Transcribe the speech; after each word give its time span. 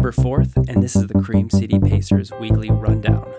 December 0.00 0.44
4th, 0.44 0.56
and 0.70 0.82
this 0.82 0.96
is 0.96 1.08
the 1.08 1.20
Cream 1.20 1.50
City 1.50 1.78
Pacers 1.78 2.32
Weekly 2.40 2.70
Rundown. 2.70 3.30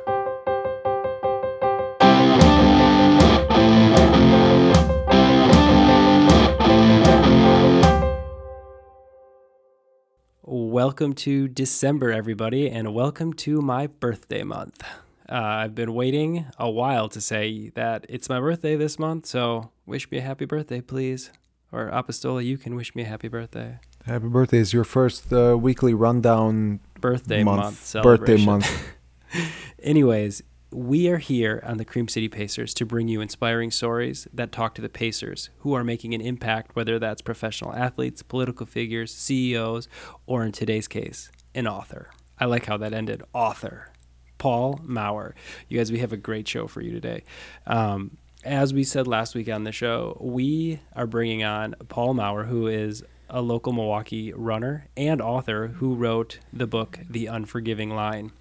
Welcome 10.43 11.14
to 11.14 11.47
December, 11.47 12.11
everybody, 12.11 12.70
and 12.70 12.93
welcome 12.93 13.34
to 13.34 13.59
my 13.62 13.88
birthday 13.88 14.43
month. 14.43 14.84
Uh, 15.28 15.38
I've 15.38 15.73
been 15.73 15.96
waiting 15.96 16.46
a 16.59 16.70
while 16.70 17.09
to 17.09 17.20
say 17.20 17.70
that 17.70 18.05
it's 18.07 18.30
my 18.30 18.39
birthday 18.39 18.75
this 18.75 19.00
month, 19.00 19.25
so 19.25 19.71
wish 19.88 20.12
me 20.12 20.20
a 20.20 20.21
happy 20.21 20.46
birthday, 20.46 20.82
please. 20.82 21.32
Or 21.71 21.89
Apostola, 21.89 22.46
you 22.46 22.59
can 22.59 22.75
wish 22.75 22.93
me 22.93 23.01
a 23.01 23.07
happy 23.07 23.29
birthday. 23.29 23.79
Happy 24.05 24.28
birthday 24.28 24.57
is 24.57 24.73
your 24.73 24.83
first 24.83 25.32
uh, 25.32 25.55
weekly 25.55 25.93
rundown 25.93 26.79
Birthday 27.00 27.43
month, 27.43 27.93
month. 27.93 28.04
birthday 28.04 28.43
month. 28.43 28.89
Anyways, 29.83 30.42
we 30.71 31.07
are 31.07 31.19
here 31.19 31.61
on 31.64 31.78
the 31.78 31.86
Cream 31.86 32.08
City 32.08 32.28
Pacers 32.28 32.73
to 32.75 32.86
bring 32.86 33.08
you 33.08 33.22
inspiring 33.22 33.69
stories 33.69 34.28
that 34.33 34.52
talk 34.52 34.73
to 34.75 34.81
the 34.81 34.89
Pacers 34.89 35.52
who 35.59 35.73
are 35.75 35.83
making 35.83 36.16
an 36.16 36.22
impact, 36.22 36.75
whether 36.75 36.97
that's 36.97 37.22
professional 37.22 37.75
athletes, 37.75 38.23
political 38.23 38.66
figures, 38.66 39.14
CEOs, 39.14 39.88
or 40.25 40.44
in 40.44 40.52
today's 40.52 40.88
case, 40.88 41.30
an 41.53 41.67
author. 41.67 42.09
I 42.39 42.45
like 42.45 42.66
how 42.66 42.78
that 42.78 42.94
ended. 42.94 43.22
Author. 43.33 43.92
Paul 44.39 44.80
Maurer. 44.83 45.36
You 45.70 45.78
guys, 45.78 45.92
we 45.92 46.00
have 46.00 46.11
a 46.11 46.17
great 46.17 46.47
show 46.47 46.66
for 46.66 46.81
you 46.81 46.92
today. 46.92 47.23
Um, 47.67 48.17
as 48.44 48.73
we 48.73 48.83
said 48.83 49.06
last 49.06 49.36
week 49.36 49.47
on 49.50 49.64
the 49.66 49.72
show, 49.72 50.17
we 50.20 50.80
are 50.95 51.06
bringing 51.06 51.44
on 51.44 51.75
Paul 51.89 52.16
Maurer, 52.16 52.45
who 52.45 52.66
is 52.66 53.03
a 53.31 53.42
local 53.42 53.74
Milwaukee 53.74 54.32
runner 54.34 54.88
and 54.96 55.22
author 55.22 55.68
who 55.68 55.96
wrote 55.96 56.40
the 56.54 56.68
book 56.68 57.00
The 57.10 57.26
Unforgiving 57.26 57.90
Line. 57.90 58.32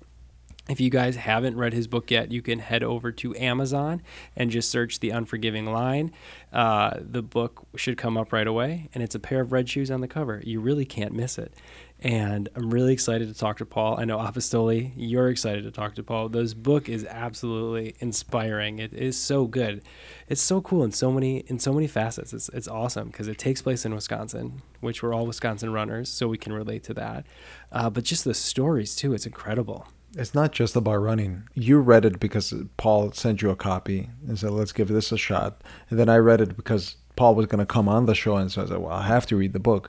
If 0.69 0.81
you 0.81 0.91
guys 0.91 1.17
haven't 1.17 1.57
read 1.57 1.73
his 1.73 1.89
book 1.89 2.11
yet, 2.11 2.31
you 2.31 2.43
can 2.43 2.61
head 2.61 2.85
over 2.85 3.11
to 3.13 3.35
Amazon 3.37 4.03
and 4.37 4.51
just 4.51 4.71
search 4.71 5.01
The 5.01 5.11
Unforgiving 5.11 5.67
Line. 5.67 6.13
Uh, 6.53 6.99
the 7.01 7.23
book 7.23 7.67
should 7.75 7.97
come 7.97 8.17
up 8.17 8.33
right 8.33 8.47
away, 8.47 8.89
and 8.95 9.03
it's 9.03 9.15
a 9.15 9.21
pair 9.21 9.41
of 9.41 9.51
red 9.51 9.69
shoes 9.69 9.91
on 9.91 10.01
the 10.01 10.07
cover. 10.07 10.41
You 10.45 10.61
really 10.61 10.85
can't 10.85 11.13
miss 11.13 11.39
it. 11.39 11.55
And 12.03 12.49
I'm 12.55 12.71
really 12.71 12.95
excited 12.95 13.29
to 13.29 13.39
talk 13.39 13.59
to 13.59 13.67
Paul. 13.67 14.01
I 14.01 14.07
know 14.07 14.17
Apostoli, 14.19 14.93
you're 14.97 15.29
excited 15.29 15.65
to 15.65 15.71
talk 15.71 15.95
to 15.97 16.03
Paul. 16.03 16.31
This 16.31 16.55
book 16.55 16.89
is 16.89 17.05
absolutely 17.05 17.95
inspiring. 18.01 18.79
It 18.79 18.95
is 18.95 19.19
so 19.19 19.47
good. 19.47 19.83
It's 20.27 20.41
so 20.41 20.63
cool 20.63 20.83
in 20.83 20.93
so 20.93 21.13
many 21.13 21.39
in 21.41 21.59
so 21.59 21.75
many 21.75 21.87
facets. 21.87 22.33
It's 22.33 22.49
it's 22.51 22.69
awesome 22.69 23.09
because 23.09 23.29
it 23.29 23.37
takes 23.37 23.61
place 23.61 23.85
in 23.85 23.95
Wisconsin, 23.95 24.63
which 24.81 25.03
we're 25.03 25.13
all 25.13 25.27
Wisconsin 25.27 25.73
runners, 25.73 26.09
so 26.09 26.27
we 26.27 26.39
can 26.39 26.55
relate 26.55 26.85
to 26.85 26.95
that. 26.95 27.27
Uh, 27.71 27.91
but 27.91 28.05
just 28.05 28.25
the 28.25 28.35
stories 28.35 28.97
too, 28.97 29.13
it's 29.13 29.27
incredible. 29.27 29.87
It's 30.17 30.35
not 30.35 30.53
just 30.53 30.75
about 30.75 30.97
running. 30.97 31.45
You 31.55 31.79
read 31.81 32.05
it 32.05 32.19
because 32.19 32.53
Paul 32.79 33.13
sent 33.13 33.43
you 33.43 33.51
a 33.51 33.57
copy 33.57 34.11
and 34.27 34.39
said, 34.39 34.51
let's 34.51 34.73
give 34.73 34.89
this 34.89 35.13
a 35.13 35.19
shot. 35.19 35.63
And 35.89 36.01
then 36.01 36.09
I 36.09 36.17
read 36.17 36.41
it 36.41 36.57
because 36.57 36.97
Paul 37.15 37.37
was 37.37 37.47
going 37.47 37.61
to 37.61 37.67
come 37.67 37.89
on 37.89 38.07
the 38.07 38.15
show. 38.15 38.37
And 38.37 38.51
so 38.51 38.63
I 38.63 38.67
said, 38.67 38.79
well, 38.79 38.93
I 38.93 39.07
have 39.07 39.27
to 39.27 39.37
read 39.37 39.53
the 39.53 39.61
book. 39.61 39.89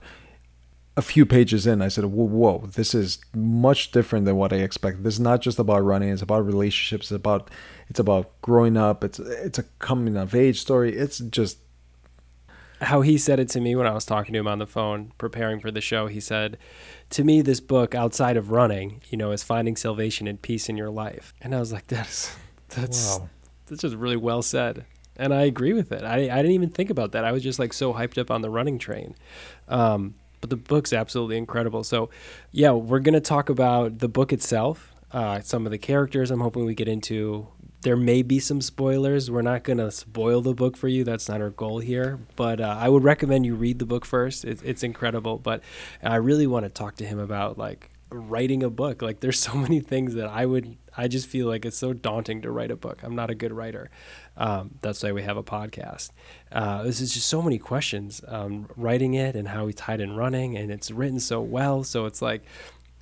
A 0.98 1.02
few 1.02 1.26
pages 1.26 1.66
in, 1.66 1.82
I 1.82 1.88
said, 1.88 2.06
whoa, 2.06 2.26
whoa, 2.26 2.68
this 2.68 2.94
is 2.94 3.20
much 3.34 3.92
different 3.92 4.26
than 4.26 4.36
what 4.36 4.52
I 4.52 4.58
expected. 4.58 5.04
This 5.06 5.14
is 5.14 5.20
not 5.22 5.42
just 5.42 5.58
about 5.58 5.86
running. 5.86 6.10
It's 6.10 6.22
about 6.22 6.46
relationships. 6.46 7.06
It's 7.06 7.16
about, 7.16 7.50
it's 7.88 8.00
about 8.00 8.42
growing 8.42 8.76
up. 8.76 9.04
It's, 9.04 9.18
it's 9.18 9.58
a 9.58 9.64
coming 9.80 10.18
of 10.18 10.36
age 10.36 10.60
story. 10.60 10.98
It's 10.98 11.20
just 11.20 11.60
how 12.82 13.02
he 13.02 13.18
said 13.18 13.40
it 13.40 13.48
to 13.50 13.62
me 13.62 13.76
when 13.76 13.88
I 13.88 13.94
was 13.94 14.06
talking 14.06 14.34
to 14.34 14.40
him 14.40 14.48
on 14.48 14.60
the 14.60 14.68
phone 14.68 15.14
preparing 15.18 15.60
for 15.60 15.72
the 15.72 15.82
show. 15.82 16.08
He 16.08 16.20
said, 16.20 16.58
"To 17.12 17.24
me, 17.24 17.42
this 17.42 17.60
book, 17.60 17.94
outside 17.94 18.38
of 18.38 18.52
running, 18.52 19.02
you 19.10 19.18
know, 19.18 19.32
is 19.32 19.44
finding 19.44 19.76
salvation 19.76 20.28
and 20.28 20.42
peace 20.42 20.68
in 20.68 20.78
your 20.78 20.90
life." 20.90 21.34
And 21.42 21.54
I 21.54 21.60
was 21.60 21.72
like, 21.72 21.88
"That's 21.88 22.36
that's 22.70 23.20
Wow. 23.20 23.30
that's 23.68 23.82
just 23.82 23.96
really 23.96 24.18
well 24.18 24.42
said." 24.42 24.86
And 25.16 25.34
I 25.34 25.44
agree 25.44 25.74
with 25.74 25.92
it. 25.92 26.04
I 26.04 26.16
I 26.16 26.38
didn't 26.38 26.54
even 26.54 26.70
think 26.72 26.90
about 26.90 27.12
that. 27.12 27.24
I 27.24 27.32
was 27.32 27.44
just 27.44 27.60
like 27.60 27.72
so 27.72 27.94
hyped 27.94 28.18
up 28.18 28.32
on 28.32 28.42
the 28.42 28.50
running 28.50 28.80
train. 28.80 29.16
Um, 29.68 30.16
but 30.42 30.50
the 30.50 30.58
book's 30.58 30.92
absolutely 30.92 31.38
incredible. 31.38 31.84
So, 31.84 32.10
yeah, 32.52 32.72
we're 32.72 33.00
gonna 33.00 33.22
talk 33.22 33.50
about 33.50 34.00
the 34.00 34.10
book 34.10 34.34
itself, 34.34 34.94
uh, 35.12 35.40
some 35.42 35.66
of 35.66 35.72
the 35.72 35.78
characters. 35.78 36.32
I'm 36.32 36.42
hoping 36.42 36.66
we 36.66 36.76
get 36.76 36.88
into. 36.88 37.48
There 37.82 37.96
may 37.96 38.22
be 38.22 38.40
some 38.40 38.62
spoilers. 38.62 39.32
We're 39.32 39.42
not 39.42 39.64
gonna 39.64 39.92
spoil 39.92 40.42
the 40.42 40.54
book 40.54 40.76
for 40.76 40.88
you. 40.88 41.04
That's 41.04 41.30
not 41.30 41.42
our 41.42 41.50
goal 41.50 41.80
here. 41.80 42.20
But 42.36 42.60
uh, 42.60 42.76
I 42.80 42.90
would 42.90 43.04
recommend 43.04 43.46
you 43.46 43.56
read 43.56 43.80
the 43.80 43.86
book 43.86 44.06
first. 44.06 44.46
It's, 44.46 44.62
it's 44.62 44.84
incredible. 44.84 45.38
But 45.38 45.64
I 46.04 46.16
really 46.18 46.48
want 46.48 46.66
to 46.66 46.70
talk 46.70 46.96
to 46.98 47.06
him 47.06 47.20
about 47.20 47.58
like 47.58 47.90
writing 48.12 48.62
a 48.62 48.70
book. 48.70 49.02
Like 49.02 49.20
there's 49.20 49.40
so 49.40 49.54
many 49.56 49.80
things 49.80 50.14
that 50.16 50.28
I 50.28 50.46
would. 50.46 50.78
I 50.96 51.08
just 51.08 51.28
feel 51.28 51.48
like 51.48 51.66
it's 51.66 51.78
so 51.78 51.94
daunting 51.94 52.42
to 52.42 52.52
write 52.52 52.72
a 52.72 52.76
book. 52.76 53.02
I'm 53.04 53.16
not 53.16 53.30
a 53.30 53.36
good 53.36 53.54
writer. 53.54 53.90
Um, 54.38 54.76
that's 54.82 55.04
why 55.04 55.12
we 55.12 55.24
have 55.24 55.38
a 55.38 55.44
podcast. 55.44 56.12
Uh, 56.52 56.84
this 56.84 57.02
is 57.02 57.14
just 57.14 57.28
so 57.28 57.42
many 57.42 57.58
questions. 57.58 58.22
Um, 58.28 58.68
writing 58.78 59.14
it 59.14 59.36
and 59.36 59.48
how 59.50 59.66
we 59.66 59.74
tied 59.74 60.00
in 60.02 60.16
running, 60.16 60.58
and 60.58 60.72
it's 60.72 60.90
written 60.90 61.20
so 61.20 61.42
well. 61.42 61.84
So 61.84 62.06
it's 62.06 62.22
like, 62.22 62.44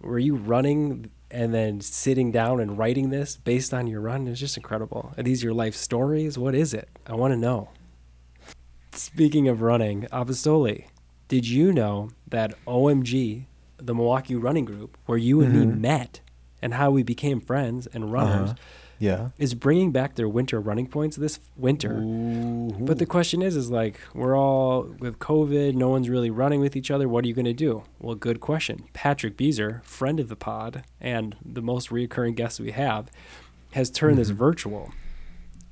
were 0.01 0.19
you 0.19 0.35
running 0.35 1.09
and 1.31 1.53
then 1.53 1.79
sitting 1.81 2.31
down 2.31 2.59
and 2.59 2.77
writing 2.77 3.09
this 3.11 3.37
based 3.37 3.73
on 3.73 3.85
your 3.87 4.01
run? 4.01 4.27
It's 4.27 4.39
just 4.39 4.57
incredible. 4.57 5.13
Are 5.17 5.23
these 5.23 5.43
your 5.43 5.53
life 5.53 5.75
stories? 5.75 6.37
What 6.37 6.55
is 6.55 6.73
it? 6.73 6.89
I 7.05 7.13
want 7.15 7.31
to 7.33 7.37
know. 7.37 7.69
Speaking 8.91 9.47
of 9.47 9.61
running, 9.61 10.07
Apostoli, 10.11 10.85
did 11.27 11.47
you 11.47 11.71
know 11.71 12.09
that 12.27 12.53
OMG, 12.65 13.45
the 13.77 13.93
Milwaukee 13.95 14.35
Running 14.35 14.65
Group, 14.65 14.97
where 15.05 15.17
you 15.17 15.41
and 15.41 15.53
me 15.53 15.65
Mhm. 15.65 15.79
met 15.79 16.21
and 16.61 16.73
how 16.73 16.89
we 16.91 17.03
became 17.03 17.39
friends 17.39 17.87
and 17.93 18.11
runners, 18.11 18.49
Uh-huh. 18.51 18.59
Yeah. 18.99 19.29
is 19.37 19.53
bringing 19.55 19.91
back 19.91 20.15
their 20.15 20.29
winter 20.29 20.59
running 20.59 20.87
points 20.87 21.15
this 21.15 21.39
winter. 21.57 21.95
But 22.79 22.99
the 22.99 23.05
question 23.05 23.41
is, 23.41 23.55
is 23.55 23.71
like 23.71 23.99
we're 24.13 24.37
all 24.37 24.83
with 24.99 25.19
COVID, 25.19 25.73
no 25.75 25.89
one's 25.89 26.09
really 26.09 26.29
running 26.29 26.59
with 26.59 26.75
each 26.75 26.91
other. 26.91 27.07
What 27.09 27.23
are 27.25 27.27
you 27.27 27.33
going 27.33 27.45
to 27.45 27.53
do? 27.53 27.83
Well, 27.99 28.15
good 28.15 28.39
question. 28.39 28.83
Patrick 28.93 29.35
Beezer, 29.37 29.81
friend 29.83 30.19
of 30.19 30.29
the 30.29 30.35
pod 30.35 30.83
and 31.01 31.35
the 31.43 31.61
most 31.61 31.89
reoccurring 31.89 32.35
guest 32.35 32.59
we 32.59 32.71
have, 32.71 33.09
has 33.71 33.89
turned 33.89 34.17
this 34.17 34.31
Mhm. 34.31 34.35
virtual. 34.35 34.91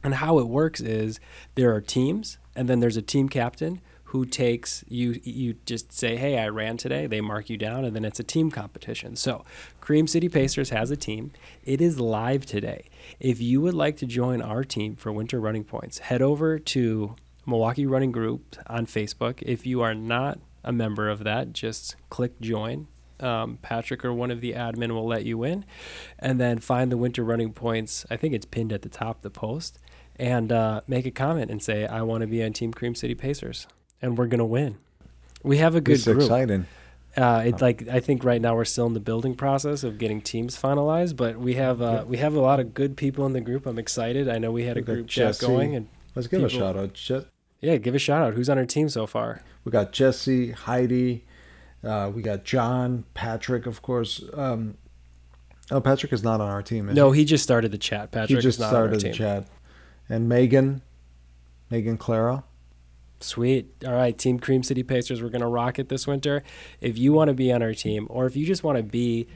And 0.04 0.16
how 0.16 0.40
it 0.40 0.48
works 0.48 0.80
is 0.80 1.20
there 1.56 1.74
are 1.74 1.82
teams, 1.82 2.38
and 2.56 2.70
then 2.70 2.80
there's 2.80 2.98
a 2.98 3.02
team 3.02 3.28
captain 3.30 3.82
who 4.12 4.26
takes 4.26 4.86
you. 4.88 5.20
You 5.24 5.56
just 5.66 5.92
say, 5.92 6.16
"Hey, 6.16 6.38
I 6.38 6.48
ran 6.48 6.78
today." 6.78 7.08
They 7.08 7.22
mark 7.22 7.50
you 7.50 7.58
down, 7.58 7.84
and 7.84 7.96
then 7.96 8.06
it's 8.06 8.20
a 8.20 8.24
team 8.24 8.52
competition. 8.52 9.16
So, 9.16 9.44
Cream 9.82 10.08
City 10.08 10.30
Pacers 10.30 10.70
has 10.70 10.92
a 10.92 10.98
team. 10.98 11.32
It 11.66 11.82
is 11.82 12.00
live 12.00 12.46
today. 12.46 12.86
If 13.20 13.42
you 13.42 13.62
would 13.62 13.74
like 13.74 13.98
to 13.98 14.06
join 14.06 14.42
our 14.42 14.64
team 14.64 14.96
for 14.96 15.12
Winter 15.12 15.40
Running 15.40 15.66
Points, 15.66 16.00
head 16.00 16.22
over 16.22 16.58
to 16.58 17.16
Milwaukee 17.46 17.86
Running 17.86 18.12
Group 18.12 18.56
on 18.68 18.86
Facebook. 18.86 19.42
If 19.42 19.66
you 19.66 19.82
are 19.82 19.94
not 19.94 20.40
a 20.64 20.72
member 20.72 21.10
of 21.10 21.24
that, 21.24 21.54
just 21.54 21.96
click 22.10 22.40
join. 22.40 22.88
Um, 23.20 23.58
Patrick 23.62 24.06
or 24.06 24.14
one 24.14 24.30
of 24.30 24.42
the 24.42 24.54
admin 24.54 24.92
will 24.92 25.08
let 25.08 25.26
you 25.26 25.44
in, 25.44 25.66
and 26.20 26.40
then 26.40 26.60
find 26.60 26.92
the 26.92 26.98
Winter 26.98 27.24
Running 27.24 27.52
Points. 27.52 28.06
I 28.12 28.16
think 28.16 28.34
it's 28.34 28.46
pinned 28.46 28.72
at 28.72 28.84
the 28.84 28.90
top 28.90 29.18
of 29.18 29.22
the 29.24 29.32
post, 29.32 29.80
and 30.18 30.52
uh, 30.52 30.82
make 30.88 31.06
a 31.06 31.12
comment 31.12 31.50
and 31.52 31.62
say, 31.62 31.86
"I 31.88 32.04
want 32.04 32.22
to 32.22 32.28
be 32.28 32.44
on 32.44 32.54
Team 32.54 32.72
Cream 32.74 32.94
City 32.96 33.16
Pacers," 33.16 33.68
and 34.02 34.18
we're 34.18 34.28
gonna 34.28 34.46
win. 34.46 34.78
We 35.44 35.58
have 35.58 35.76
a 35.76 35.82
good 35.82 35.96
It's 35.96 36.04
group. 36.06 36.22
exciting. 36.22 36.66
Uh, 37.16 37.44
it 37.48 37.62
like 37.62 37.88
I 37.88 38.00
think 38.00 38.24
right 38.24 38.42
now 38.42 38.56
we're 38.56 38.66
still 38.66 38.86
in 38.86 38.94
the 38.94 39.00
building 39.00 39.34
process 39.36 39.84
of 39.84 39.98
getting 39.98 40.22
teams 40.22 40.56
finalized, 40.60 41.16
but 41.16 41.40
we 41.40 41.56
have 41.56 41.82
uh, 41.82 41.86
Yeah. 41.92 42.04
we 42.04 42.18
have 42.18 42.36
a 42.36 42.40
lot 42.40 42.60
of 42.60 42.74
good 42.74 42.96
people 42.96 43.26
in 43.26 43.34
the 43.34 43.42
group. 43.42 43.66
I'm 43.66 43.80
excited. 43.80 44.30
I 44.30 44.38
know 44.38 44.52
we 44.52 44.66
had 44.66 44.78
a 44.78 44.82
We 44.82 44.86
group 44.86 45.08
chat 45.08 45.40
going, 45.40 45.76
and 45.76 45.88
Let's 46.16 46.28
give 46.28 46.44
a 46.44 46.50
shout 46.50 46.76
out. 46.76 46.94
Je- 46.94 47.26
yeah, 47.62 47.78
give 47.78 47.96
a 47.96 48.00
shout 48.00 48.22
out. 48.22 48.34
Who's 48.36 48.50
on 48.50 48.58
our 48.58 48.66
team 48.66 48.90
so 48.90 49.08
far? 49.08 49.42
we 49.64 49.72
got 49.72 49.92
Jesse, 49.92 50.52
Heidi, 50.52 51.26
uh, 51.84 52.12
we 52.14 52.22
got 52.22 52.44
John, 52.44 53.04
Patrick, 53.14 53.66
of 53.66 53.82
course. 53.82 54.24
Um, 54.34 54.78
oh, 55.72 55.82
Patrick 55.82 56.14
is 56.14 56.24
not 56.24 56.40
on 56.40 56.50
our 56.50 56.62
team. 56.64 56.86
No, 56.94 57.12
he 57.12 57.26
just 57.26 57.44
started 57.44 57.72
the 57.72 57.78
chat. 57.78 58.12
Patrick 58.12 58.30
he 58.30 58.36
just 58.42 58.58
is 58.58 58.60
not 58.60 58.70
on 58.74 58.76
our 58.76 58.88
started 58.88 59.02
the 59.02 59.14
chat. 59.18 59.48
And 60.08 60.30
Megan, 60.30 60.82
Megan 61.70 61.98
Clara. 61.98 62.44
Sweet. 63.20 63.68
All 63.86 63.94
right, 63.94 64.18
Team 64.18 64.40
Cream 64.40 64.62
City 64.64 64.84
Pacers, 64.84 65.22
we're 65.22 65.30
going 65.30 65.42
to 65.42 65.48
rock 65.48 65.80
it 65.80 65.90
this 65.90 66.06
winter. 66.06 66.44
If 66.82 66.98
you 66.98 67.14
want 67.14 67.30
to 67.30 67.34
be 67.34 67.52
on 67.52 67.64
our 67.64 67.74
team, 67.74 68.06
or 68.10 68.26
if 68.26 68.36
you 68.36 68.46
just 68.46 68.64
want 68.64 68.78
to 68.78 68.84
be 68.84 69.28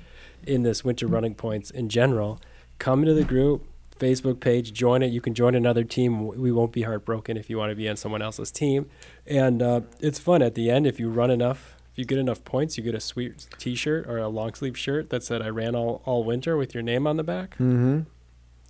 in 0.46 0.64
this 0.64 0.84
winter 0.84 1.08
running 1.08 1.34
points 1.36 1.72
in 1.72 1.90
general, 1.90 2.40
come 2.80 3.02
into 3.02 3.14
the 3.14 3.24
group, 3.24 3.66
Facebook 4.00 4.40
page, 4.40 4.74
join 4.74 5.02
it. 5.04 5.08
You 5.08 5.22
can 5.22 5.34
join 5.34 5.56
another 5.56 5.84
team. 5.84 6.28
We 6.28 6.52
won't 6.52 6.72
be 6.72 6.84
heartbroken 6.84 7.38
if 7.38 7.50
you 7.50 7.58
want 7.58 7.72
to 7.72 7.76
be 7.76 7.88
on 7.90 7.96
someone 7.98 8.22
else's 8.22 8.52
team. 8.52 8.88
And 9.28 9.62
uh, 9.62 9.82
it's 10.00 10.20
fun 10.20 10.42
at 10.42 10.56
the 10.56 10.70
end. 10.72 10.86
If 10.88 11.00
you 11.00 11.10
run 11.10 11.30
enough, 11.32 11.76
if 11.92 11.98
you 12.00 12.06
get 12.06 12.18
enough 12.18 12.44
points, 12.44 12.78
you 12.78 12.84
get 12.84 12.96
a 12.96 13.00
sweet 13.00 13.48
t 13.58 13.76
shirt 13.76 14.08
or 14.08 14.18
a 14.18 14.28
long 14.28 14.54
sleeve 14.54 14.78
shirt 14.78 15.10
that 15.12 15.24
said, 15.24 15.42
I 15.42 15.50
ran 15.50 15.76
all, 15.76 16.02
all 16.06 16.24
winter 16.24 16.56
with 16.58 16.74
your 16.74 16.82
name 16.84 17.06
on 17.06 17.18
the 17.18 17.24
back. 17.24 17.52
Mm-hmm. 17.56 18.02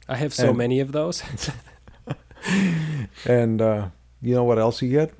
I 0.09 0.15
have 0.15 0.33
so 0.33 0.49
And- 0.49 0.57
many 0.57 0.79
of 0.79 0.91
those. 0.91 1.21
And 3.25 3.61
uh, 3.61 3.89
you 4.21 4.35
know 4.35 4.43
what 4.43 4.59
else 4.59 4.81
you 4.81 4.89
get? 4.89 5.13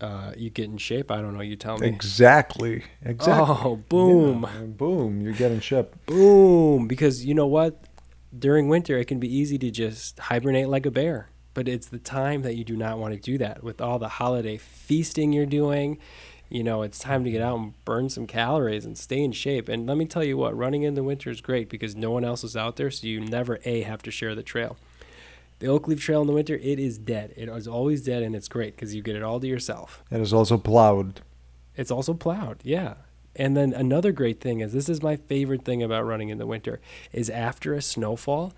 uh, 0.00 0.32
you 0.36 0.50
get 0.50 0.66
in 0.66 0.78
shape. 0.78 1.10
I 1.10 1.20
don't 1.20 1.34
know. 1.34 1.42
You 1.42 1.56
tell 1.56 1.78
me. 1.78 1.86
Exactly. 1.88 2.84
Exactly. 3.02 3.44
Oh, 3.48 3.76
boom. 3.88 4.74
Boom. 4.76 5.20
You're 5.20 5.34
getting 5.34 5.60
ship. 5.60 5.94
Boom. 6.06 6.88
Because 6.88 7.24
you 7.24 7.34
know 7.34 7.46
what? 7.46 7.84
During 8.36 8.68
winter, 8.68 8.96
it 8.96 9.06
can 9.06 9.18
be 9.18 9.34
easy 9.34 9.58
to 9.58 9.70
just 9.70 10.18
hibernate 10.18 10.68
like 10.68 10.86
a 10.86 10.90
bear. 10.90 11.30
But 11.52 11.68
it's 11.68 11.88
the 11.88 11.98
time 11.98 12.42
that 12.42 12.54
you 12.56 12.64
do 12.64 12.76
not 12.76 12.98
want 12.98 13.14
to 13.14 13.20
do 13.20 13.36
that. 13.38 13.62
With 13.62 13.80
all 13.80 13.98
the 13.98 14.08
holiday 14.08 14.56
feasting 14.56 15.32
you're 15.32 15.46
doing, 15.46 15.98
you 16.48 16.62
know, 16.62 16.82
it's 16.82 16.98
time 16.98 17.24
to 17.24 17.30
get 17.30 17.42
out 17.42 17.58
and 17.58 17.84
burn 17.84 18.08
some 18.08 18.26
calories 18.26 18.84
and 18.84 18.96
stay 18.96 19.22
in 19.22 19.32
shape. 19.32 19.68
And 19.68 19.86
let 19.86 19.96
me 19.96 20.06
tell 20.06 20.24
you 20.24 20.36
what, 20.36 20.56
running 20.56 20.84
in 20.84 20.94
the 20.94 21.02
winter 21.02 21.28
is 21.28 21.40
great 21.40 21.68
because 21.68 21.96
no 21.96 22.10
one 22.12 22.24
else 22.24 22.44
is 22.44 22.56
out 22.56 22.76
there, 22.76 22.90
so 22.90 23.06
you 23.06 23.20
never 23.20 23.58
A, 23.64 23.82
have 23.82 24.02
to 24.02 24.10
share 24.12 24.34
the 24.36 24.44
trail. 24.44 24.76
The 25.60 25.66
Oak 25.68 25.86
Leaf 25.88 26.00
Trail 26.00 26.22
in 26.22 26.26
the 26.26 26.32
winter, 26.32 26.56
it 26.56 26.78
is 26.78 26.98
dead. 26.98 27.32
It 27.36 27.48
is 27.48 27.68
always 27.68 28.02
dead, 28.02 28.22
and 28.22 28.34
it's 28.34 28.48
great 28.48 28.74
because 28.74 28.94
you 28.94 29.02
get 29.02 29.14
it 29.14 29.22
all 29.22 29.38
to 29.40 29.46
yourself. 29.46 30.02
And 30.10 30.20
It 30.20 30.22
is 30.22 30.32
also 30.32 30.56
plowed. 30.58 31.20
It's 31.76 31.90
also 31.90 32.14
plowed, 32.14 32.60
yeah. 32.64 32.94
And 33.36 33.56
then 33.56 33.72
another 33.72 34.10
great 34.10 34.40
thing 34.40 34.60
is 34.60 34.72
this 34.72 34.88
is 34.88 35.02
my 35.02 35.16
favorite 35.16 35.64
thing 35.64 35.82
about 35.82 36.04
running 36.04 36.30
in 36.30 36.38
the 36.38 36.46
winter 36.46 36.80
is 37.12 37.30
after 37.30 37.74
a 37.74 37.82
snowfall, 37.82 38.52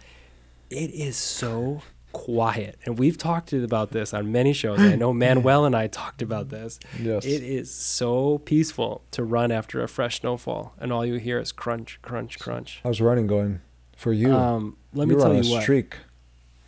it 0.70 0.90
is 0.90 1.16
so 1.16 1.82
quiet. 2.12 2.78
And 2.84 2.98
we've 2.98 3.18
talked 3.18 3.52
about 3.52 3.90
this 3.90 4.14
on 4.14 4.32
many 4.32 4.52
shows. 4.52 4.78
I 4.80 4.94
know 4.94 5.12
Manuel 5.24 5.64
and 5.64 5.74
I 5.76 5.88
talked 5.88 6.22
about 6.22 6.48
this. 6.50 6.78
Yes. 7.00 7.24
It 7.24 7.42
is 7.42 7.72
so 7.72 8.38
peaceful 8.38 9.02
to 9.10 9.24
run 9.24 9.50
after 9.50 9.82
a 9.82 9.88
fresh 9.88 10.20
snowfall, 10.20 10.74
and 10.78 10.92
all 10.92 11.04
you 11.04 11.14
hear 11.14 11.38
is 11.38 11.52
crunch, 11.52 11.98
crunch, 12.00 12.38
crunch. 12.38 12.80
How's 12.84 13.00
running 13.00 13.26
going 13.26 13.60
for 13.96 14.12
you? 14.12 14.32
Um, 14.32 14.76
let 14.94 15.08
me 15.08 15.14
You're 15.14 15.22
tell 15.22 15.32
on 15.36 15.42
you 15.42 15.50
a 15.50 15.54
what. 15.54 15.62
streak. 15.62 15.96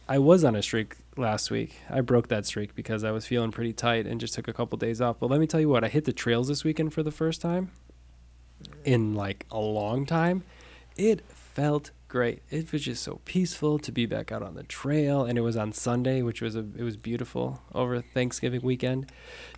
I 0.07 0.19
was 0.19 0.45
on 0.45 0.55
a 0.55 0.63
streak 0.63 0.97
last 1.17 1.51
week. 1.51 1.77
I 1.89 2.03
broke 2.03 2.29
that 2.29 2.45
streak 2.45 2.75
because 2.75 3.05
I 3.05 3.11
was 3.11 3.27
feeling 3.27 3.53
pretty 3.53 3.73
tight 3.73 4.07
and 4.07 4.21
just 4.21 4.35
took 4.35 4.49
a 4.49 4.53
couple 4.53 4.77
days 4.77 5.01
off. 5.01 5.19
But 5.19 5.31
let 5.31 5.41
me 5.41 5.47
tell 5.47 5.61
you 5.61 5.69
what, 5.69 5.83
I 5.83 5.89
hit 5.89 6.05
the 6.05 6.13
trails 6.13 6.49
this 6.49 6.63
weekend 6.63 6.93
for 6.93 7.03
the 7.03 7.11
first 7.11 7.41
time 7.41 7.71
in 8.85 9.15
like 9.15 9.47
a 9.51 9.59
long 9.59 10.05
time. 10.05 10.45
It 10.97 11.23
felt 11.29 11.91
great. 12.09 12.43
It 12.51 12.71
was 12.71 12.83
just 12.83 13.03
so 13.03 13.21
peaceful 13.25 13.79
to 13.79 13.91
be 13.91 14.05
back 14.05 14.31
out 14.31 14.43
on 14.43 14.55
the 14.55 14.63
trail 14.65 15.25
and 15.25 15.39
it 15.39 15.41
was 15.41 15.57
on 15.57 15.73
Sunday, 15.73 16.21
which 16.21 16.43
was 16.43 16.55
a 16.55 16.67
it 16.77 16.83
was 16.83 16.99
beautiful 16.99 17.63
over 17.75 18.01
Thanksgiving 18.03 18.61
weekend. 18.63 19.11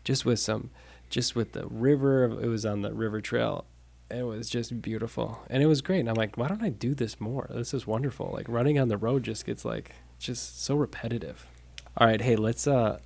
Just 0.05 0.25
with 0.25 0.39
some 0.39 0.71
just 1.11 1.35
with 1.35 1.53
the 1.53 1.67
river, 1.67 2.25
it 2.25 2.47
was 2.49 2.65
on 2.65 2.83
the 2.83 2.95
river 2.95 3.21
trail. 3.21 3.65
It 4.09 4.23
was 4.23 4.49
just 4.49 4.81
beautiful. 4.81 5.41
And 5.51 5.61
it 5.61 5.67
was 5.67 5.83
great. 5.83 6.01
And 6.01 6.09
I'm 6.09 6.15
like, 6.15 6.39
why 6.39 6.47
don't 6.47 6.63
I 6.63 6.69
do 6.69 6.95
this 6.95 7.21
more? 7.21 7.49
This 7.51 7.75
is 7.75 7.89
wonderful. 7.89 8.31
Like 8.33 8.49
running 8.49 8.79
on 8.79 8.87
the 8.87 8.97
road 8.97 9.25
just 9.25 9.45
gets 9.45 9.65
like 9.65 9.93
just 10.19 10.63
so 10.63 10.75
repetitive. 10.75 11.47
All 11.97 12.07
right, 12.07 12.21
hey, 12.21 12.37
let's 12.37 12.67
uh 12.67 12.99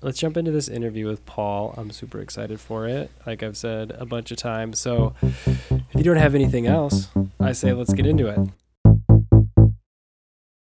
let's 0.00 0.18
jump 0.18 0.36
into 0.36 0.50
this 0.50 0.68
interview 0.68 1.06
with 1.06 1.24
Paul. 1.26 1.74
I'm 1.76 1.90
super 1.90 2.20
excited 2.20 2.60
for 2.60 2.86
it. 2.86 3.10
Like 3.26 3.42
I've 3.42 3.56
said 3.56 3.90
a 3.92 4.06
bunch 4.06 4.30
of 4.30 4.38
times. 4.38 4.78
So 4.78 5.14
if 5.22 5.94
you 5.94 6.02
don't 6.02 6.16
have 6.16 6.34
anything 6.34 6.66
else, 6.66 7.08
I 7.40 7.52
say 7.52 7.72
let's 7.72 7.92
get 7.92 8.06
into 8.06 8.28
it. 8.28 8.48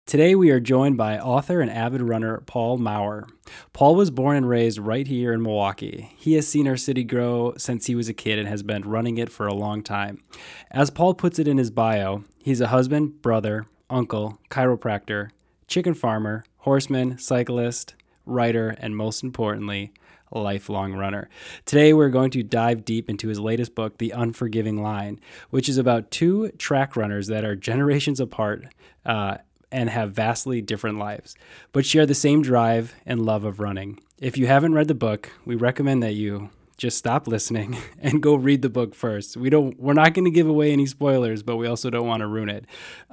Today 0.07 0.35
we 0.35 0.51
are 0.51 0.59
joined 0.59 0.97
by 0.97 1.19
author 1.19 1.61
and 1.61 1.71
avid 1.71 2.01
runner 2.01 2.39
Paul 2.47 2.79
Maurer. 2.79 3.27
Paul 3.75 3.95
was 3.95 4.11
born 4.11 4.39
and 4.39 4.49
raised 4.49 4.79
right 4.79 5.07
here 5.07 5.35
in 5.35 5.43
Milwaukee. 5.43 6.15
He 6.17 6.33
has 6.33 6.49
seen 6.49 6.67
our 6.67 6.79
city 6.79 7.05
grow 7.05 7.53
since 7.59 7.85
he 7.87 7.95
was 7.95 8.09
a 8.09 8.15
kid 8.15 8.39
and 8.39 8.49
has 8.49 8.63
been 8.63 8.89
running 8.89 9.19
it 9.19 9.31
for 9.31 9.47
a 9.47 9.53
long 9.53 9.83
time. 9.83 10.25
As 10.71 10.89
Paul 10.89 11.13
puts 11.13 11.39
it 11.39 11.47
in 11.47 11.59
his 11.59 11.71
bio, 11.71 12.25
he's 12.43 12.63
a 12.63 12.69
husband, 12.69 13.21
brother, 13.21 13.67
uncle, 13.91 14.39
chiropractor, 14.49 15.29
chicken 15.69 15.95
farmer, 15.95 16.45
horseman, 16.59 17.19
cyclist, 17.19 17.95
writer, 18.25 18.75
and 18.81 18.97
most 18.97 19.23
importantly, 19.23 19.93
lifelong 20.33 20.95
runner. 20.95 21.29
Today, 21.65 21.93
we're 21.93 22.09
going 22.09 22.31
to 22.33 22.43
dive 22.43 22.85
deep 22.85 23.09
into 23.09 23.29
his 23.29 23.39
latest 23.39 23.75
book, 23.75 23.99
The 23.99 24.11
Unforgiving 24.11 24.83
Line, 24.83 25.21
which 25.51 25.69
is 25.69 25.79
about 25.79 26.11
two 26.11 26.51
track 26.59 26.97
runners 26.97 27.29
that 27.29 27.45
are 27.45 27.55
generations 27.55 28.19
apart 28.19 28.67
uh, 29.07 29.39
and 29.71 29.91
have 29.91 30.13
vastly 30.13 30.61
different 30.63 30.99
lives, 30.99 31.35
but 31.73 31.87
share 31.87 32.07
the 32.07 32.15
same 32.15 32.43
drive 32.43 32.95
and 33.07 33.25
love 33.25 33.45
of 33.45 33.61
running. 33.61 34.01
If 34.19 34.37
you 34.37 34.47
haven't 34.47 34.75
read 34.75 34.89
the 34.89 34.95
book, 34.95 35.31
we 35.45 35.55
recommend 35.55 36.03
that 36.03 36.15
you 36.15 36.51
just 36.79 36.97
stop 36.97 37.27
listening 37.27 37.77
and 38.01 38.23
go 38.23 38.35
read 38.35 38.63
the 38.63 38.71
book 38.71 38.95
first. 38.95 39.37
We 39.37 39.51
don't. 39.51 39.79
We're 39.79 39.93
not 39.93 40.15
going 40.15 40.25
to 40.25 40.31
give 40.31 40.49
away 40.49 40.73
any 40.73 40.87
spoilers, 40.87 41.43
but 41.43 41.57
we 41.57 41.67
also 41.67 41.91
don't 41.91 42.07
want 42.07 42.21
to 42.21 42.27
ruin 42.27 42.49
it. 42.49 42.65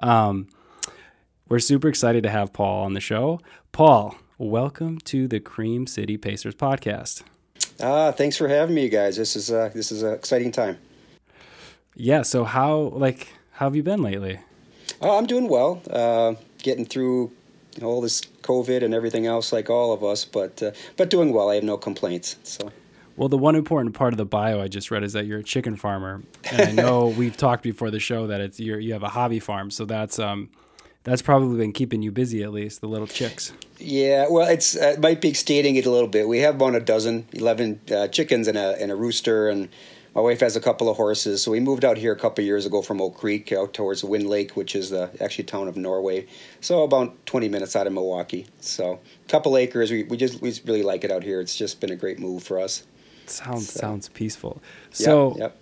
Um, 0.02 0.48
we're 1.48 1.60
super 1.60 1.88
excited 1.88 2.24
to 2.24 2.30
have 2.30 2.54
Paul 2.54 2.86
on 2.86 2.94
the 2.94 3.00
show. 3.00 3.40
Paul, 3.72 4.16
welcome 4.38 4.98
to 5.00 5.28
the 5.28 5.40
Cream 5.40 5.86
City 5.86 6.18
Pacers 6.18 6.56
podcast. 6.56 7.24
Ah, 7.82 8.12
thanks 8.12 8.38
for 8.38 8.48
having 8.48 8.76
me, 8.76 8.84
you 8.84 8.90
guys. 8.90 9.18
This 9.18 9.36
is 9.36 9.52
uh, 9.52 9.70
this 9.74 9.92
is 9.92 10.02
an 10.02 10.14
exciting 10.14 10.52
time. 10.52 10.78
Yeah. 11.96 12.24
So 12.24 12.44
how 12.44 12.92
like 12.94 13.30
how 13.52 13.68
have 13.68 13.76
you 13.76 13.84
been 13.84 14.02
lately? 14.02 14.40
Oh, 15.02 15.18
I'm 15.18 15.26
doing 15.26 15.48
well. 15.48 15.82
Uh, 15.90 16.36
getting 16.60 16.86
through 16.86 17.32
all 17.82 18.02
this 18.02 18.22
COVID 18.42 18.84
and 18.84 18.94
everything 18.94 19.26
else, 19.26 19.52
like 19.52 19.70
all 19.70 19.94
of 19.94 20.04
us, 20.04 20.26
but 20.26 20.64
uh, 20.64 20.72
but 20.98 21.10
doing 21.10 21.34
well. 21.34 21.50
I 21.50 21.56
have 21.56 21.64
no 21.64 21.78
complaints. 21.78 22.38
So. 22.44 22.72
Well, 23.18 23.30
the 23.30 23.38
one 23.38 23.56
important 23.56 23.96
part 23.96 24.14
of 24.14 24.18
the 24.18 24.26
bio 24.26 24.62
I 24.62 24.68
just 24.68 24.92
read 24.92 25.02
is 25.04 25.14
that 25.14 25.26
you're 25.26 25.40
a 25.40 25.44
chicken 25.44 25.78
farmer, 25.78 26.24
and 26.52 26.62
I 26.62 26.72
know 26.72 27.08
we've 27.18 27.38
talked 27.38 27.64
before 27.64 27.90
the 27.90 28.00
show 28.00 28.28
that 28.28 28.42
it's 28.42 28.60
you 28.60 28.78
you 28.78 28.94
have 28.94 29.04
a 29.04 29.10
hobby 29.10 29.40
farm, 29.40 29.70
so 29.70 29.86
that's 29.86 30.18
um 30.18 30.50
that's 31.06 31.22
probably 31.22 31.58
been 31.58 31.72
keeping 31.72 32.02
you 32.02 32.12
busy 32.12 32.44
at 32.44 32.52
least 32.52 32.82
the 32.82 32.88
little 32.88 33.08
chicks. 33.08 33.54
Yeah, 33.80 34.28
well, 34.30 34.48
it's 34.50 34.76
uh, 34.76 34.94
it 34.96 35.00
might 35.00 35.22
be 35.22 35.34
stating 35.34 35.78
it 35.78 35.86
a 35.86 35.90
little 35.92 36.10
bit. 36.10 36.28
We 36.28 36.40
have 36.40 36.56
about 36.56 36.76
a 36.76 36.82
dozen, 36.82 37.28
eleven 37.32 37.80
uh, 37.90 38.10
chickens 38.10 38.50
and 38.50 38.58
a 38.58 38.76
and 38.82 38.92
a 38.92 38.96
rooster, 38.96 39.48
and 39.48 39.70
my 40.14 40.22
wife 40.22 40.40
has 40.42 40.56
a 40.56 40.62
couple 40.62 40.90
of 40.90 40.96
horses. 40.98 41.44
So 41.44 41.52
we 41.52 41.60
moved 41.60 41.84
out 41.86 41.98
here 41.98 42.12
a 42.14 42.16
couple 42.18 42.42
of 42.42 42.46
years 42.46 42.66
ago 42.66 42.82
from 42.82 43.02
Oak 43.02 43.16
Creek 43.18 43.52
out 43.52 43.74
towards 43.74 44.04
Wind 44.04 44.28
Lake, 44.30 44.56
which 44.56 44.76
is 44.76 44.90
the 44.90 45.10
actually 45.22 45.44
town 45.46 45.68
of 45.68 45.76
Norway. 45.78 46.26
So 46.62 46.84
about 46.84 47.26
twenty 47.26 47.50
minutes 47.50 47.76
out 47.76 47.88
of 47.88 47.94
Milwaukee. 47.94 48.48
So 48.60 49.00
a 49.26 49.30
couple 49.30 49.56
acres. 49.58 49.92
We 49.92 50.04
we 50.04 50.18
just 50.18 50.42
we 50.42 50.54
really 50.66 50.84
like 50.84 51.04
it 51.04 51.12
out 51.12 51.24
here. 51.24 51.40
It's 51.42 51.56
just 51.56 51.80
been 51.82 51.92
a 51.92 51.96
great 51.98 52.20
move 52.20 52.44
for 52.44 52.60
us. 52.60 52.84
Sounds 53.28 53.72
So- 53.72 53.80
sounds 53.80 54.10
peaceful. 54.10 54.62
Yep, 54.92 54.96
So 54.96 55.36
yep. 55.38 55.58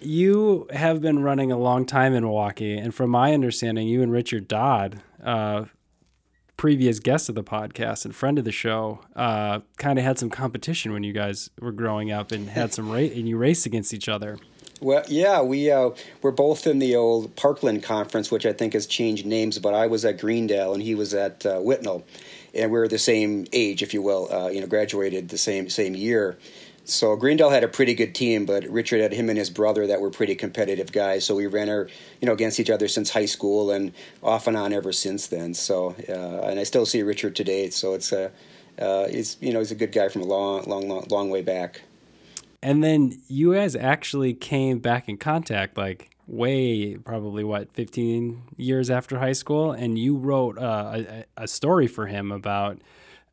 You 0.00 0.66
have 0.72 1.00
been 1.00 1.22
running 1.22 1.52
a 1.52 1.58
long 1.58 1.86
time 1.86 2.14
in 2.14 2.24
Milwaukee, 2.24 2.76
and 2.76 2.94
from 2.94 3.10
my 3.10 3.34
understanding, 3.34 3.86
you 3.86 4.02
and 4.02 4.12
Richard 4.12 4.48
Dodd, 4.48 5.02
uh, 5.22 5.64
previous 6.56 6.98
guest 6.98 7.28
of 7.28 7.34
the 7.34 7.44
podcast 7.44 8.04
and 8.04 8.14
friend 8.14 8.38
of 8.38 8.44
the 8.44 8.52
show, 8.52 9.00
uh, 9.16 9.60
kind 9.76 9.98
of 9.98 10.04
had 10.04 10.18
some 10.18 10.28
competition 10.30 10.92
when 10.92 11.02
you 11.02 11.12
guys 11.12 11.50
were 11.60 11.72
growing 11.72 12.10
up 12.10 12.32
and 12.32 12.50
had 12.50 12.74
some 12.74 12.90
race 12.90 13.14
and 13.14 13.28
you 13.28 13.36
raced 13.36 13.64
against 13.64 13.94
each 13.94 14.08
other. 14.08 14.38
Well, 14.80 15.02
yeah, 15.08 15.42
we 15.42 15.70
uh, 15.70 15.90
we're 16.22 16.30
both 16.30 16.66
in 16.66 16.78
the 16.78 16.94
old 16.94 17.34
Parkland 17.34 17.82
conference, 17.82 18.30
which 18.30 18.46
I 18.46 18.52
think 18.52 18.74
has 18.74 18.86
changed 18.86 19.26
names. 19.26 19.58
But 19.58 19.74
I 19.74 19.88
was 19.88 20.04
at 20.04 20.18
Greendale 20.20 20.72
and 20.72 20.82
he 20.82 20.94
was 20.94 21.14
at 21.14 21.44
uh, 21.44 21.58
Whitnall, 21.58 22.04
and 22.54 22.70
we 22.70 22.78
are 22.78 22.86
the 22.86 22.98
same 22.98 23.46
age, 23.52 23.82
if 23.82 23.92
you 23.92 24.02
will. 24.02 24.32
Uh, 24.32 24.48
you 24.48 24.60
know, 24.60 24.68
graduated 24.68 25.30
the 25.30 25.38
same 25.38 25.68
same 25.68 25.96
year. 25.96 26.38
So 26.88 27.16
Greendale 27.16 27.50
had 27.50 27.64
a 27.64 27.68
pretty 27.68 27.94
good 27.94 28.14
team, 28.14 28.46
but 28.46 28.64
Richard 28.64 29.02
had 29.02 29.12
him 29.12 29.28
and 29.28 29.36
his 29.36 29.50
brother 29.50 29.86
that 29.86 30.00
were 30.00 30.10
pretty 30.10 30.34
competitive 30.34 30.90
guys. 30.90 31.26
So 31.26 31.34
we 31.34 31.46
ran 31.46 31.68
our, 31.68 31.86
you 32.22 32.26
know, 32.26 32.32
against 32.32 32.58
each 32.58 32.70
other 32.70 32.88
since 32.88 33.10
high 33.10 33.26
school 33.26 33.70
and 33.70 33.92
off 34.22 34.46
and 34.46 34.56
on 34.56 34.72
ever 34.72 34.90
since 34.90 35.26
then. 35.26 35.52
So 35.52 35.94
uh, 36.08 36.48
and 36.48 36.58
I 36.58 36.62
still 36.62 36.86
see 36.86 37.02
Richard 37.02 37.36
today. 37.36 37.68
So 37.68 37.92
it's 37.92 38.10
a, 38.12 38.32
uh, 38.78 39.08
he's 39.08 39.36
you 39.40 39.52
know 39.52 39.58
he's 39.58 39.70
a 39.70 39.74
good 39.74 39.92
guy 39.92 40.08
from 40.08 40.22
a 40.22 40.24
long 40.24 40.64
long 40.64 40.88
long, 40.88 41.06
long 41.10 41.28
way 41.28 41.42
back. 41.42 41.82
And 42.62 42.82
then 42.82 43.20
you 43.28 43.52
guys 43.52 43.76
actually 43.76 44.32
came 44.32 44.78
back 44.78 45.10
in 45.10 45.18
contact 45.18 45.76
like 45.76 46.10
way 46.26 46.96
probably 46.96 47.44
what 47.44 47.70
15 47.72 48.42
years 48.56 48.88
after 48.88 49.18
high 49.18 49.32
school 49.32 49.72
and 49.72 49.98
you 49.98 50.16
wrote 50.16 50.58
uh, 50.58 51.02
a, 51.36 51.42
a 51.44 51.48
story 51.48 51.86
for 51.86 52.06
him 52.06 52.32
about 52.32 52.78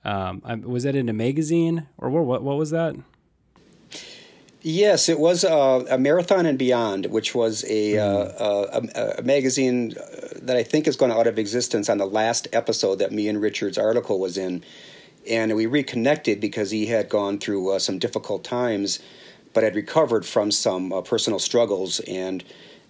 um, 0.05 0.41
was 0.65 0.83
that 0.83 0.95
in 0.95 1.09
a 1.09 1.13
magazine 1.13 1.87
or 1.97 2.09
what, 2.09 2.41
what 2.41 2.57
was 2.57 2.69
that 2.69 2.95
Yes, 4.67 5.09
it 5.09 5.19
was 5.19 5.45
uh, 5.45 5.85
a 5.91 5.97
marathon 5.99 6.47
and 6.47 6.57
beyond, 6.57 7.05
which 7.05 7.35
was 7.35 7.63
a, 7.69 7.99
uh, 7.99 8.81
a, 8.95 9.19
a 9.19 9.21
magazine 9.21 9.93
uh, 9.95 10.39
that 10.41 10.57
I 10.57 10.63
think 10.63 10.87
has 10.87 10.95
gone 10.95 11.11
out 11.11 11.27
of 11.27 11.37
existence 11.37 11.87
on 11.87 11.99
the 11.99 12.07
last 12.07 12.47
episode 12.51 12.95
that 12.95 13.11
me 13.11 13.27
and 13.27 13.39
Richard's 13.39 13.77
article 13.77 14.19
was 14.19 14.39
in, 14.39 14.63
and 15.29 15.55
we 15.55 15.67
reconnected 15.67 16.41
because 16.41 16.71
he 16.71 16.87
had 16.87 17.09
gone 17.09 17.37
through 17.37 17.73
uh, 17.73 17.77
some 17.77 17.99
difficult 17.99 18.43
times, 18.43 18.97
but 19.53 19.61
had 19.61 19.75
recovered 19.75 20.25
from 20.25 20.49
some 20.49 20.91
uh, 20.91 21.01
personal 21.01 21.37
struggles, 21.37 21.99
and 21.99 22.43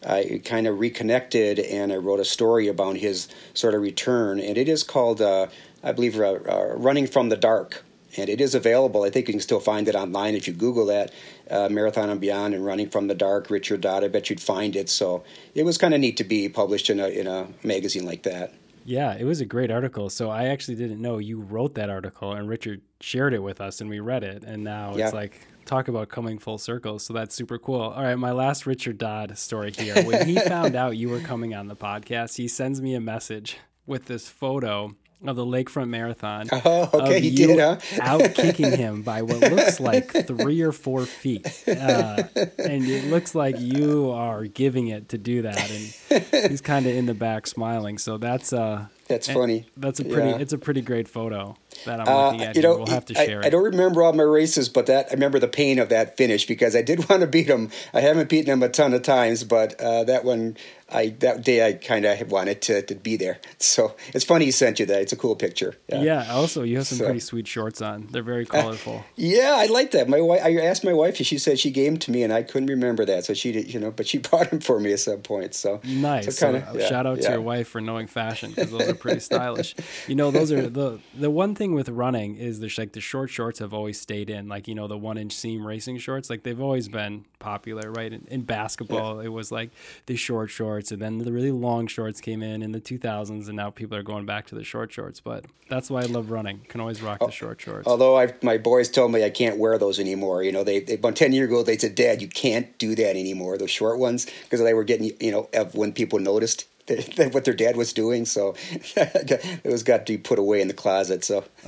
I 0.08 0.39
kind 0.46 0.67
of 0.67 0.79
reconnected, 0.79 1.60
and 1.60 1.91
I 1.91 1.98
wrote 1.98 2.22
a 2.22 2.25
story 2.25 2.70
about 2.70 2.96
his 2.96 3.27
sort 3.53 3.75
of 3.75 3.82
return, 3.82 4.39
and 4.39 4.58
it 4.58 4.70
is 4.70 4.82
called, 4.82 5.22
uh, 5.22 5.48
I 5.84 5.91
believe, 5.91 6.17
"Running 6.17 7.05
from 7.05 7.27
the 7.27 7.36
Dark." 7.36 7.84
and 8.17 8.29
it 8.29 8.41
is 8.41 8.55
available. 8.55 9.03
I 9.03 9.10
think 9.10 9.27
you 9.27 9.34
can 9.34 9.41
still 9.41 9.60
find 9.60 9.88
it 9.88 9.96
online 9.96 10.36
if 10.36 10.48
you 10.48 10.53
Google 10.53 10.86
that 10.88 11.12
uh, 11.50 11.70
Marathon 11.70 12.10
and 12.10 12.20
Beyond 12.22 12.54
and 12.54 12.66
Running 12.66 12.90
from 12.90 13.08
the 13.08 13.16
Dark, 13.16 13.50
Richard 13.50 13.82
Dodd. 13.82 14.04
I 14.04 14.08
bet 14.08 14.30
you'd 14.30 14.42
find 14.42 14.75
it. 14.75 14.90
So 14.90 15.24
it 15.54 15.64
was 15.64 15.78
kind 15.78 15.94
of 15.94 16.00
neat 16.00 16.18
to 16.18 16.24
be 16.24 16.50
published 16.50 16.90
in 16.90 17.00
a 17.00 17.08
in 17.08 17.28
a 17.28 17.48
magazine 17.64 18.06
like 18.06 18.24
that. 18.24 18.54
Yeah, 18.88 19.16
it 19.18 19.24
was 19.24 19.42
a 19.42 19.46
great 19.46 19.72
article. 19.72 20.10
So 20.12 20.30
I 20.30 20.46
actually 20.46 20.75
didn't 20.75 21.02
know 21.02 21.18
you 21.18 21.40
wrote 21.42 21.74
that 21.75 21.90
article, 21.90 22.34
and 22.34 22.48
Richard 22.48 22.82
shared 23.02 23.34
it 23.34 23.42
with 23.42 23.60
us, 23.60 23.82
and 23.82 23.90
we 23.90 24.00
read 24.00 24.24
it, 24.24 24.44
and 24.44 24.64
now 24.64 24.96
Yeah. 24.96 25.06
it's 25.06 25.14
like 25.14 25.48
talk 25.66 25.88
about 25.88 26.10
coming 26.10 26.38
full 26.38 26.60
circle. 26.60 27.00
So 27.00 27.12
that's 27.12 27.34
super 27.34 27.58
cool. 27.58 27.82
All 27.82 28.04
right, 28.04 28.16
my 28.16 28.32
last 28.32 28.68
Richard 28.68 29.00
Dodd 29.00 29.36
story 29.40 29.72
here. 29.75 30.04
When 30.04 30.28
he 30.28 30.36
found 30.48 30.75
out 30.75 30.98
you 30.98 31.10
were 31.10 31.20
coming 31.22 31.56
on 31.56 31.68
the 31.68 31.75
podcast, 31.75 32.38
he 32.38 32.48
sends 32.48 32.80
me 32.80 32.94
a 32.94 33.02
message 33.02 33.58
with 33.88 34.06
this 34.06 34.30
photo 34.30 34.96
of 35.29 35.36
the 35.36 35.46
Lakefront 35.46 35.89
Marathon. 35.89 36.50
Oh, 36.67 36.89
okay, 36.94 37.20
he 37.20 37.36
did, 37.36 37.60
huh? 37.60 37.77
out 38.01 38.34
kicking 38.34 38.72
him 38.72 39.01
by 39.03 39.22
what 39.22 39.39
looks 39.39 39.79
like 39.79 40.12
three 40.25 40.62
or 40.62 40.72
four 40.72 41.05
feet, 41.05 41.46
uh, 41.67 42.24
and 42.36 42.86
it 42.86 43.05
looks 43.05 43.36
like 43.36 43.60
you 43.60 44.10
are 44.12 44.46
giving 44.46 44.88
it 44.88 45.10
to 45.10 45.17
do 45.17 45.44
that, 45.44 45.70
and 45.70 46.50
he's 46.50 46.62
kind 46.62 46.86
of 46.88 46.96
in 46.96 47.05
the 47.05 47.13
back 47.13 47.46
smiling. 47.46 47.98
So 47.98 48.17
that's 48.17 48.51
uh, 48.51 48.88
That's 49.08 49.30
eh, 49.30 49.34
funny. 49.34 49.68
That's 49.78 50.00
a 50.00 50.06
pretty. 50.06 50.30
Yeah. 50.30 50.38
It's 50.38 50.54
a 50.54 50.58
pretty 50.58 50.82
great 50.82 51.08
photo 51.08 51.56
that 51.86 52.00
I'm 52.00 52.08
Uh, 52.08 52.26
looking 52.32 52.42
at. 52.44 52.56
you 52.56 52.62
know, 52.62 52.78
we'll 52.78 52.88
have 52.88 53.06
to 53.06 53.20
I, 53.20 53.26
share 53.26 53.44
I 53.44 53.48
it. 53.48 53.50
don't 53.52 53.64
remember 53.64 54.02
all 54.04 54.14
my 54.14 54.24
races, 54.24 54.68
but 54.70 54.88
that 54.88 55.08
I 55.10 55.14
remember 55.14 55.40
the 55.40 55.48
pain 55.48 55.78
of 55.80 55.90
that 55.90 56.18
finish 56.18 56.46
because 56.48 56.76
I 56.76 56.82
did 56.82 57.08
want 57.10 57.22
to 57.22 57.28
beat 57.28 57.48
him. 57.48 57.70
I 57.94 58.02
haven't 58.02 58.30
beaten 58.30 58.52
him 58.52 58.64
a 58.64 58.70
ton 58.70 58.94
of 58.94 59.04
times, 59.04 59.44
but 59.44 59.80
uh, 59.80 60.04
that 60.06 60.24
one, 60.26 60.58
I 60.92 61.10
that 61.20 61.44
day 61.44 61.68
I 61.68 61.74
kind 61.74 62.06
of 62.06 62.32
wanted 62.32 62.62
to, 62.64 62.82
to 62.84 62.96
be 62.96 63.16
there. 63.18 63.40
So 63.60 63.96
it's 64.14 64.24
funny 64.26 64.46
he 64.46 64.52
sent 64.52 64.80
you 64.80 64.86
that. 64.88 65.02
It's 65.02 65.14
a 65.14 65.18
cool 65.18 65.36
picture. 65.36 65.76
yeah. 65.90 66.28
Also, 66.32 66.64
you 66.64 66.78
have 66.78 66.88
some 66.88 66.98
So- 67.00 67.06
pretty 67.06 67.20
sweet 67.20 67.48
shorts 67.48 67.82
on. 67.82 68.08
They're 68.12 68.24
very 68.24 68.46
colorful. 68.46 69.04
Yeah, 69.16 69.56
I 69.58 69.66
like 69.68 69.92
that. 69.92 70.08
My 70.10 70.22
wife. 70.22 70.42
I 70.44 70.56
asked 70.58 70.84
my 70.84 70.94
wife. 70.94 71.18
She 71.18 71.38
said 71.38 71.60
she 71.60 71.72
gave 71.72 71.92
them 71.92 71.98
to 72.00 72.12
me, 72.12 72.24
and 72.24 72.32
I 72.34 72.42
couldn't 72.44 72.70
remember 72.70 73.06
that. 73.06 73.26
So 73.26 73.34
she 73.34 73.52
did, 73.52 73.74
you 73.74 73.80
know, 73.80 73.92
but 73.92 74.08
she 74.08 74.18
bought 74.32 74.50
them 74.50 74.62
for 74.62 74.80
me 74.80 74.94
at 74.94 75.00
some 75.00 75.20
point. 75.22 75.54
So 75.54 75.82
Nice. 75.84 76.26
So 76.26 76.32
So, 76.32 76.52
kinda- 76.54 76.70
uh, 76.70 76.78
yeah, 76.78 76.88
shout 76.88 77.06
out 77.06 77.22
to 77.22 77.30
your 77.30 77.42
wife 77.42 77.68
for 77.68 77.82
knowing 77.82 78.08
fashion 78.08 78.52
because 78.52 78.72
those 78.72 78.88
are 78.90 78.95
pretty 78.96 79.20
stylish. 79.20 79.75
You 80.08 80.16
know, 80.16 80.30
those 80.30 80.52
are 80.52 80.70
the 80.70 81.00
the 81.18 81.32
one 81.32 81.56
thing 81.56 81.74
with 81.74 81.90
running 81.90 82.36
is 82.36 82.60
there's 82.60 82.78
like 82.78 82.92
the 82.92 83.02
short 83.02 83.30
shorts 83.30 83.60
have 83.60 83.74
always 83.74 84.00
stayed 84.00 84.30
in, 84.30 84.48
like 84.48 84.68
you 84.68 84.75
know 84.75 84.88
the 84.88 84.98
one 84.98 85.18
inch 85.18 85.34
seam 85.34 85.66
racing 85.66 85.98
shorts, 85.98 86.30
like 86.30 86.44
they've 86.44 86.62
always 86.62 86.88
been 86.88 87.25
popular, 87.40 87.92
right? 87.92 88.12
In, 88.14 88.25
in 88.30 88.42
basketball, 88.44 89.20
it 89.20 89.30
was 89.30 89.52
like 89.52 89.72
the 90.06 90.16
short 90.16 90.50
shorts, 90.50 90.92
and 90.92 91.02
then 91.02 91.20
the 91.20 91.32
really 91.32 91.52
long 91.52 91.88
shorts 91.88 92.22
came 92.22 92.44
in 92.44 92.62
in 92.62 92.72
the 92.72 92.82
2000s, 92.82 93.48
and 93.48 93.56
now 93.56 93.70
people 93.70 93.98
are 93.98 94.04
going 94.04 94.25
back 94.25 94.46
to 94.48 94.56
the 94.56 94.64
short 94.64 94.92
shorts. 94.92 95.20
But 95.20 95.46
that's 95.70 95.90
why 95.90 96.02
I 96.02 96.06
love 96.06 96.30
running. 96.30 96.62
Can 96.68 96.82
always 96.82 97.02
rock 97.02 97.20
Oh, 97.22 97.28
the 97.28 97.32
short 97.32 97.62
shorts. 97.62 97.88
Although 97.88 98.18
I, 98.20 98.34
my 98.42 98.58
boys 98.58 98.90
told 98.90 99.12
me 99.12 99.24
I 99.24 99.30
can't 99.30 99.58
wear 99.58 99.78
those 99.78 100.00
anymore. 100.00 100.44
You 100.44 100.52
know, 100.52 100.64
they, 100.64 100.80
they 100.80 100.96
about 100.96 101.16
ten 101.16 101.34
years 101.34 101.50
ago 101.50 101.64
they 101.64 101.78
said, 101.78 101.96
"Dad, 101.96 102.22
you 102.22 102.28
can't 102.28 102.78
do 102.78 102.96
that 102.96 103.16
anymore." 103.16 103.58
Those 103.58 103.72
short 103.72 103.98
ones 104.00 104.28
because 104.44 104.62
they 104.62 104.74
were 104.74 104.84
getting 104.84 105.12
you 105.20 105.32
know 105.32 105.50
when 105.74 105.94
people 105.94 106.20
noticed 106.20 106.66
what 107.32 107.46
their 107.46 107.54
dad 107.54 107.75
was 107.75 107.94
doing. 107.94 108.25
So 108.25 108.56
it 108.72 109.62
was 109.65 109.84
got 109.84 110.06
to 110.06 110.13
be 110.13 110.18
put 110.18 110.38
away 110.38 110.62
in 110.62 110.68
the 110.68 110.74
closet. 110.74 111.24
So 111.24 111.44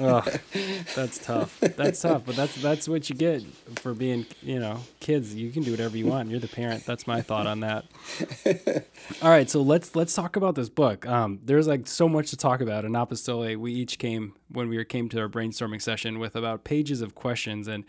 that's 0.96 1.18
tough. 1.18 1.60
That's 1.60 2.02
tough, 2.02 2.24
but 2.26 2.36
that's 2.36 2.56
that's 2.62 2.88
what 2.88 3.10
you 3.10 3.16
get 3.16 3.44
for 3.78 3.94
being, 3.94 4.26
you 4.42 4.60
know, 4.60 4.80
kids. 5.00 5.34
You 5.34 5.52
can 5.52 5.64
do 5.64 5.72
whatever 5.72 5.98
you 5.98 6.06
want. 6.06 6.30
You're 6.30 6.40
the 6.40 6.48
parent. 6.48 6.86
That's 6.86 7.08
my 7.08 7.22
thought 7.22 7.48
on 7.48 7.62
that. 7.62 7.86
All 9.22 9.30
right, 9.30 9.50
so 9.50 9.62
let's 9.62 9.96
let's 9.96 10.14
talk 10.14 10.36
about 10.36 10.56
this 10.56 10.70
book. 10.70 11.08
Um, 11.08 11.40
there's 11.44 11.68
like 11.68 11.88
so 11.88 12.08
much 12.08 12.30
to 12.30 12.38
talk 12.38 12.62
about. 12.62 12.86
In 12.86 12.96
Apostole, 12.96 13.56
we 13.58 13.74
each 13.74 13.98
came 13.98 14.34
when 14.50 14.70
we 14.70 14.84
came 14.86 15.10
to 15.10 15.22
our 15.22 15.30
brainstorming 15.30 15.82
session 15.82 16.20
with 16.20 16.36
about 16.36 16.64
pages 16.64 17.02
of 17.02 17.16
questions, 17.16 17.68
and 17.68 17.86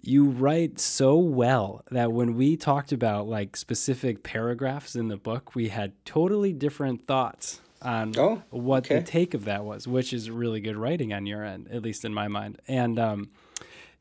you 0.00 0.26
write 0.26 0.78
so 0.78 1.16
well 1.16 1.82
that 1.90 2.12
when 2.12 2.34
we 2.34 2.56
talked 2.56 2.92
about 2.92 3.28
like 3.28 3.56
specific 3.56 4.22
paragraphs 4.22 4.94
in 4.94 5.08
the 5.08 5.16
book, 5.16 5.54
we 5.54 5.68
had 5.68 5.92
totally 6.04 6.52
different 6.52 7.06
thoughts 7.06 7.60
on 7.82 8.12
Oh, 8.16 8.42
what 8.50 8.84
the 8.84 9.02
take 9.02 9.34
of 9.34 9.44
that 9.44 9.64
was, 9.64 9.86
which 9.86 10.12
is 10.12 10.30
really 10.30 10.60
good 10.60 10.76
writing 10.76 11.12
on 11.12 11.26
your 11.26 11.44
end, 11.44 11.68
at 11.70 11.82
least 11.82 12.04
in 12.04 12.12
my 12.12 12.28
mind. 12.28 12.60
And 12.66 12.98
um, 12.98 13.30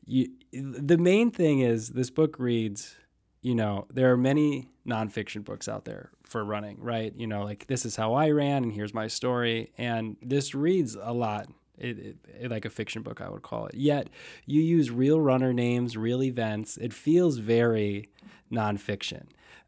you, 0.06 0.30
the 0.52 0.98
main 0.98 1.32
thing 1.32 1.60
is 1.60 1.90
this 1.90 2.10
book 2.10 2.38
reads, 2.40 2.96
you 3.42 3.56
know, 3.56 3.86
there 3.94 4.12
are 4.12 4.18
many 4.18 4.70
nonfiction 4.88 5.44
books 5.44 5.68
out 5.68 5.86
there 5.86 6.10
for 6.24 6.44
running, 6.44 6.78
right? 6.82 7.14
You 7.16 7.28
know, 7.28 7.44
like 7.44 7.68
this 7.68 7.86
is 7.86 7.96
how 7.96 8.14
I 8.14 8.32
ran, 8.32 8.64
and 8.64 8.74
here's 8.74 8.94
my 8.94 9.08
story, 9.08 9.72
and 9.78 10.18
this 10.22 10.56
reads 10.56 10.96
a 11.00 11.14
lot. 11.14 11.48
It, 11.78 12.18
it, 12.40 12.50
like 12.50 12.66
a 12.66 12.70
fiction 12.70 13.04
book, 13.04 13.22
I 13.22 13.30
would 13.30 13.44
call 13.44 13.68
it. 13.68 13.76
Yet 13.76 14.10
you 14.46 14.62
use 14.62 14.90
real 14.90 15.20
runner 15.20 15.54
names, 15.54 15.96
real 15.96 16.24
events. 16.24 16.78
It 16.78 16.94
feels 16.94 17.38
very 17.38 18.10
nonfiction. 18.52 19.26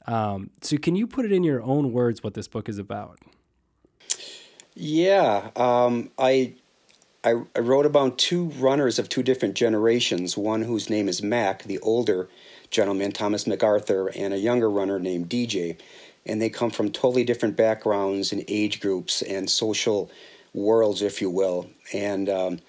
Um, 0.08 0.50
so, 0.62 0.78
can 0.78 0.96
you 0.96 1.06
put 1.06 1.26
it 1.26 1.32
in 1.32 1.44
your 1.44 1.62
own 1.62 1.94
words 1.94 2.24
what 2.24 2.34
this 2.34 2.48
book 2.48 2.68
is 2.68 2.80
about? 2.80 3.20
yeah, 4.80 5.52
um, 5.58 6.10
I, 6.18 6.54
I 7.24 7.34
I 7.56 7.60
wrote 7.60 7.86
about 7.86 8.18
two 8.18 8.46
runners 8.46 8.98
of 8.98 9.10
two 9.10 9.24
different 9.24 9.56
generations. 9.56 10.38
One 10.38 10.62
whose 10.62 10.90
name 10.90 11.10
is 11.10 11.22
Mac, 11.22 11.64
the 11.64 11.80
older 11.80 12.30
gentleman, 12.72 13.12
Thomas 13.12 13.46
MacArthur, 13.46 14.08
and 14.16 14.34
a 14.34 14.38
younger 14.38 14.70
runner 14.70 14.98
named 14.98 15.30
DJ, 15.30 15.78
and 16.26 16.42
they 16.42 16.50
come 16.50 16.72
from 16.72 16.92
totally 16.92 17.26
different 17.26 17.58
backgrounds 17.58 18.32
and 18.32 18.44
age 18.48 18.80
groups 18.80 19.22
and 19.22 19.50
social 19.50 20.10
worlds, 20.54 21.02
if 21.02 21.22
you 21.22 21.30
will, 21.30 21.70
and. 21.94 22.30
Um, 22.30 22.60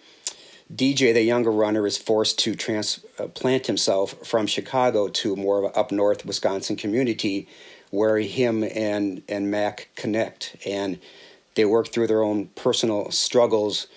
DJ, 0.73 1.13
the 1.13 1.23
younger 1.23 1.51
runner, 1.51 1.85
is 1.85 1.99
forced 1.99 2.39
to 2.39 2.55
transplant 2.55 3.67
himself 3.67 4.15
from 4.25 4.47
Chicago 4.47 5.09
to 5.09 5.35
more 5.35 5.65
of 5.65 5.73
a 5.73 5.77
up 5.77 5.91
north 5.91 6.25
Wisconsin 6.25 6.77
community 6.77 7.49
where 7.91 8.19
him 8.19 8.63
and, 8.63 9.23
and 9.29 9.51
Mac 9.51 9.89
connect. 9.97 10.57
And 10.65 11.01
they 11.55 11.65
work 11.65 11.89
through 11.89 12.07
their 12.07 12.23
own 12.23 12.47
personal 12.49 13.11
struggles 13.11 13.89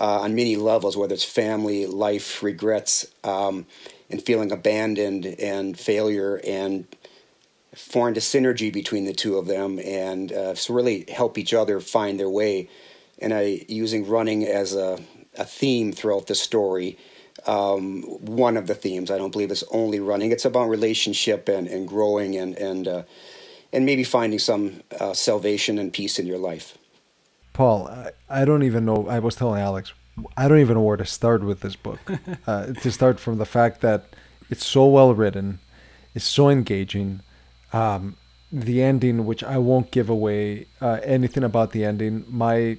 uh, 0.00 0.22
on 0.22 0.34
many 0.34 0.56
levels, 0.56 0.96
whether 0.96 1.14
it's 1.14 1.24
family, 1.24 1.86
life, 1.86 2.42
regrets, 2.42 3.06
um, 3.22 3.66
and 4.10 4.22
feeling 4.22 4.50
abandoned 4.50 5.26
and 5.26 5.78
failure 5.78 6.40
and 6.44 6.86
formed 7.74 8.16
a 8.16 8.20
synergy 8.20 8.72
between 8.72 9.04
the 9.04 9.12
two 9.12 9.36
of 9.36 9.46
them 9.46 9.78
and 9.80 10.32
uh, 10.32 10.54
so 10.54 10.72
really 10.72 11.04
help 11.12 11.36
each 11.36 11.52
other 11.52 11.80
find 11.80 12.18
their 12.18 12.30
way. 12.30 12.68
And 13.18 13.32
I 13.32 13.64
using 13.68 14.06
running 14.06 14.44
as 14.44 14.74
a, 14.74 14.98
a 15.38 15.44
theme 15.44 15.92
throughout 15.92 16.26
the 16.26 16.34
story. 16.34 16.98
Um, 17.46 18.02
one 18.20 18.56
of 18.56 18.66
the 18.68 18.74
themes. 18.74 19.10
I 19.10 19.18
don't 19.18 19.30
believe 19.30 19.50
it's 19.50 19.64
only 19.70 20.00
running. 20.00 20.32
It's 20.32 20.44
about 20.44 20.68
relationship 20.68 21.48
and, 21.48 21.66
and 21.68 21.86
growing 21.86 22.36
and 22.36 22.56
and 22.56 22.88
uh, 22.88 23.02
and 23.72 23.84
maybe 23.84 24.04
finding 24.04 24.38
some 24.38 24.82
uh, 25.00 25.12
salvation 25.12 25.78
and 25.78 25.92
peace 25.92 26.18
in 26.18 26.26
your 26.26 26.38
life. 26.38 26.78
Paul, 27.52 27.88
I, 27.88 28.10
I 28.30 28.44
don't 28.44 28.62
even 28.62 28.84
know. 28.84 29.06
I 29.08 29.18
was 29.18 29.34
telling 29.34 29.60
Alex, 29.60 29.92
I 30.36 30.48
don't 30.48 30.60
even 30.60 30.74
know 30.76 30.82
where 30.82 30.96
to 30.96 31.04
start 31.04 31.42
with 31.42 31.60
this 31.60 31.76
book. 31.76 32.00
uh, 32.46 32.66
to 32.66 32.90
start 32.90 33.20
from 33.20 33.38
the 33.38 33.46
fact 33.46 33.80
that 33.80 34.06
it's 34.48 34.64
so 34.64 34.86
well 34.86 35.12
written, 35.14 35.58
it's 36.14 36.24
so 36.24 36.48
engaging. 36.48 37.20
Um, 37.72 38.16
the 38.52 38.82
ending, 38.82 39.26
which 39.26 39.42
I 39.42 39.58
won't 39.58 39.90
give 39.90 40.08
away 40.08 40.66
uh, 40.80 41.00
anything 41.02 41.42
about 41.42 41.72
the 41.72 41.84
ending, 41.84 42.24
my 42.28 42.78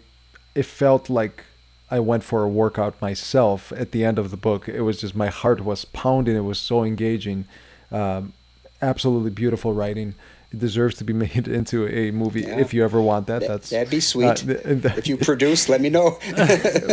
it 0.56 0.66
felt 0.66 1.10
like 1.10 1.44
I 1.92 2.00
went 2.00 2.24
for 2.24 2.44
a 2.44 2.48
workout 2.50 3.00
myself 3.02 3.72
at 3.76 3.92
the 3.92 4.04
end 4.04 4.18
of 4.18 4.32
the 4.32 4.38
book. 4.38 4.68
It 4.68 4.82
was 4.82 5.00
just 5.02 5.16
my 5.16 5.28
heart 5.28 5.62
was 5.64 5.86
pounding. 5.86 6.36
It 6.36 6.40
was 6.42 6.58
so 6.60 6.84
engaging. 6.84 7.46
Um, 7.92 8.34
absolutely 8.82 9.30
beautiful 9.32 9.74
writing. 9.74 10.16
It 10.52 10.60
deserves 10.60 10.96
to 10.98 11.04
be 11.04 11.14
made 11.26 11.48
into 11.48 11.88
a 11.88 12.12
movie 12.12 12.42
Yeah. 12.42 12.60
if 12.60 12.74
you 12.74 12.84
ever 12.84 13.02
want 13.02 13.28
that. 13.28 13.42
That, 13.42 13.48
That's 13.50 13.70
that'd 13.70 13.90
be 13.92 14.00
sweet. 14.00 14.26
uh, 14.28 14.34
th- 14.36 14.64
th- 14.64 14.98
if 14.98 15.08
you 15.08 15.18
produce, 15.18 15.70
let 15.70 15.82
me 15.82 15.90
know. 15.90 16.18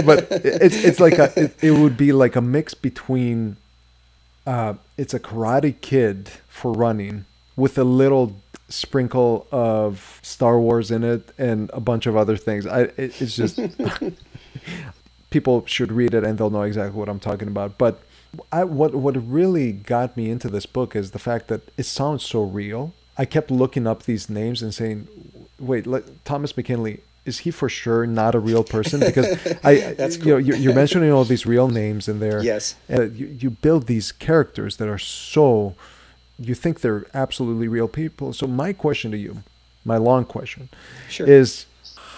but 0.05 0.27
it's 0.31 0.85
it's 0.85 1.01
like 1.01 1.19
a 1.19 1.33
it, 1.41 1.55
it 1.63 1.71
would 1.73 1.97
be 1.97 2.13
like 2.13 2.37
a 2.37 2.41
mix 2.43 2.75
between 2.75 3.57
uh 4.47 4.75
it's 4.99 5.15
a 5.15 5.21
karate 5.21 5.81
kid 5.81 6.29
for 6.49 6.73
running 6.73 7.25
with 7.57 7.79
a 7.79 7.85
little 7.85 8.35
sprinkle 8.73 9.47
of 9.53 10.19
Star 10.23 10.59
Wars 10.59 10.91
in 10.91 11.05
it 11.05 11.33
and 11.39 11.71
a 11.73 11.81
bunch 11.81 12.07
of 12.07 12.17
other 12.17 12.37
things. 12.37 12.67
I 12.67 12.83
it, 12.83 13.21
it's 13.21 13.37
just 13.37 13.61
people 15.31 15.65
should 15.67 15.93
read 15.93 16.15
it 16.15 16.25
and 16.25 16.39
they'll 16.39 16.51
know 16.51 16.63
exactly 16.63 16.99
what 16.99 17.09
I'm 17.09 17.21
talking 17.21 17.49
about. 17.49 17.79
But 17.79 18.01
I 18.51 18.65
what 18.65 18.95
what 18.95 19.15
really 19.17 19.73
got 19.73 20.17
me 20.17 20.31
into 20.31 20.49
this 20.49 20.67
book 20.67 20.97
is 20.97 21.11
the 21.11 21.19
fact 21.19 21.49
that 21.49 21.63
it 21.77 21.85
sounds 21.85 22.25
so 22.25 22.43
real. 22.43 22.93
I 23.19 23.25
kept 23.27 23.51
looking 23.51 23.87
up 23.87 24.05
these 24.05 24.31
names 24.31 24.63
and 24.63 24.73
saying, 24.73 25.07
"Wait, 25.59 25.87
let, 25.87 26.25
Thomas 26.25 26.57
McKinley 26.57 27.01
is 27.25 27.41
he 27.41 27.51
for 27.51 27.69
sure 27.69 28.07
not 28.07 28.35
a 28.35 28.41
real 28.41 28.65
person?" 28.65 29.01
Because 29.01 29.27
I, 29.65 29.95
That's 29.95 30.19
you 30.19 30.33
know, 30.33 30.37
you're, 30.39 30.57
you're 30.57 30.75
mentioning 30.75 31.13
all 31.13 31.25
these 31.25 31.45
real 31.45 31.69
names 31.69 32.09
in 32.09 32.21
there. 32.21 32.43
Yes. 32.43 32.75
uh, 32.91 33.03
you, 33.03 33.27
you 33.27 33.51
build 33.51 33.87
these 33.87 34.13
characters 34.13 34.79
that 34.79 34.89
are 34.89 34.99
so 34.99 35.75
you 36.39 36.55
think 36.55 36.81
they're 36.81 37.07
absolutely 37.15 37.69
real 37.69 37.89
people. 37.89 38.33
So 38.33 38.47
my 38.47 38.73
question 38.73 39.11
to 39.11 39.19
you, 39.19 39.43
my 39.85 39.97
long 39.97 40.25
question, 40.25 40.69
Sure. 41.09 41.29
is 41.29 41.67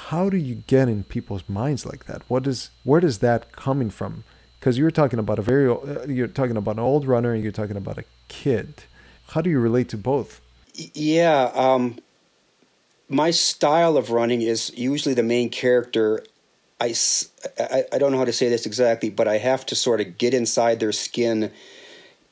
how 0.09 0.29
do 0.29 0.37
you 0.37 0.57
get 0.67 0.89
in 0.89 1.05
people's 1.05 1.49
minds 1.49 1.87
like 1.87 2.07
that? 2.07 2.23
What 2.29 2.47
is 2.47 2.71
where 2.85 3.01
does 3.01 3.19
that 3.19 3.53
coming 3.53 3.91
from? 3.91 4.25
Because 4.61 4.79
you're 4.79 4.91
talking 4.91 5.19
about 5.19 5.39
a 5.39 5.43
very 5.43 5.71
uh, 5.71 6.07
you're 6.07 6.29
talking 6.29 6.57
about 6.57 6.77
an 6.77 6.81
old 6.83 7.07
runner 7.07 7.33
and 7.33 7.43
you're 7.43 7.53
talking 7.53 7.77
about 7.77 7.99
a 7.99 8.05
kid. 8.29 8.85
How 9.29 9.41
do 9.41 9.51
you 9.51 9.59
relate 9.59 9.89
to 9.91 9.99
both? 9.99 10.41
Yeah, 10.95 11.51
um, 11.55 11.99
my 13.09 13.31
style 13.31 13.97
of 13.97 14.11
running 14.11 14.43
is 14.43 14.73
usually 14.77 15.15
the 15.15 15.23
main 15.23 15.49
character. 15.51 16.23
I, 16.81 16.95
I, 17.59 17.85
I 17.93 17.99
don't 17.99 18.13
know 18.13 18.19
how 18.19 18.25
to 18.25 18.33
say 18.33 18.49
this 18.49 18.67
exactly, 18.67 19.09
but 19.09 19.29
I 19.29 19.39
have 19.39 19.65
to 19.67 19.75
sort 19.77 20.01
of 20.01 20.19
get 20.19 20.35
inside 20.35 20.81
their 20.81 20.93
skin 20.93 21.51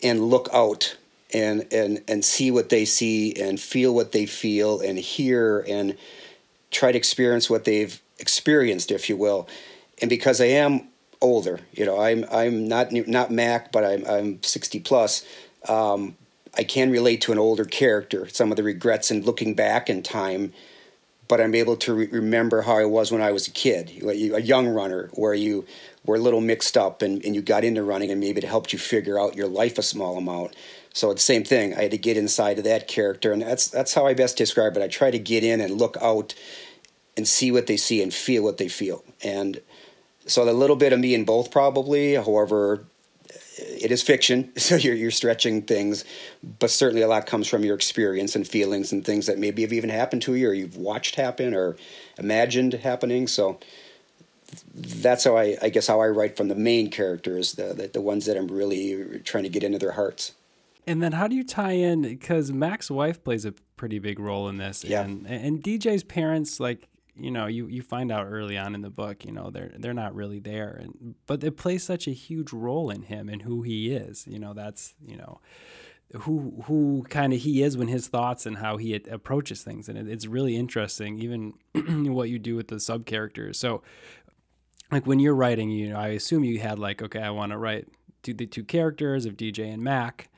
and 0.02 0.24
look 0.24 0.48
out 0.52 0.96
and 1.34 1.66
and 1.72 2.02
and 2.08 2.24
see 2.24 2.50
what 2.50 2.68
they 2.68 2.84
see 2.84 3.34
and 3.34 3.60
feel 3.60 3.94
what 3.94 4.12
they 4.12 4.26
feel 4.26 4.80
and 4.80 4.98
hear 4.98 5.64
and 5.68 5.96
try 6.70 6.92
to 6.92 6.98
experience 6.98 7.48
what 7.50 7.64
they've 7.64 8.00
experienced, 8.18 8.90
if 8.90 9.08
you 9.08 9.16
will. 9.16 9.48
And 10.00 10.08
because 10.08 10.40
I 10.40 10.46
am 10.46 10.88
older, 11.20 11.60
you 11.72 11.84
know, 11.84 12.00
I'm 12.00 12.24
I'm 12.30 12.66
not 12.66 12.92
not 12.92 13.30
Mac, 13.30 13.72
but 13.72 13.84
I'm 13.84 14.04
I'm 14.06 14.42
sixty 14.42 14.80
plus. 14.80 15.24
Um, 15.68 16.16
I 16.54 16.64
can 16.64 16.90
relate 16.90 17.22
to 17.22 17.32
an 17.32 17.38
older 17.38 17.64
character, 17.64 18.28
some 18.28 18.50
of 18.50 18.56
the 18.56 18.62
regrets 18.62 19.10
and 19.10 19.24
looking 19.24 19.54
back 19.54 19.88
in 19.88 20.02
time, 20.02 20.52
but 21.26 21.40
I'm 21.40 21.54
able 21.54 21.76
to 21.78 21.94
re- 21.94 22.08
remember 22.08 22.62
how 22.62 22.76
I 22.76 22.84
was 22.84 23.10
when 23.10 23.22
I 23.22 23.32
was 23.32 23.48
a 23.48 23.50
kid, 23.52 23.90
a 24.04 24.42
young 24.42 24.68
runner, 24.68 25.08
where 25.14 25.32
you 25.32 25.64
were 26.04 26.16
a 26.16 26.18
little 26.18 26.42
mixed 26.42 26.76
up 26.76 27.00
and, 27.00 27.24
and 27.24 27.34
you 27.34 27.40
got 27.40 27.64
into 27.64 27.82
running 27.82 28.10
and 28.10 28.20
maybe 28.20 28.38
it 28.38 28.44
helped 28.44 28.72
you 28.72 28.78
figure 28.78 29.18
out 29.18 29.36
your 29.36 29.48
life 29.48 29.78
a 29.78 29.82
small 29.82 30.18
amount. 30.18 30.54
So 30.92 31.10
it's 31.10 31.22
the 31.22 31.32
same 31.32 31.44
thing. 31.44 31.74
I 31.74 31.82
had 31.82 31.90
to 31.92 31.98
get 31.98 32.16
inside 32.16 32.58
of 32.58 32.64
that 32.64 32.86
character, 32.86 33.32
and 33.32 33.42
that's 33.42 33.68
that's 33.68 33.94
how 33.94 34.06
I 34.06 34.14
best 34.14 34.36
describe 34.36 34.76
it. 34.76 34.82
I 34.82 34.88
try 34.88 35.10
to 35.10 35.18
get 35.18 35.42
in 35.42 35.60
and 35.60 35.78
look 35.78 35.96
out 36.02 36.34
and 37.16 37.26
see 37.26 37.50
what 37.50 37.66
they 37.66 37.76
see 37.76 38.02
and 38.02 38.12
feel 38.12 38.42
what 38.42 38.58
they 38.58 38.68
feel. 38.68 39.04
And 39.22 39.60
so 40.26 40.48
a 40.48 40.52
little 40.52 40.76
bit 40.76 40.92
of 40.92 41.00
me 41.00 41.14
in 41.14 41.24
both 41.24 41.50
probably. 41.50 42.14
However, 42.14 42.84
it 43.58 43.90
is 43.90 44.02
fiction, 44.02 44.52
so 44.56 44.76
you're 44.76 44.94
you're 44.94 45.10
stretching 45.10 45.62
things, 45.62 46.04
but 46.58 46.70
certainly 46.70 47.02
a 47.02 47.08
lot 47.08 47.26
comes 47.26 47.48
from 47.48 47.64
your 47.64 47.74
experience 47.74 48.36
and 48.36 48.46
feelings 48.46 48.92
and 48.92 49.04
things 49.04 49.26
that 49.26 49.38
maybe 49.38 49.62
have 49.62 49.72
even 49.72 49.90
happened 49.90 50.22
to 50.22 50.34
you 50.34 50.48
or 50.48 50.54
you've 50.54 50.76
watched 50.76 51.16
happen 51.16 51.54
or 51.54 51.76
imagined 52.18 52.74
happening. 52.74 53.26
So 53.26 53.58
that's 54.74 55.24
how 55.24 55.38
I, 55.38 55.56
I 55.62 55.70
guess 55.70 55.86
how 55.86 56.00
I 56.00 56.08
write 56.08 56.36
from 56.36 56.48
the 56.48 56.54
main 56.54 56.90
characters, 56.90 57.52
the, 57.54 57.72
the 57.72 57.88
the 57.88 58.00
ones 58.02 58.26
that 58.26 58.36
I'm 58.36 58.48
really 58.48 59.20
trying 59.24 59.44
to 59.44 59.50
get 59.50 59.64
into 59.64 59.78
their 59.78 59.92
hearts. 59.92 60.32
And 60.86 61.02
then 61.02 61.12
how 61.12 61.28
do 61.28 61.36
you 61.36 61.44
tie 61.44 61.72
in 61.72 62.02
because 62.02 62.50
Mac's 62.50 62.90
wife 62.90 63.22
plays 63.22 63.44
a 63.44 63.52
pretty 63.76 63.98
big 63.98 64.18
role 64.18 64.48
in 64.48 64.56
this, 64.56 64.84
yeah. 64.84 65.02
and 65.02 65.26
and 65.26 65.62
DJ's 65.62 66.02
parents 66.02 66.58
like 66.58 66.88
you 67.16 67.30
know 67.30 67.46
you 67.46 67.66
you 67.66 67.82
find 67.82 68.10
out 68.10 68.26
early 68.26 68.56
on 68.56 68.74
in 68.74 68.80
the 68.80 68.90
book 68.90 69.24
you 69.24 69.32
know 69.32 69.50
they're 69.50 69.72
they're 69.78 69.92
not 69.92 70.14
really 70.14 70.38
there 70.38 70.70
and 70.70 71.14
but 71.26 71.44
it 71.44 71.56
plays 71.56 71.82
such 71.82 72.06
a 72.06 72.12
huge 72.12 72.52
role 72.52 72.90
in 72.90 73.02
him 73.02 73.28
and 73.28 73.42
who 73.42 73.62
he 73.62 73.92
is 73.92 74.26
you 74.26 74.38
know 74.38 74.54
that's 74.54 74.94
you 75.06 75.16
know 75.16 75.40
who 76.20 76.62
who 76.66 77.04
kind 77.08 77.32
of 77.32 77.40
he 77.40 77.62
is 77.62 77.76
when 77.76 77.88
his 77.88 78.08
thoughts 78.08 78.46
and 78.46 78.58
how 78.58 78.76
he 78.76 78.94
approaches 78.94 79.62
things 79.62 79.88
and 79.88 79.98
it, 79.98 80.08
it's 80.08 80.26
really 80.26 80.56
interesting 80.56 81.18
even 81.18 81.54
what 82.12 82.28
you 82.28 82.38
do 82.38 82.56
with 82.56 82.68
the 82.68 82.80
sub 82.80 83.04
characters 83.04 83.58
so 83.58 83.82
like 84.90 85.06
when 85.06 85.18
you're 85.18 85.34
writing 85.34 85.70
you 85.70 85.88
know 85.90 85.98
i 85.98 86.08
assume 86.08 86.44
you 86.44 86.58
had 86.60 86.78
like 86.78 87.02
okay 87.02 87.20
i 87.20 87.30
want 87.30 87.52
to 87.52 87.58
write 87.58 87.88
the 88.22 88.46
two 88.46 88.64
characters 88.64 89.26
of 89.26 89.36
dj 89.36 89.72
and 89.72 89.82
mac 89.82 90.28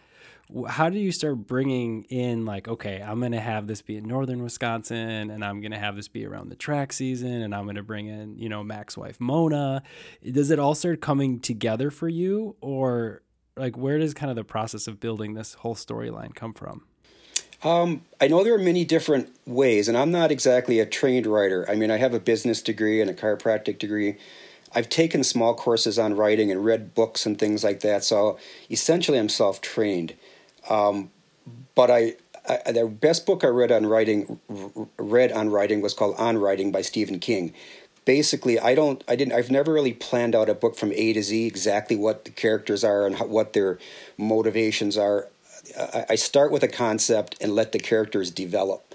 how 0.69 0.89
do 0.89 0.99
you 0.99 1.11
start 1.11 1.47
bringing 1.47 2.05
in 2.05 2.45
like 2.45 2.69
okay 2.69 3.03
i'm 3.05 3.19
going 3.21 3.33
to 3.33 3.41
have 3.41 3.67
this 3.67 3.83
be 3.83 3.97
in 3.97 4.05
northern 4.07 4.43
wisconsin 4.43 5.31
and 5.31 5.45
i'm 5.45 5.61
going 5.61 5.73
to 5.73 5.79
have 5.79 5.97
this 5.97 6.09
be 6.09 6.25
around 6.25 6.49
the 6.49 6.57
track 6.57 6.93
season 6.93 7.43
and 7.43 7.55
i'm 7.55 7.65
going 7.65 7.77
to 7.77 7.83
bring 7.83 8.07
in 8.07 8.39
you 8.39 8.49
know 8.49 8.63
mac's 8.63 8.97
wife 8.97 9.21
mona 9.21 9.83
does 10.31 10.51
it 10.51 10.59
all 10.59 10.75
start 10.75 11.01
coming 11.01 11.41
together 11.41 11.91
for 11.91 12.09
you 12.09 12.57
or 12.61 13.23
like 13.57 13.77
where 13.77 13.99
does 13.99 14.15
kind 14.15 14.31
of 14.31 14.37
the 14.37 14.45
process 14.45 14.87
of 14.87 15.01
building 15.01 15.35
this 15.35 15.55
whole 15.55 15.75
storyline 15.75 16.35
come 16.35 16.53
from 16.53 16.83
um, 17.63 18.03
I 18.21 18.29
know 18.29 18.45
there 18.45 18.55
are 18.55 18.59
many 18.59 18.85
different 18.85 19.35
ways, 19.47 19.89
and 19.89 19.97
I'm 19.97 20.11
not 20.11 20.31
exactly 20.31 20.81
a 20.81 20.87
trained 20.87 21.27
writer. 21.27 21.65
I 21.67 21.75
mean, 21.75 21.91
I 21.91 21.97
have 21.97 22.13
a 22.13 22.21
business 22.21 22.61
degree 22.61 23.01
and 23.01 23.09
a 23.09 23.15
chiropractic 23.15 23.79
degree. 23.79 24.17
I've 24.75 24.91
taken 24.91 25.25
small 25.25 25.55
courses 25.55 25.99
on 25.99 26.15
writing 26.15 26.51
and 26.51 26.63
read 26.63 26.95
books 26.95 27.25
and 27.25 27.39
things 27.39 27.65
like 27.65 27.81
that. 27.81 28.05
So 28.05 28.39
essentially, 28.71 29.19
I'm 29.19 29.31
self 29.31 29.63
trained. 29.63 30.15
Um, 30.69 31.11
but 31.75 31.91
I, 31.91 32.15
I, 32.49 32.73
the 32.73 32.87
best 32.87 33.27
book 33.27 33.45
I 33.45 33.49
read 33.49 33.73
on 33.73 33.87
writing 33.87 34.39
read 34.99 35.33
on 35.33 35.51
writing 35.51 35.81
was 35.81 35.95
called 35.95 36.17
On 36.19 36.39
Writing 36.39 36.71
by 36.71 36.83
Stephen 36.83 37.19
King. 37.19 37.53
Basically, 38.05 38.59
I 38.59 38.75
don't, 38.75 39.03
I 39.09 39.17
didn't, 39.17 39.33
I've 39.33 39.51
never 39.51 39.73
really 39.73 39.95
planned 39.95 40.35
out 40.35 40.51
a 40.51 40.55
book 40.55 40.77
from 40.77 40.93
A 40.93 41.15
to 41.15 41.23
Z 41.23 41.47
exactly 41.47 41.97
what 41.97 42.27
the 42.27 42.31
characters 42.31 42.85
are 42.85 43.07
and 43.07 43.19
what 43.19 43.55
their 43.55 43.79
motivations 44.19 44.99
are. 44.99 45.29
I, 45.79 46.05
I 46.11 46.15
start 46.17 46.53
with 46.53 46.63
a 46.63 46.69
concept 46.69 47.37
and 47.41 47.55
let 47.55 47.73
the 47.73 47.79
characters 47.79 48.31
develop. 48.31 48.95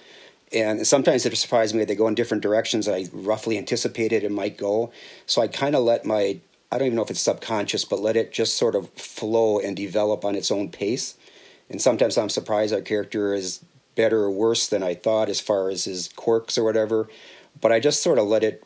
And 0.54 0.86
sometimes 0.86 1.26
it 1.26 1.36
surprises 1.38 1.74
me 1.74 1.86
they 1.86 1.96
go 1.96 2.08
in 2.08 2.15
different 2.15 2.43
directions 2.43 2.86
that 2.86 2.96
I 2.96 3.08
roughly 3.12 3.58
anticipated 3.58 4.24
it 4.24 4.32
might 4.32 4.58
go. 4.58 4.91
So 5.26 5.41
I 5.41 5.48
kind 5.48 5.76
of 5.76 5.84
let 5.84 6.06
my 6.06 6.39
I 6.72 6.78
don't 6.78 6.88
even 6.88 6.98
know 6.98 7.04
if 7.04 7.10
it's 7.10 7.22
subconscious, 7.22 7.84
but 7.84 8.00
let 8.00 8.15
it 8.15 8.32
just 8.32 8.56
sort 8.56 8.76
of 8.76 8.89
flow 8.91 9.58
and 9.58 9.76
develop 9.76 10.24
on 10.24 10.36
its 10.36 10.52
own 10.52 10.70
pace 10.70 11.15
and 11.69 11.82
sometimes 11.82 12.17
I'm 12.17 12.29
surprised 12.29 12.73
our 12.73 12.82
character 12.82 13.34
is 13.34 13.63
better 13.95 14.21
or 14.21 14.32
worse 14.32 14.67
than 14.67 14.82
I 14.82 14.95
thought 14.95 15.29
as 15.29 15.39
far 15.39 15.69
as 15.69 15.86
his 15.86 16.10
quirks 16.15 16.58
or 16.58 16.63
whatever. 16.63 17.08
But 17.60 17.71
I 17.71 17.79
just 17.79 18.01
sort 18.01 18.17
of 18.17 18.27
let 18.27 18.43
it 18.43 18.63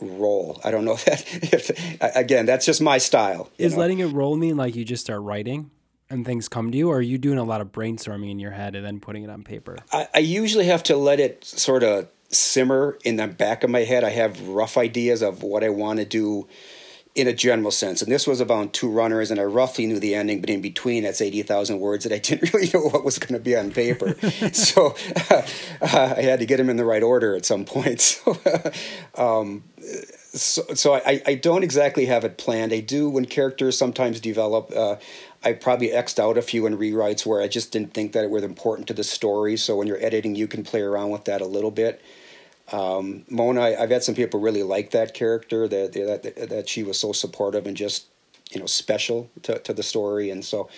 roll. 0.00 0.60
I 0.64 0.70
don't 0.70 0.84
know 0.84 0.94
if 0.94 1.04
that. 1.04 1.24
If, 1.52 2.16
again, 2.16 2.46
that's 2.46 2.66
just 2.66 2.80
my 2.80 2.98
style. 2.98 3.50
Is 3.58 3.72
know? 3.74 3.80
letting 3.80 4.00
it 4.00 4.06
roll 4.06 4.36
mean 4.36 4.56
like 4.56 4.74
you 4.74 4.84
just 4.84 5.04
start 5.04 5.22
writing 5.22 5.70
and 6.10 6.26
things 6.26 6.48
come 6.48 6.70
to 6.70 6.76
you, 6.76 6.90
or 6.90 6.98
are 6.98 7.02
you 7.02 7.16
doing 7.16 7.38
a 7.38 7.44
lot 7.44 7.60
of 7.60 7.72
brainstorming 7.72 8.30
in 8.30 8.38
your 8.38 8.50
head 8.50 8.74
and 8.74 8.84
then 8.84 9.00
putting 9.00 9.22
it 9.22 9.30
on 9.30 9.42
paper? 9.42 9.78
I, 9.92 10.08
I 10.14 10.18
usually 10.18 10.66
have 10.66 10.82
to 10.84 10.96
let 10.96 11.20
it 11.20 11.44
sort 11.44 11.82
of 11.82 12.08
simmer 12.28 12.98
in 13.04 13.16
the 13.16 13.26
back 13.26 13.64
of 13.64 13.70
my 13.70 13.80
head. 13.80 14.04
I 14.04 14.10
have 14.10 14.48
rough 14.48 14.76
ideas 14.76 15.22
of 15.22 15.42
what 15.42 15.64
I 15.64 15.70
want 15.70 16.00
to 16.00 16.04
do 16.04 16.48
in 17.14 17.28
a 17.28 17.32
general 17.32 17.70
sense. 17.70 18.00
And 18.00 18.10
this 18.10 18.26
was 18.26 18.40
about 18.40 18.72
two 18.72 18.90
runners, 18.90 19.30
and 19.30 19.38
I 19.38 19.44
roughly 19.44 19.86
knew 19.86 19.98
the 19.98 20.14
ending, 20.14 20.40
but 20.40 20.48
in 20.48 20.62
between, 20.62 21.02
that's 21.02 21.20
80,000 21.20 21.78
words 21.78 22.04
that 22.04 22.14
I 22.14 22.18
didn't 22.18 22.52
really 22.54 22.70
know 22.72 22.88
what 22.88 23.04
was 23.04 23.18
going 23.18 23.34
to 23.34 23.40
be 23.40 23.56
on 23.56 23.70
paper. 23.70 24.14
so 24.52 24.96
uh, 25.30 25.42
uh, 25.82 26.14
I 26.16 26.22
had 26.22 26.40
to 26.40 26.46
get 26.46 26.56
them 26.56 26.70
in 26.70 26.76
the 26.76 26.84
right 26.86 27.02
order 27.02 27.36
at 27.36 27.44
some 27.44 27.64
point. 27.64 27.92
So, 28.12 28.36
um, 29.16 29.64
so, 30.32 30.62
so 30.74 30.94
I, 30.94 31.22
I, 31.26 31.34
don't 31.34 31.62
exactly 31.62 32.06
have 32.06 32.24
it 32.24 32.38
planned. 32.38 32.72
I 32.72 32.80
do 32.80 33.08
when 33.08 33.24
characters 33.24 33.76
sometimes 33.76 34.20
develop. 34.20 34.72
Uh, 34.74 34.96
I 35.44 35.52
probably 35.52 35.88
xed 35.88 36.18
out 36.18 36.38
a 36.38 36.42
few 36.42 36.66
in 36.66 36.76
rewrites 36.78 37.26
where 37.26 37.42
I 37.42 37.48
just 37.48 37.72
didn't 37.72 37.94
think 37.94 38.12
that 38.12 38.24
it 38.24 38.30
was 38.30 38.42
important 38.42 38.88
to 38.88 38.94
the 38.94 39.04
story. 39.04 39.56
So 39.56 39.76
when 39.76 39.86
you're 39.86 40.02
editing, 40.02 40.34
you 40.34 40.46
can 40.46 40.62
play 40.62 40.80
around 40.80 41.10
with 41.10 41.24
that 41.24 41.40
a 41.40 41.46
little 41.46 41.70
bit. 41.70 42.02
Um, 42.72 43.24
Mona, 43.28 43.62
I've 43.78 43.90
had 43.90 44.02
some 44.02 44.14
people 44.14 44.40
really 44.40 44.62
like 44.62 44.90
that 44.92 45.14
character 45.14 45.68
that, 45.68 45.92
that 45.92 46.48
that 46.48 46.68
she 46.68 46.82
was 46.82 46.98
so 46.98 47.12
supportive 47.12 47.66
and 47.66 47.76
just 47.76 48.06
you 48.50 48.60
know 48.60 48.66
special 48.66 49.30
to, 49.42 49.58
to 49.60 49.72
the 49.72 49.82
story, 49.82 50.30
and 50.30 50.44
so 50.44 50.68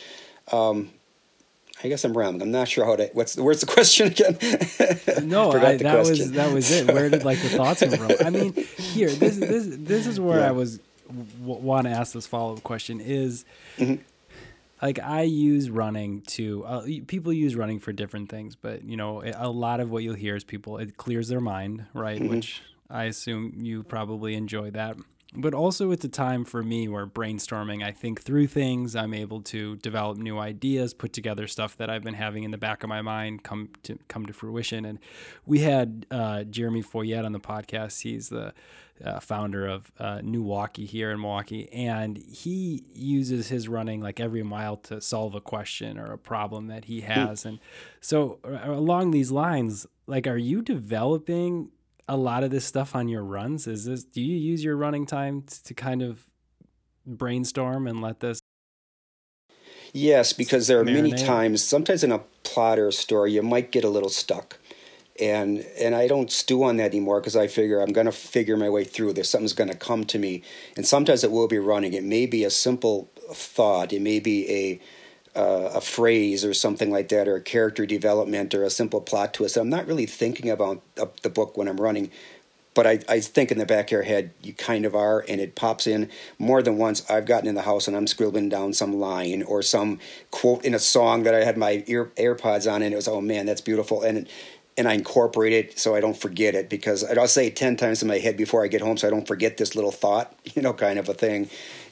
um, 0.52 0.90
I 1.83 1.88
guess 1.88 2.04
I'm 2.04 2.16
rambling. 2.16 2.42
I'm 2.42 2.50
not 2.50 2.68
sure 2.68 2.85
how 2.85 2.96
to. 2.96 3.11
What's 3.12 3.37
where's 3.37 3.61
the 3.61 3.66
question 3.72 4.09
again? 4.09 4.38
no, 5.28 5.52
I, 5.52 5.76
that 5.76 5.80
question. 5.80 6.11
was 6.11 6.33
that 6.33 6.52
was 6.52 6.70
it. 6.70 6.92
Where 6.92 7.09
did 7.09 7.24
like 7.24 7.40
the 7.40 7.50
thoughts 7.50 7.80
come 7.80 7.90
from? 7.90 8.26
I 8.26 8.30
mean, 8.30 8.52
here 8.76 9.11
this 9.11 9.37
this 9.37 9.66
this 9.68 10.07
is 10.07 10.18
where 10.18 10.40
yeah. 10.40 10.48
I 10.48 10.50
was 10.50 10.80
w- 11.07 11.61
want 11.61 11.87
to 11.87 11.90
ask 11.92 12.12
this 12.12 12.26
follow 12.26 12.54
up 12.54 12.62
question 12.62 13.00
is. 13.00 13.44
Mm-hmm 13.78 14.02
like 14.82 14.98
I 14.98 15.22
use 15.22 15.70
running 15.70 16.22
to 16.22 16.64
uh, 16.64 16.87
people 17.06 17.32
use 17.32 17.56
running 17.56 17.80
for 17.80 17.92
different 17.92 18.28
things, 18.28 18.56
but 18.56 18.84
you 18.84 18.96
know, 18.96 19.22
a 19.37 19.48
lot 19.48 19.80
of 19.80 19.90
what 19.90 20.02
you'll 20.02 20.14
hear 20.14 20.37
is 20.37 20.44
people 20.44 20.78
it 20.78 20.96
clears 20.96 21.28
their 21.28 21.40
mind, 21.40 21.87
right? 21.94 22.20
Mm-hmm. 22.20 22.28
Which 22.28 22.62
I 22.90 23.04
assume 23.04 23.54
you 23.60 23.82
probably 23.82 24.34
enjoy 24.34 24.70
that. 24.72 24.96
But 25.37 25.52
also 25.52 25.90
it's 25.90 26.04
a 26.04 26.08
time 26.08 26.44
for 26.44 26.62
me 26.62 26.87
where 26.87 27.08
brainstorming, 27.08 27.82
I 27.82 27.90
think 27.90 28.22
through 28.22 28.46
things, 28.46 28.94
I'm 28.94 29.12
able 29.12 29.40
to 29.42 29.74
develop 29.76 30.16
new 30.16 30.38
ideas, 30.38 30.94
put 30.94 31.12
together 31.12 31.48
stuff 31.48 31.76
that 31.78 31.90
I've 31.90 32.04
been 32.04 32.14
having 32.14 32.44
in 32.44 32.52
the 32.52 32.58
back 32.58 32.84
of 32.84 32.88
my 32.88 33.02
mind 33.02 33.42
come 33.42 33.70
to 33.82 33.98
come 34.06 34.26
to 34.26 34.32
fruition. 34.32 34.84
And 34.84 35.00
we 35.44 35.60
had 35.60 36.06
uh, 36.10 36.44
Jeremy 36.44 36.82
Foyette 36.82 37.24
on 37.24 37.32
the 37.32 37.40
podcast. 37.40 38.02
He's 38.02 38.28
the 38.28 38.54
uh, 39.02 39.20
founder 39.20 39.66
of 39.66 39.90
uh, 39.98 40.20
Milwaukee 40.22 40.87
here 40.87 41.11
in 41.11 41.20
Milwaukee, 41.20 41.68
and 41.72 42.16
he 42.16 42.85
uses 42.92 43.48
his 43.48 43.68
running 43.68 44.00
like 44.00 44.20
every 44.20 44.42
mile 44.42 44.76
to 44.76 45.00
solve 45.00 45.35
a 45.35 45.40
question 45.40 45.98
or 45.98 46.12
a 46.12 46.18
problem 46.18 46.68
that 46.68 46.85
he 46.85 47.00
has. 47.02 47.44
And 47.44 47.59
so, 48.00 48.38
uh, 48.44 48.70
along 48.70 49.11
these 49.11 49.30
lines, 49.30 49.87
like, 50.07 50.26
are 50.26 50.37
you 50.37 50.62
developing 50.62 51.70
a 52.09 52.16
lot 52.16 52.44
of 52.44 52.50
this 52.50 52.64
stuff 52.64 52.94
on 52.94 53.09
your 53.09 53.24
runs? 53.24 53.66
Is 53.66 53.87
this 53.87 54.04
do 54.04 54.20
you 54.20 54.37
use 54.37 54.62
your 54.62 54.76
running 54.76 55.07
time 55.07 55.44
to 55.64 55.74
kind 55.74 56.02
of 56.02 56.26
brainstorm 57.07 57.87
and 57.87 58.00
let 58.00 58.20
this? 58.20 58.40
Yes, 59.92 60.33
because 60.33 60.66
there 60.66 60.80
are 60.80 60.85
marinate? 60.85 60.94
many 60.94 61.12
times, 61.12 61.62
sometimes 61.62 62.02
in 62.02 62.11
a 62.11 62.18
plot 62.42 62.78
or 62.80 62.88
a 62.88 62.92
story, 62.92 63.33
you 63.33 63.42
might 63.42 63.70
get 63.70 63.85
a 63.85 63.88
little 63.88 64.09
stuck 64.09 64.59
and 65.20 65.64
and 65.79 65.94
I 65.94 66.09
don't 66.09 66.31
stew 66.31 66.64
on 66.64 66.77
that 66.79 66.87
anymore 66.87 67.20
because 67.20 67.37
I 67.37 67.46
figure 67.46 67.81
I'm 67.81 67.92
going 67.92 68.07
to 68.07 68.12
figure 68.12 68.57
my 68.57 68.68
way 68.68 68.85
through 68.85 69.12
this. 69.12 69.31
Something's 69.31 69.53
going 69.53 69.70
to 69.70 69.77
come 69.77 70.05
to 70.07 70.18
me, 70.18 70.42
and 70.77 70.87
sometimes 70.87 71.22
it 71.22 71.31
will 71.31 71.48
be 71.48 71.59
running. 71.59 71.92
It 71.92 72.05
may 72.05 72.27
be 72.27 72.44
a 72.44 72.50
simple 72.50 73.09
thought. 73.33 73.92
It 73.92 74.03
may 74.03 74.18
be 74.18 74.50
a 74.50 74.81
uh, 75.38 75.72
a 75.74 75.81
phrase 75.81 76.44
or 76.44 76.55
something 76.55 76.90
like 76.90 77.09
that, 77.09 77.29
or 77.29 77.37
a 77.37 77.40
character 77.40 77.87
development, 77.87 78.55
or 78.55 78.64
a 78.64 78.70
simple 78.70 79.00
plot 79.00 79.35
twist. 79.35 79.57
I'm 79.57 79.68
not 79.68 79.87
really 79.87 80.07
thinking 80.07 80.50
about 80.50 80.83
the 81.22 81.31
book 81.31 81.57
when 81.57 81.68
I'm 81.68 81.81
running, 81.81 82.11
but 82.74 82.87
I, 82.87 83.00
I 83.09 83.20
think 83.20 83.53
in 83.53 83.59
the 83.59 83.66
back 83.66 83.87
of 83.87 83.92
your 83.92 84.03
head 84.03 84.33
you 84.42 84.53
kind 84.53 84.85
of 84.85 84.96
are, 84.96 85.24
and 85.29 85.40
it 85.40 85.55
pops 85.55 85.87
in 85.87 86.11
more 86.38 86.61
than 86.61 86.77
once. 86.77 87.09
I've 87.09 87.27
gotten 87.27 87.48
in 87.48 87.55
the 87.55 87.62
house 87.62 87.87
and 87.87 87.96
I'm 87.96 88.09
scribbling 88.09 88.48
down 88.48 88.72
some 88.72 88.98
line 88.98 89.42
or 89.44 89.62
some 89.62 90.00
quote 90.33 90.64
in 90.64 90.74
a 90.74 90.81
song 90.81 91.22
that 91.22 91.35
I 91.35 91.44
had 91.44 91.57
my 91.57 91.85
ear 91.87 92.11
AirPods 92.16 92.70
on, 92.70 92.83
and 92.83 92.92
it 92.92 92.96
was 92.96 93.09
oh 93.09 93.20
man, 93.20 93.46
that's 93.46 93.61
beautiful, 93.61 94.03
and 94.03 94.29
and 94.76 94.88
I 94.88 94.94
incorporate 94.94 95.52
it 95.52 95.78
so 95.78 95.94
I 95.94 96.00
don't 96.00 96.16
forget 96.16 96.54
it 96.54 96.68
because 96.68 97.04
I'll 97.04 97.28
say 97.28 97.46
it 97.46 97.56
ten 97.56 97.76
times 97.76 98.02
in 98.02 98.08
my 98.08 98.18
head 98.18 98.37
before 98.37 98.64
I 98.64 98.68
get 98.68 98.80
home 98.80 98.96
so 98.96 99.06
I 99.06 99.10
don't 99.10 99.26
forget 99.26 99.56
this 99.56 99.74
little 99.74 99.92
thought, 99.92 100.34
you 100.54 100.62
know, 100.62 100.72
kind 100.72 100.98
of 100.98 101.08
a 101.08 101.14
thing. 101.14 101.48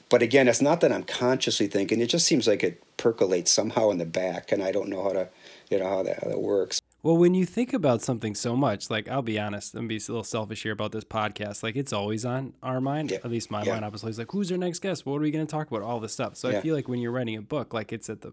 But 0.08 0.20
again, 0.20 0.46
it's 0.46 0.60
not 0.60 0.82
that 0.82 0.92
I'm 0.92 1.04
consciously 1.04 1.68
thinking; 1.68 2.00
it 2.00 2.08
just 2.08 2.26
seems 2.26 2.46
like 2.46 2.62
it 2.62 2.82
percolates 2.98 3.50
somehow 3.50 3.90
in 3.90 3.98
the 3.98 4.04
back, 4.04 4.52
and 4.52 4.62
I 4.62 4.70
don't 4.70 4.90
know 4.90 5.02
how 5.02 5.12
to, 5.12 5.28
you 5.70 5.78
know, 5.78 5.88
how 5.88 6.02
that, 6.02 6.22
how 6.22 6.28
that 6.28 6.40
works. 6.40 6.81
Well, 7.04 7.16
when 7.16 7.34
you 7.34 7.44
think 7.44 7.72
about 7.72 8.00
something 8.00 8.32
so 8.32 8.54
much, 8.54 8.88
like 8.88 9.08
I'll 9.08 9.22
be 9.22 9.38
honest, 9.38 9.74
I'm 9.74 9.88
be 9.88 9.96
a 9.96 9.98
little 9.98 10.22
selfish 10.22 10.62
here 10.62 10.70
about 10.72 10.92
this 10.92 11.02
podcast. 11.02 11.64
Like 11.64 11.74
it's 11.74 11.92
always 11.92 12.24
on 12.24 12.54
our 12.62 12.80
mind. 12.80 13.10
Yeah. 13.10 13.18
At 13.24 13.30
least 13.30 13.50
my 13.50 13.64
yeah. 13.64 13.72
mind. 13.72 13.84
I 13.84 13.88
was 13.88 14.04
always 14.04 14.18
like, 14.18 14.30
"Who's 14.30 14.52
our 14.52 14.58
next 14.58 14.78
guest? 14.78 15.04
What 15.04 15.16
are 15.16 15.20
we 15.20 15.32
going 15.32 15.44
to 15.44 15.50
talk 15.50 15.68
about?" 15.68 15.82
All 15.82 15.98
this 15.98 16.12
stuff. 16.12 16.36
So 16.36 16.48
yeah. 16.48 16.58
I 16.58 16.60
feel 16.60 16.76
like 16.76 16.88
when 16.88 17.00
you're 17.00 17.10
writing 17.10 17.36
a 17.36 17.42
book, 17.42 17.74
like 17.74 17.92
it's 17.92 18.08
at 18.08 18.20
the, 18.20 18.32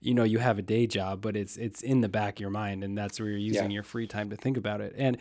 you 0.00 0.14
know, 0.14 0.22
you 0.22 0.38
have 0.38 0.58
a 0.60 0.62
day 0.62 0.86
job, 0.86 1.22
but 1.22 1.36
it's 1.36 1.56
it's 1.56 1.82
in 1.82 2.02
the 2.02 2.08
back 2.08 2.34
of 2.34 2.40
your 2.40 2.50
mind, 2.50 2.84
and 2.84 2.96
that's 2.96 3.18
where 3.18 3.28
you're 3.28 3.38
using 3.38 3.72
your 3.72 3.82
free 3.82 4.06
time 4.06 4.30
to 4.30 4.36
think 4.36 4.56
about 4.56 4.80
it. 4.80 4.94
And 4.96 5.18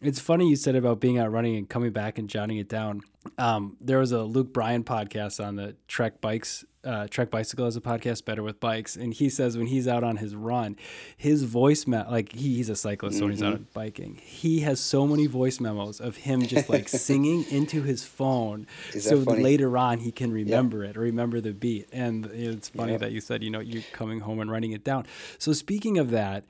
it's 0.00 0.20
funny 0.20 0.48
you 0.48 0.56
said 0.56 0.76
about 0.76 1.00
being 1.00 1.18
out 1.18 1.32
running 1.32 1.56
and 1.56 1.68
coming 1.68 1.90
back 1.90 2.16
and 2.16 2.28
jotting 2.28 2.58
it 2.58 2.68
down. 2.68 3.00
Um, 3.38 3.76
there 3.80 3.98
was 3.98 4.12
a 4.12 4.22
Luke 4.22 4.52
Bryan 4.52 4.84
podcast 4.84 5.44
on 5.44 5.56
the 5.56 5.74
Trek 5.88 6.20
Bikes 6.20 6.64
uh, 6.86 7.06
Trek 7.08 7.30
Bicycle 7.30 7.66
as 7.66 7.76
a 7.76 7.80
podcast, 7.80 8.24
Better 8.24 8.42
with 8.42 8.60
Bikes, 8.60 8.96
and 8.96 9.12
he 9.12 9.28
says 9.28 9.58
when 9.58 9.66
he's 9.66 9.88
out 9.88 10.04
on 10.04 10.18
his 10.18 10.34
run, 10.34 10.76
his 11.16 11.42
voice 11.42 11.86
me- 11.86 12.02
like 12.08 12.32
he, 12.32 12.56
he's 12.56 12.68
a 12.68 12.76
cyclist, 12.76 13.16
mm-hmm. 13.16 13.20
so 13.20 13.24
when 13.24 13.32
he's 13.32 13.42
out 13.42 13.54
mm-hmm. 13.54 13.72
biking, 13.74 14.20
he 14.22 14.60
has 14.60 14.80
so 14.80 15.06
many 15.06 15.26
voice 15.26 15.60
memos 15.60 16.00
of 16.00 16.18
him 16.18 16.42
just 16.42 16.68
like 16.68 16.88
singing 16.88 17.44
into 17.50 17.82
his 17.82 18.04
phone, 18.04 18.66
so 18.98 19.22
funny? 19.22 19.42
later 19.42 19.76
on 19.76 19.98
he 19.98 20.12
can 20.12 20.32
remember 20.32 20.82
yep. 20.82 20.90
it 20.90 20.96
or 20.96 21.00
remember 21.00 21.40
the 21.40 21.52
beat. 21.52 21.88
And 21.92 22.26
it's 22.26 22.68
funny 22.68 22.92
yep. 22.92 23.00
that 23.00 23.12
you 23.12 23.20
said 23.20 23.42
you 23.42 23.50
know 23.50 23.60
you're 23.60 23.82
coming 23.92 24.20
home 24.20 24.40
and 24.40 24.50
writing 24.50 24.72
it 24.72 24.84
down. 24.84 25.06
So 25.38 25.52
speaking 25.52 25.98
of 25.98 26.10
that 26.10 26.44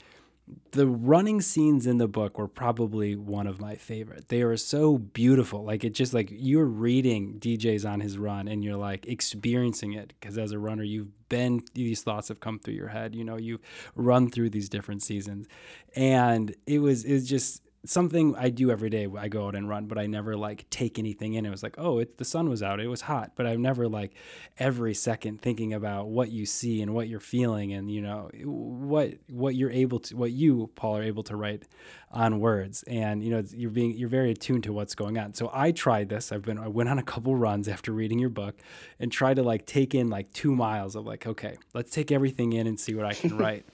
the 0.73 0.87
running 0.87 1.41
scenes 1.41 1.87
in 1.87 1.99
the 1.99 2.07
book 2.07 2.39
were 2.39 2.49
probably 2.49 3.17
one 3.17 3.47
of 3.47 3.61
my 3.61 3.75
favorite. 3.75 4.29
They 4.29 4.43
are 4.43 4.57
so 4.57 4.99
beautiful. 4.99 5.65
Like 5.65 5.85
it 5.85 5.91
just 5.95 6.15
like 6.15 6.29
you're 6.31 6.67
reading 6.67 7.39
DJ's 7.41 7.85
on 7.85 8.01
his 8.01 8.17
run 8.17 8.47
and 8.47 8.63
you're 8.63 8.77
like 8.77 9.07
experiencing 9.07 9.95
it 9.95 10.13
because 10.21 10.39
as 10.39 10.53
a 10.53 10.59
runner 10.59 10.85
you've 10.85 11.29
been 11.29 11.63
these 11.75 12.03
thoughts 12.03 12.29
have 12.29 12.41
come 12.41 12.59
through 12.59 12.75
your 12.75 12.89
head. 12.89 13.15
You 13.15 13.25
know, 13.25 13.37
you've 13.37 13.61
run 13.95 14.31
through 14.31 14.51
these 14.51 14.69
different 14.69 15.03
seasons. 15.03 15.49
And 15.97 16.55
it 16.67 16.79
was 16.79 17.05
it's 17.05 17.27
just 17.27 17.63
something 17.85 18.35
I 18.37 18.51
do 18.51 18.71
every 18.71 18.91
day. 18.91 19.07
I 19.19 19.29
go 19.29 19.47
out 19.47 19.55
and 19.55 19.69
run, 19.69 19.87
but 19.87 19.99
I 19.99 20.07
never 20.07 20.37
like 20.37 20.69
take 20.71 20.99
anything 20.99 21.35
in. 21.35 21.47
It 21.47 21.51
was 21.51 21.63
like, 21.63 21.77
oh, 21.79 21.99
it, 21.99 22.19
the 22.19 22.25
sun 22.25 22.49
was 22.49 22.63
out, 22.63 22.81
it 22.81 22.89
was 22.89 23.03
hot, 23.03 23.33
but 23.35 23.47
I'm 23.47 23.63
never 23.63 23.89
like 23.89 24.15
every 24.59 24.95
second 24.95 25.41
thinking 25.41 25.73
about 25.73 26.09
what 26.09 26.31
you 26.31 26.47
see 26.47 26.83
and 26.83 26.95
what 26.95 27.09
you're 27.09 27.21
feeling, 27.21 27.73
and 27.73 27.91
you 27.91 28.01
know 28.03 28.31
what 28.45 29.15
what 29.29 29.55
you're 29.55 29.71
able 29.71 30.01
to, 30.01 30.17
what 30.17 30.33
you 30.33 30.71
Paul 30.75 30.97
are 30.97 31.03
able 31.03 31.23
to 31.25 31.37
write 31.37 31.65
on 32.11 32.41
words, 32.41 32.83
and 32.85 33.23
you 33.23 33.31
know 33.31 33.43
you're 33.55 33.71
being 33.71 33.97
you're 33.97 34.09
very 34.09 34.31
attuned 34.31 34.65
to 34.65 34.73
what's 34.73 34.95
going 34.95 35.19
on. 35.19 35.35
So 35.35 35.51
I 35.53 35.73
tried 35.73 36.09
this. 36.09 36.33
I've 36.33 36.43
been 36.43 36.59
I 36.59 36.69
went 36.69 36.89
on 36.89 36.99
a 36.99 37.05
couple 37.05 37.37
runs 37.37 37.69
after 37.69 37.93
reading 37.93 38.19
your 38.19 38.31
book, 38.31 38.57
and 38.99 39.11
tried 39.11 39.35
to 39.35 39.43
like 39.43 39.67
take 39.67 39.95
in 39.95 40.09
like 40.09 40.33
two 40.33 40.55
miles 40.55 40.97
of 40.97 41.07
like, 41.07 41.27
okay, 41.27 41.57
let's 41.75 41.91
take 41.91 42.11
everything 42.11 42.53
in 42.53 42.67
and 42.67 42.79
see 42.79 42.95
what 42.95 43.07
I 43.07 43.15
can 43.15 43.37
write. 43.39 43.65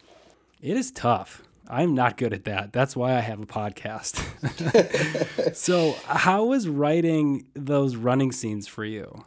it 0.61 0.77
is 0.77 0.91
tough 0.91 1.43
I'm 1.68 1.94
not 1.94 2.16
good 2.16 2.33
at 2.33 2.44
that. 2.44 2.72
That's 2.72 2.96
why 2.96 3.14
I 3.14 3.20
have 3.20 3.40
a 3.40 3.46
podcast. 3.46 4.16
so, 5.55 5.96
how 6.05 6.44
was 6.44 6.68
writing 6.68 7.46
those 7.55 7.96
running 7.96 8.33
scenes 8.33 8.66
for 8.66 8.85
you? 8.85 9.25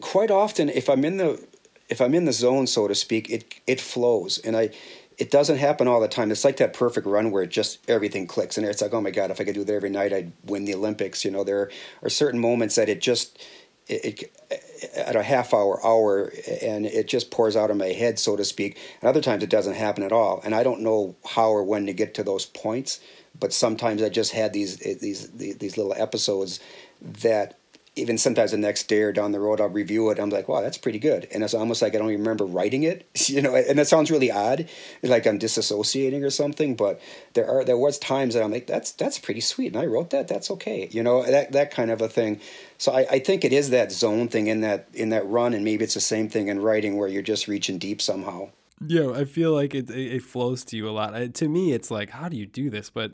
Quite 0.00 0.30
often, 0.30 0.68
if 0.68 0.88
I'm 0.88 1.04
in 1.04 1.16
the 1.16 1.44
if 1.88 2.00
I'm 2.00 2.14
in 2.14 2.24
the 2.24 2.32
zone, 2.32 2.66
so 2.66 2.88
to 2.88 2.94
speak, 2.94 3.30
it 3.30 3.60
it 3.66 3.80
flows, 3.80 4.38
and 4.38 4.56
I 4.56 4.70
it 5.18 5.30
doesn't 5.30 5.58
happen 5.58 5.86
all 5.86 6.00
the 6.00 6.08
time. 6.08 6.30
It's 6.30 6.44
like 6.44 6.56
that 6.56 6.72
perfect 6.72 7.06
run 7.06 7.30
where 7.30 7.42
it 7.42 7.50
just 7.50 7.78
everything 7.88 8.26
clicks, 8.26 8.56
and 8.56 8.66
it's 8.66 8.82
like, 8.82 8.94
oh 8.94 9.00
my 9.00 9.10
god, 9.10 9.30
if 9.30 9.40
I 9.40 9.44
could 9.44 9.54
do 9.54 9.64
that 9.64 9.72
every 9.72 9.90
night, 9.90 10.12
I'd 10.12 10.32
win 10.44 10.64
the 10.64 10.74
Olympics. 10.74 11.24
You 11.24 11.30
know, 11.30 11.44
there 11.44 11.70
are 12.02 12.08
certain 12.08 12.40
moments 12.40 12.76
that 12.76 12.88
it 12.88 13.00
just 13.00 13.38
it, 13.86 14.22
it 14.50 14.71
at 14.94 15.16
a 15.16 15.22
half 15.22 15.54
hour, 15.54 15.84
hour, 15.84 16.32
and 16.60 16.86
it 16.86 17.08
just 17.08 17.30
pours 17.30 17.56
out 17.56 17.70
of 17.70 17.76
my 17.76 17.88
head, 17.88 18.18
so 18.18 18.36
to 18.36 18.44
speak. 18.44 18.78
And 19.00 19.08
other 19.08 19.20
times 19.20 19.42
it 19.42 19.50
doesn't 19.50 19.74
happen 19.74 20.02
at 20.02 20.12
all, 20.12 20.40
and 20.44 20.54
I 20.54 20.62
don't 20.62 20.80
know 20.80 21.16
how 21.24 21.50
or 21.50 21.62
when 21.62 21.86
to 21.86 21.92
get 21.92 22.14
to 22.14 22.22
those 22.22 22.46
points. 22.46 23.00
But 23.38 23.52
sometimes 23.52 24.02
I 24.02 24.08
just 24.08 24.32
had 24.32 24.52
these 24.52 24.84
eh, 24.86 24.94
these 25.00 25.30
these 25.30 25.76
little 25.76 25.94
episodes 25.96 26.60
that 27.00 27.58
even 27.94 28.16
sometimes 28.16 28.52
the 28.52 28.56
next 28.56 28.84
day 28.84 29.02
or 29.02 29.12
down 29.12 29.32
the 29.32 29.40
road, 29.40 29.60
I'll 29.60 29.68
review 29.68 30.08
it. 30.10 30.18
I'm 30.18 30.30
like, 30.30 30.48
wow, 30.48 30.62
that's 30.62 30.78
pretty 30.78 30.98
good. 30.98 31.28
And 31.30 31.44
it's 31.44 31.52
almost 31.52 31.82
like 31.82 31.94
I 31.94 31.98
don't 31.98 32.08
even 32.08 32.22
remember 32.22 32.46
writing 32.46 32.84
it, 32.84 33.06
you 33.28 33.42
know. 33.42 33.54
And 33.54 33.78
that 33.78 33.86
sounds 33.86 34.10
really 34.10 34.30
odd, 34.30 34.68
like 35.02 35.26
I'm 35.26 35.38
disassociating 35.38 36.24
or 36.24 36.30
something. 36.30 36.74
But 36.74 37.00
there 37.34 37.48
are 37.48 37.64
there 37.64 37.76
was 37.76 37.98
times 37.98 38.34
that 38.34 38.42
I'm 38.42 38.50
like, 38.50 38.66
that's 38.66 38.92
that's 38.92 39.18
pretty 39.18 39.40
sweet, 39.40 39.74
and 39.74 39.82
I 39.82 39.86
wrote 39.86 40.10
that. 40.10 40.28
That's 40.28 40.50
okay, 40.52 40.88
you 40.90 41.02
know, 41.02 41.22
that 41.24 41.52
that 41.52 41.70
kind 41.70 41.90
of 41.90 42.00
a 42.00 42.08
thing. 42.08 42.40
So 42.78 42.92
I, 42.92 43.06
I 43.10 43.18
think 43.18 43.44
it 43.44 43.52
is 43.52 43.70
that 43.70 43.92
zone 43.92 44.28
thing 44.28 44.46
in 44.46 44.62
that 44.62 44.88
in 44.94 45.10
that 45.10 45.26
run, 45.26 45.52
and 45.52 45.64
maybe 45.64 45.84
it's 45.84 45.94
the 45.94 46.00
same 46.00 46.28
thing 46.28 46.48
in 46.48 46.60
writing 46.60 46.96
where 46.96 47.08
you're 47.08 47.22
just 47.22 47.46
reaching 47.46 47.78
deep 47.78 48.00
somehow. 48.00 48.48
Yeah, 48.84 49.12
I 49.12 49.26
feel 49.26 49.52
like 49.52 49.74
it 49.74 49.90
it, 49.90 50.22
flows 50.22 50.64
to 50.66 50.76
you 50.76 50.88
a 50.88 50.90
lot. 50.90 51.14
I, 51.14 51.28
to 51.28 51.48
me, 51.48 51.72
it's 51.72 51.90
like, 51.90 52.10
how 52.10 52.28
do 52.28 52.36
you 52.36 52.46
do 52.46 52.70
this? 52.70 52.90
But 52.90 53.12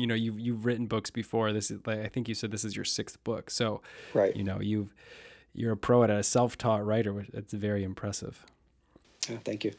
you 0.00 0.06
know 0.06 0.14
you've 0.14 0.40
you've 0.40 0.64
written 0.64 0.86
books 0.86 1.10
before. 1.10 1.52
This 1.52 1.70
is 1.70 1.80
like 1.86 2.00
I 2.00 2.08
think 2.08 2.28
you 2.28 2.34
said 2.34 2.50
this 2.50 2.64
is 2.64 2.74
your 2.74 2.84
sixth 2.84 3.22
book. 3.22 3.50
So 3.50 3.82
right, 4.14 4.34
you 4.34 4.42
know 4.42 4.60
you've 4.60 4.94
you're 5.52 5.72
a 5.72 5.76
pro 5.76 6.02
at 6.04 6.10
a 6.10 6.22
self-taught 6.22 6.84
writer. 6.84 7.26
That's 7.32 7.52
very 7.52 7.84
impressive. 7.84 8.46
Yeah, 9.28 9.38
thank 9.44 9.64
you. 9.64 9.72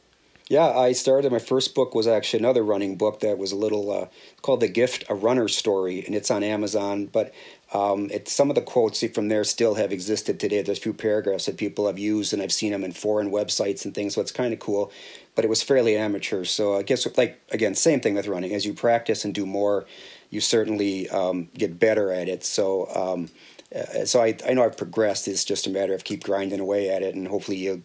Yeah, 0.51 0.67
I 0.77 0.91
started. 0.91 1.31
My 1.31 1.39
first 1.39 1.73
book 1.73 1.95
was 1.95 2.07
actually 2.07 2.39
another 2.39 2.61
running 2.61 2.97
book 2.97 3.21
that 3.21 3.37
was 3.37 3.53
a 3.53 3.55
little 3.55 3.89
uh, 3.89 4.07
called 4.41 4.59
"The 4.59 4.67
Gift: 4.67 5.05
A 5.07 5.15
Runner 5.15 5.47
Story," 5.47 6.05
and 6.05 6.13
it's 6.13 6.29
on 6.29 6.43
Amazon. 6.43 7.05
But 7.05 7.33
um, 7.73 8.09
it, 8.11 8.27
some 8.27 8.49
of 8.49 8.55
the 8.55 8.61
quotes 8.61 9.01
from 9.13 9.29
there 9.29 9.45
still 9.45 9.75
have 9.75 9.93
existed 9.93 10.41
today. 10.41 10.61
There's 10.61 10.77
a 10.77 10.81
few 10.81 10.93
paragraphs 10.93 11.45
that 11.45 11.55
people 11.55 11.87
have 11.87 11.97
used, 11.97 12.33
and 12.33 12.41
I've 12.41 12.51
seen 12.51 12.73
them 12.73 12.83
in 12.83 12.91
foreign 12.91 13.31
websites 13.31 13.85
and 13.85 13.95
things. 13.95 14.15
So 14.15 14.19
it's 14.19 14.33
kind 14.33 14.51
of 14.51 14.59
cool. 14.59 14.91
But 15.35 15.45
it 15.45 15.47
was 15.47 15.63
fairly 15.63 15.95
amateur. 15.95 16.43
So 16.43 16.75
I 16.75 16.83
guess, 16.83 17.07
like 17.15 17.39
again, 17.51 17.73
same 17.73 18.01
thing 18.01 18.15
with 18.15 18.27
running. 18.27 18.53
As 18.53 18.65
you 18.65 18.73
practice 18.73 19.23
and 19.23 19.33
do 19.33 19.45
more, 19.45 19.85
you 20.31 20.41
certainly 20.41 21.07
um, 21.09 21.49
get 21.53 21.79
better 21.79 22.11
at 22.11 22.27
it. 22.27 22.43
So. 22.43 22.87
Um, 22.95 23.29
uh, 23.73 24.03
so 24.03 24.21
I, 24.21 24.35
I 24.45 24.53
know 24.53 24.65
I've 24.65 24.75
progressed. 24.75 25.29
It's 25.29 25.45
just 25.45 25.65
a 25.65 25.69
matter 25.69 25.93
of 25.93 26.03
keep 26.03 26.25
grinding 26.25 26.59
away 26.59 26.89
at 26.89 27.03
it, 27.03 27.15
and 27.15 27.25
hopefully 27.25 27.55
you'll 27.55 27.79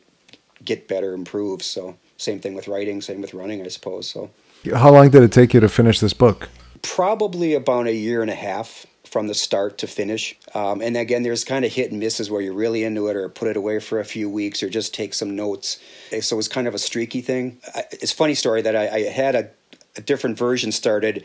get 0.65 0.89
better, 0.89 1.15
improve. 1.15 1.63
So 1.63 1.97
same 2.17 2.41
thing 2.41 2.55
with 2.55 2.67
writing, 2.67 3.01
same 3.01 3.21
with 3.21 3.35
running, 3.35 3.65
I 3.65 3.69
suppose. 3.69 4.09
So. 4.09 4.31
How 4.75 4.91
long 4.91 5.11
did 5.11 5.23
it 5.23 5.33
take 5.33 5.55
you 5.55 5.61
to 5.61 5.69
finish 5.69 6.01
this 6.01 6.13
book? 6.13 6.49
Probably 6.83 7.55
about 7.55 7.87
a 7.87 7.95
year 7.95 8.21
and 8.21 8.31
a 8.31 8.35
half 8.35 8.87
from 9.05 9.29
the 9.29 9.35
start 9.35 9.79
to 9.79 9.87
finish. 9.87 10.37
Um, 10.55 10.81
and 10.81 10.97
again, 10.97 11.23
there's 11.23 11.45
kind 11.45 11.65
of 11.65 11.73
hit 11.73 11.91
and 11.91 12.01
misses 12.01 12.31
where 12.31 12.41
you're 12.41 12.53
really 12.53 12.85
into 12.85 13.09
it 13.09 13.17
or 13.17 13.29
put 13.29 13.49
it 13.49 13.57
away 13.57 13.79
for 13.79 14.01
a 14.01 14.05
few 14.05 14.29
weeks 14.29 14.63
or 14.63 14.69
just 14.69 14.93
take 14.93 15.15
some 15.15 15.37
notes. 15.37 15.79
So 16.21 16.39
it's 16.39 16.49
kind 16.49 16.67
of 16.67 16.75
a 16.75 16.79
streaky 16.79 17.21
thing. 17.21 17.59
It's 17.93 18.13
a 18.13 18.17
funny 18.17 18.35
story 18.35 18.63
that 18.63 18.75
I, 18.75 18.89
I 18.89 19.01
had 19.05 19.35
a, 19.35 19.51
a, 19.97 20.01
different 20.01 20.37
version 20.37 20.73
started, 20.73 21.25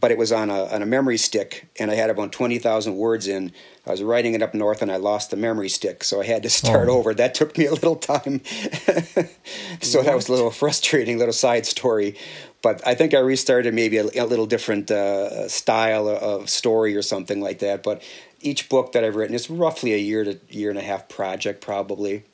but 0.00 0.10
it 0.10 0.18
was 0.18 0.32
on 0.32 0.50
a, 0.50 0.64
on 0.66 0.82
a 0.82 0.86
memory 0.86 1.16
stick, 1.16 1.68
and 1.78 1.90
I 1.90 1.94
had 1.94 2.10
about 2.10 2.32
20,000 2.32 2.96
words 2.96 3.26
in. 3.26 3.52
I 3.86 3.90
was 3.90 4.02
writing 4.02 4.34
it 4.34 4.42
up 4.42 4.54
north 4.54 4.80
and 4.80 4.90
I 4.90 4.96
lost 4.96 5.30
the 5.30 5.36
memory 5.36 5.68
stick, 5.68 6.04
so 6.04 6.20
I 6.20 6.24
had 6.24 6.42
to 6.42 6.50
start 6.50 6.88
oh. 6.88 6.98
over. 6.98 7.14
That 7.14 7.34
took 7.34 7.56
me 7.58 7.66
a 7.66 7.72
little 7.72 7.96
time. 7.96 8.40
so 9.80 9.98
what? 9.98 10.06
that 10.06 10.14
was 10.14 10.28
a 10.28 10.32
little 10.32 10.50
frustrating 10.50 11.18
little 11.18 11.32
side 11.32 11.66
story 11.66 12.16
but 12.64 12.80
I 12.86 12.94
think 12.94 13.12
I 13.12 13.18
restarted 13.18 13.74
maybe 13.74 13.98
a, 13.98 14.04
a 14.04 14.24
little 14.24 14.46
different 14.46 14.90
uh, 14.90 15.50
style 15.50 16.08
of 16.08 16.48
story 16.48 16.96
or 16.96 17.02
something 17.02 17.42
like 17.42 17.58
that. 17.58 17.82
But 17.82 18.02
each 18.40 18.70
book 18.70 18.92
that 18.92 19.04
I've 19.04 19.16
written 19.16 19.34
is 19.34 19.50
roughly 19.50 19.92
a 19.92 19.98
year 19.98 20.24
to 20.24 20.40
year 20.48 20.70
and 20.70 20.78
a 20.78 20.82
half 20.82 21.06
project, 21.10 21.60
probably. 21.60 22.24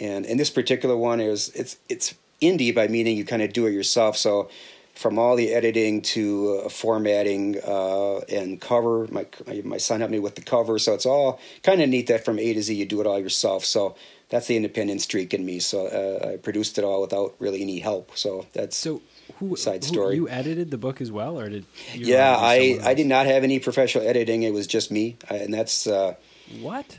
And 0.00 0.24
in 0.24 0.38
this 0.38 0.48
particular 0.48 0.96
one 0.96 1.20
is 1.20 1.50
it's 1.50 1.76
it's 1.90 2.14
indie 2.40 2.74
by 2.74 2.88
meaning 2.88 3.14
you 3.14 3.26
kind 3.26 3.42
of 3.42 3.52
do 3.52 3.66
it 3.66 3.72
yourself. 3.72 4.16
So 4.16 4.48
from 4.94 5.18
all 5.18 5.36
the 5.36 5.52
editing 5.52 6.02
to 6.02 6.62
uh, 6.64 6.68
formatting 6.68 7.58
uh, 7.66 8.18
and 8.28 8.60
cover, 8.60 9.08
my 9.10 9.26
my 9.64 9.78
son 9.78 10.00
helped 10.00 10.12
me 10.12 10.18
with 10.18 10.34
the 10.34 10.42
cover. 10.42 10.78
So 10.78 10.94
it's 10.94 11.06
all 11.06 11.40
kind 11.62 11.80
of 11.80 11.88
neat 11.88 12.06
that 12.08 12.24
from 12.24 12.38
A 12.38 12.52
to 12.52 12.62
Z 12.62 12.74
you 12.74 12.86
do 12.86 13.00
it 13.00 13.06
all 13.06 13.18
yourself. 13.18 13.64
So 13.64 13.96
that's 14.28 14.46
the 14.46 14.56
independent 14.56 15.00
streak 15.02 15.34
in 15.34 15.44
me. 15.44 15.58
So 15.60 15.86
uh, 15.86 16.32
I 16.32 16.36
produced 16.36 16.78
it 16.78 16.84
all 16.84 17.00
without 17.00 17.34
really 17.38 17.62
any 17.62 17.80
help. 17.80 18.16
So 18.16 18.46
that's 18.52 18.76
so 18.76 19.02
who, 19.38 19.56
side 19.56 19.84
story. 19.84 20.16
Who, 20.16 20.22
you 20.22 20.28
edited 20.28 20.70
the 20.70 20.78
book 20.78 21.00
as 21.00 21.10
well, 21.10 21.38
or 21.38 21.48
did? 21.48 21.64
yeah, 21.94 22.36
I 22.38 22.78
I 22.82 22.94
did 22.94 23.06
not 23.06 23.26
have 23.26 23.44
any 23.44 23.58
professional 23.58 24.06
editing. 24.06 24.42
It 24.42 24.52
was 24.52 24.66
just 24.66 24.90
me, 24.90 25.16
and 25.28 25.52
that's 25.52 25.86
uh, 25.86 26.14
what. 26.60 26.98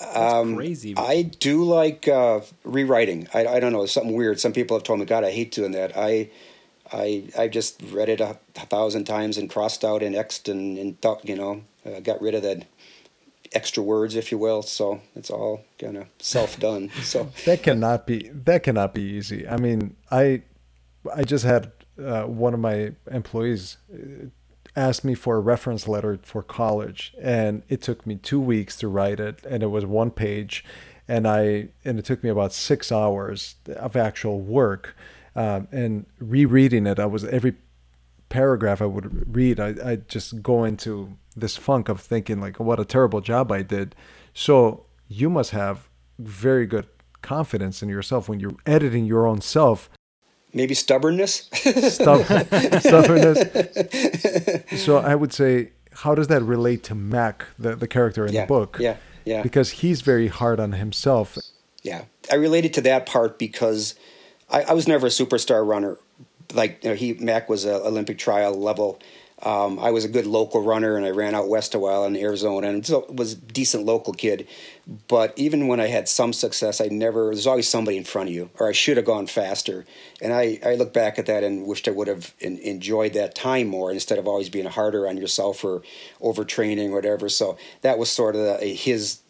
That's 0.00 0.34
um, 0.34 0.56
crazy. 0.56 0.94
I 0.96 1.22
do 1.22 1.62
like 1.62 2.08
uh, 2.08 2.40
rewriting. 2.64 3.28
I, 3.32 3.46
I 3.46 3.60
don't 3.60 3.72
know, 3.72 3.86
something 3.86 4.12
weird. 4.12 4.40
Some 4.40 4.52
people 4.52 4.76
have 4.76 4.82
told 4.82 4.98
me, 4.98 5.06
God, 5.06 5.22
I 5.22 5.30
hate 5.30 5.52
doing 5.52 5.70
that. 5.72 5.96
I 5.96 6.30
I 6.92 7.24
I 7.38 7.48
just 7.48 7.80
read 7.90 8.08
it 8.08 8.20
a, 8.20 8.38
a 8.56 8.66
thousand 8.66 9.04
times 9.04 9.38
and 9.38 9.48
crossed 9.48 9.84
out 9.84 10.02
and 10.02 10.14
xed 10.14 10.50
and, 10.50 10.78
and 10.78 11.00
thought, 11.00 11.26
you 11.28 11.36
know, 11.36 11.62
uh, 11.86 12.00
got 12.00 12.20
rid 12.20 12.34
of 12.34 12.42
that 12.42 12.66
extra 13.52 13.82
words, 13.82 14.14
if 14.16 14.32
you 14.32 14.38
will. 14.38 14.62
So 14.62 15.00
it's 15.14 15.30
all 15.30 15.64
kind 15.78 15.96
of 15.96 16.06
self 16.18 16.58
done. 16.58 16.90
So 17.02 17.30
that 17.46 17.62
cannot 17.62 18.06
be 18.06 18.30
that 18.32 18.62
cannot 18.62 18.94
be 18.94 19.02
easy. 19.02 19.46
I 19.48 19.56
mean, 19.56 19.96
I 20.10 20.42
I 21.14 21.24
just 21.24 21.44
had 21.44 21.72
uh, 22.02 22.24
one 22.24 22.54
of 22.54 22.60
my 22.60 22.92
employees 23.10 23.76
uh, 23.92 24.26
asked 24.74 25.04
me 25.04 25.14
for 25.14 25.36
a 25.36 25.40
reference 25.40 25.86
letter 25.86 26.18
for 26.22 26.42
college, 26.42 27.14
and 27.20 27.62
it 27.68 27.82
took 27.82 28.06
me 28.06 28.16
two 28.16 28.40
weeks 28.40 28.76
to 28.78 28.88
write 28.88 29.20
it, 29.20 29.44
and 29.48 29.62
it 29.62 29.66
was 29.66 29.84
one 29.84 30.10
page, 30.10 30.64
and 31.08 31.26
I 31.26 31.68
and 31.84 31.98
it 31.98 32.04
took 32.04 32.22
me 32.22 32.30
about 32.30 32.52
six 32.52 32.90
hours 32.90 33.56
of 33.68 33.96
actual 33.96 34.40
work 34.40 34.96
um, 35.34 35.68
and 35.72 36.06
rereading 36.18 36.86
it, 36.86 36.98
I 36.98 37.06
was 37.06 37.24
every 37.24 37.54
paragraph 38.28 38.80
I 38.80 38.86
would 38.86 39.34
read, 39.36 39.60
I 39.60 39.74
I 39.84 39.96
just 39.96 40.42
go 40.42 40.64
into 40.64 41.16
this 41.36 41.56
funk 41.56 41.88
of 41.88 42.00
thinking 42.00 42.40
like, 42.40 42.58
what 42.60 42.80
a 42.80 42.84
terrible 42.84 43.20
job 43.20 43.52
I 43.52 43.62
did. 43.62 43.94
So 44.34 44.86
you 45.08 45.30
must 45.30 45.50
have 45.50 45.88
very 46.18 46.66
good 46.66 46.86
confidence 47.20 47.82
in 47.82 47.88
yourself 47.88 48.28
when 48.28 48.40
you're 48.40 48.56
editing 48.66 49.04
your 49.04 49.26
own 49.26 49.40
self. 49.40 49.88
Maybe 50.52 50.74
stubbornness. 50.74 51.48
Stub- 51.52 52.24
stubbornness. 52.80 53.38
so 54.84 54.98
I 54.98 55.14
would 55.14 55.32
say, 55.32 55.72
how 55.92 56.14
does 56.14 56.28
that 56.28 56.42
relate 56.42 56.82
to 56.84 56.94
Mac, 56.94 57.46
the 57.58 57.74
the 57.76 57.88
character 57.88 58.26
in 58.26 58.32
yeah, 58.32 58.42
the 58.42 58.46
book? 58.46 58.76
Yeah, 58.78 58.96
yeah. 59.24 59.42
Because 59.42 59.70
he's 59.70 60.02
very 60.02 60.28
hard 60.28 60.60
on 60.60 60.72
himself. 60.72 61.38
Yeah, 61.82 62.04
I 62.30 62.34
related 62.36 62.74
to 62.74 62.80
that 62.82 63.06
part 63.06 63.38
because 63.38 63.94
I, 64.52 64.62
I 64.62 64.72
was 64.74 64.86
never 64.86 65.06
a 65.06 65.10
superstar 65.10 65.66
runner. 65.66 65.98
Like 66.52 66.84
you 66.84 66.90
know, 66.90 66.96
he 66.96 67.14
Mac 67.14 67.48
was 67.48 67.64
an 67.64 67.74
Olympic 67.74 68.18
trial 68.18 68.54
level. 68.54 69.00
Um, 69.44 69.80
I 69.80 69.90
was 69.90 70.04
a 70.04 70.08
good 70.08 70.26
local 70.26 70.62
runner, 70.62 70.96
and 70.96 71.04
I 71.04 71.10
ran 71.10 71.34
out 71.34 71.48
west 71.48 71.74
a 71.74 71.78
while 71.80 72.04
in 72.04 72.16
Arizona, 72.16 72.68
and 72.68 72.86
so 72.86 73.04
was 73.08 73.32
a 73.32 73.36
decent 73.36 73.84
local 73.84 74.12
kid. 74.12 74.46
But 75.08 75.32
even 75.36 75.66
when 75.66 75.80
I 75.80 75.88
had 75.88 76.08
some 76.08 76.32
success, 76.32 76.80
I 76.80 76.86
never. 76.86 77.26
There's 77.26 77.46
always 77.46 77.68
somebody 77.68 77.96
in 77.96 78.04
front 78.04 78.28
of 78.28 78.34
you, 78.36 78.50
or 78.60 78.68
I 78.68 78.72
should 78.72 78.98
have 78.98 79.06
gone 79.06 79.26
faster. 79.26 79.84
And 80.20 80.32
I, 80.32 80.60
I 80.64 80.76
look 80.76 80.92
back 80.92 81.18
at 81.18 81.26
that 81.26 81.42
and 81.42 81.66
wished 81.66 81.88
I 81.88 81.90
would 81.90 82.06
have 82.06 82.32
in, 82.38 82.58
enjoyed 82.58 83.14
that 83.14 83.34
time 83.34 83.66
more 83.66 83.90
instead 83.90 84.18
of 84.18 84.28
always 84.28 84.48
being 84.48 84.66
harder 84.66 85.08
on 85.08 85.16
yourself 85.16 85.64
or 85.64 85.82
overtraining 86.20 86.90
or 86.90 86.94
whatever. 86.94 87.28
So 87.28 87.58
that 87.80 87.98
was 87.98 88.12
sort 88.12 88.36
of 88.36 88.60
his 88.60 89.22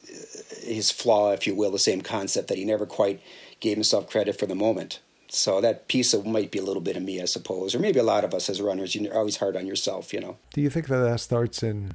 his 0.62 0.90
flaw, 0.90 1.32
if 1.32 1.46
you 1.46 1.54
will, 1.54 1.70
the 1.70 1.78
same 1.78 2.02
concept 2.02 2.48
that 2.48 2.58
he 2.58 2.66
never 2.66 2.84
quite 2.84 3.22
gave 3.60 3.78
himself 3.78 4.10
credit 4.10 4.38
for 4.38 4.44
the 4.44 4.54
moment. 4.54 5.00
So 5.34 5.62
that 5.62 5.88
piece 5.88 6.12
of 6.12 6.26
might 6.26 6.50
be 6.50 6.58
a 6.58 6.62
little 6.62 6.82
bit 6.82 6.94
of 6.94 7.02
me, 7.02 7.22
I 7.22 7.24
suppose, 7.24 7.74
or 7.74 7.78
maybe 7.78 7.98
a 7.98 8.02
lot 8.02 8.22
of 8.22 8.34
us 8.34 8.50
as 8.50 8.60
runners. 8.60 8.94
You're 8.94 9.16
always 9.16 9.38
hard 9.38 9.56
on 9.56 9.66
yourself, 9.66 10.12
you 10.12 10.20
know. 10.20 10.36
Do 10.52 10.60
you 10.60 10.68
think 10.68 10.88
that 10.88 10.98
that 10.98 11.20
starts 11.20 11.62
in 11.62 11.94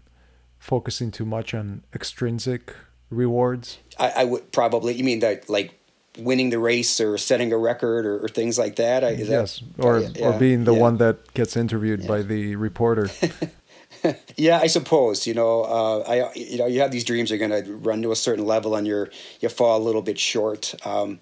focusing 0.58 1.12
too 1.12 1.26
much 1.26 1.54
on 1.54 1.84
extrinsic 1.94 2.76
rewards? 3.12 3.78
I, 4.00 4.10
I 4.18 4.24
would 4.24 4.52
probably. 4.52 4.96
You 4.96 5.04
mean 5.04 5.20
that 5.20 5.48
like 5.50 5.80
winning 6.18 6.50
the 6.50 6.58
race 6.58 7.00
or 7.00 7.16
setting 7.20 7.54
a 7.54 7.58
record 7.58 8.08
or, 8.08 8.26
or 8.26 8.28
things 8.28 8.58
like 8.58 8.78
that? 8.78 9.04
yes, 9.20 9.60
that, 9.60 9.86
or 9.86 10.00
yeah, 10.00 10.26
or 10.26 10.40
being 10.40 10.64
the 10.64 10.74
yeah. 10.74 10.82
one 10.82 10.98
that 10.98 11.32
gets 11.36 11.56
interviewed 11.56 12.02
yeah. 12.02 12.08
by 12.08 12.24
the 12.24 12.56
reporter. 12.56 13.10
yeah, 14.36 14.60
I 14.60 14.68
suppose 14.68 15.28
you 15.28 15.34
know. 15.34 15.62
Uh, 15.64 16.00
I 16.08 16.34
you 16.34 16.58
know 16.58 16.66
you 16.66 16.82
have 16.82 16.92
these 16.92 17.04
dreams. 17.04 17.30
You're 17.30 17.40
going 17.40 17.64
to 17.64 17.76
run 17.76 18.02
to 18.02 18.12
a 18.12 18.16
certain 18.16 18.46
level, 18.46 18.76
and 18.76 18.88
you're 18.88 19.10
you 19.40 19.50
fall 19.50 19.80
a 19.80 19.84
little 19.84 20.02
bit 20.02 20.20
short. 20.20 20.74
Um, 20.86 21.20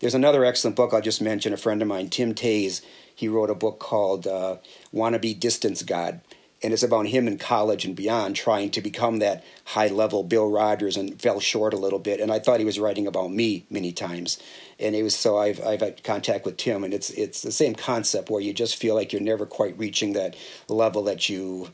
there's 0.00 0.14
another 0.14 0.44
excellent 0.44 0.76
book 0.76 0.92
I'll 0.92 1.00
just 1.00 1.22
mention. 1.22 1.52
A 1.52 1.56
friend 1.56 1.82
of 1.82 1.88
mine, 1.88 2.08
Tim 2.08 2.34
Tays, 2.34 2.82
he 3.14 3.28
wrote 3.28 3.50
a 3.50 3.54
book 3.54 3.78
called 3.78 4.26
uh, 4.26 4.56
"Wannabe 4.94 5.38
Distance 5.38 5.82
God," 5.82 6.20
and 6.62 6.72
it's 6.72 6.82
about 6.82 7.06
him 7.06 7.26
in 7.26 7.38
college 7.38 7.84
and 7.84 7.96
beyond 7.96 8.36
trying 8.36 8.70
to 8.70 8.80
become 8.80 9.18
that 9.18 9.44
high 9.64 9.88
level 9.88 10.22
Bill 10.22 10.50
Rodgers 10.50 10.96
and 10.96 11.20
fell 11.20 11.40
short 11.40 11.74
a 11.74 11.78
little 11.78 11.98
bit. 11.98 12.20
And 12.20 12.32
I 12.32 12.38
thought 12.38 12.60
he 12.60 12.66
was 12.66 12.80
writing 12.80 13.06
about 13.06 13.32
me 13.32 13.66
many 13.70 13.92
times. 13.92 14.38
And 14.78 14.94
it 14.94 15.02
was 15.02 15.16
so 15.16 15.38
I've 15.38 15.64
I've 15.64 15.80
had 15.80 16.04
contact 16.04 16.44
with 16.44 16.56
Tim, 16.56 16.84
and 16.84 16.94
it's 16.94 17.10
it's 17.10 17.42
the 17.42 17.52
same 17.52 17.74
concept 17.74 18.30
where 18.30 18.40
you 18.40 18.52
just 18.52 18.76
feel 18.76 18.94
like 18.94 19.12
you're 19.12 19.22
never 19.22 19.46
quite 19.46 19.78
reaching 19.78 20.12
that 20.12 20.36
level 20.68 21.02
that 21.04 21.28
you 21.28 21.70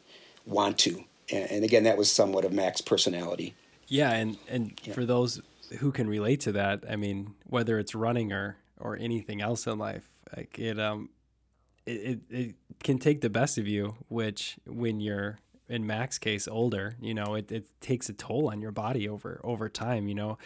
want 0.46 0.78
to. 0.78 1.04
And, 1.32 1.50
and 1.50 1.64
again, 1.64 1.84
that 1.84 1.98
was 1.98 2.10
somewhat 2.10 2.44
of 2.44 2.52
Mac's 2.52 2.80
personality. 2.80 3.54
Yeah, 3.86 4.12
and 4.12 4.38
and 4.48 4.80
yeah. 4.84 4.94
for 4.94 5.04
those 5.04 5.42
who 5.78 5.92
can 5.92 6.08
relate 6.08 6.40
to 6.40 6.52
that. 6.52 6.84
I 6.88 6.96
mean, 6.96 7.34
whether 7.46 7.78
it's 7.78 7.94
running 7.94 8.32
or 8.32 8.56
or 8.78 8.96
anything 8.96 9.40
else 9.40 9.66
in 9.66 9.78
life, 9.78 10.08
like 10.36 10.58
it 10.58 10.78
um 10.78 11.10
it, 11.86 11.92
it, 11.92 12.20
it 12.30 12.54
can 12.82 12.98
take 12.98 13.20
the 13.20 13.30
best 13.30 13.58
of 13.58 13.66
you, 13.66 13.96
which 14.08 14.56
when 14.66 15.00
you're 15.00 15.38
in 15.68 15.86
Mac's 15.86 16.18
case 16.18 16.46
older, 16.46 16.96
you 17.00 17.14
know, 17.14 17.34
it, 17.34 17.50
it 17.50 17.66
takes 17.80 18.08
a 18.08 18.12
toll 18.12 18.50
on 18.50 18.60
your 18.60 18.72
body 18.72 19.08
over 19.08 19.40
over 19.44 19.68
time, 19.68 20.08
you 20.08 20.14
know. 20.14 20.38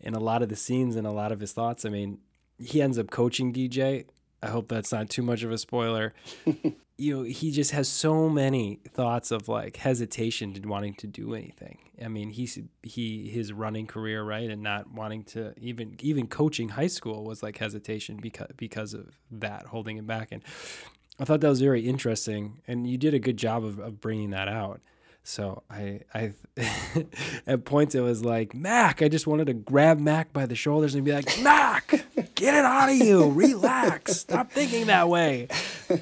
In 0.00 0.14
a 0.14 0.20
lot 0.20 0.42
of 0.42 0.48
the 0.48 0.56
scenes 0.56 0.96
and 0.96 1.06
a 1.06 1.10
lot 1.10 1.32
of 1.32 1.40
his 1.40 1.52
thoughts, 1.52 1.84
I 1.84 1.88
mean, 1.88 2.18
he 2.58 2.82
ends 2.82 2.98
up 2.98 3.10
coaching 3.10 3.52
DJ. 3.52 4.06
I 4.42 4.48
hope 4.48 4.68
that's 4.68 4.92
not 4.92 5.10
too 5.10 5.22
much 5.22 5.42
of 5.42 5.50
a 5.50 5.58
spoiler. 5.58 6.14
you 6.98 7.16
know, 7.16 7.22
he 7.22 7.50
just 7.50 7.70
has 7.70 7.88
so 7.88 8.28
many 8.28 8.80
thoughts 8.88 9.30
of 9.30 9.48
like 9.48 9.76
hesitation 9.76 10.52
to 10.54 10.68
wanting 10.68 10.94
to 10.94 11.06
do 11.06 11.34
anything. 11.34 11.78
I 12.02 12.08
mean, 12.08 12.30
he's 12.30 12.58
he 12.82 13.28
his 13.28 13.52
running 13.52 13.86
career, 13.86 14.22
right, 14.22 14.48
and 14.48 14.62
not 14.62 14.92
wanting 14.92 15.24
to 15.24 15.54
even 15.58 15.96
even 16.00 16.26
coaching 16.26 16.70
high 16.70 16.86
school 16.86 17.24
was 17.24 17.42
like 17.42 17.58
hesitation 17.58 18.18
because 18.20 18.48
because 18.56 18.94
of 18.94 19.18
that 19.30 19.66
holding 19.66 19.96
him 19.96 20.06
back. 20.06 20.32
And 20.32 20.42
I 21.18 21.24
thought 21.24 21.40
that 21.40 21.48
was 21.48 21.60
very 21.60 21.86
interesting, 21.86 22.60
and 22.68 22.86
you 22.86 22.98
did 22.98 23.14
a 23.14 23.18
good 23.18 23.36
job 23.36 23.64
of, 23.64 23.78
of 23.78 24.00
bringing 24.00 24.30
that 24.30 24.48
out. 24.48 24.80
So 25.28 25.62
I, 25.68 26.00
I, 26.14 26.32
at 27.46 27.66
points 27.66 27.94
it 27.94 28.00
was 28.00 28.24
like 28.24 28.54
Mac. 28.54 29.02
I 29.02 29.08
just 29.08 29.26
wanted 29.26 29.48
to 29.48 29.52
grab 29.52 29.98
Mac 29.98 30.32
by 30.32 30.46
the 30.46 30.54
shoulders 30.54 30.94
and 30.94 31.04
be 31.04 31.12
like, 31.12 31.42
Mac, 31.42 32.06
get 32.38 32.54
it 32.54 32.64
out 32.64 32.88
of 32.88 32.96
you, 32.96 33.30
relax, 33.30 34.16
stop 34.16 34.50
thinking 34.50 34.86
that 34.86 35.08
way. 35.08 35.48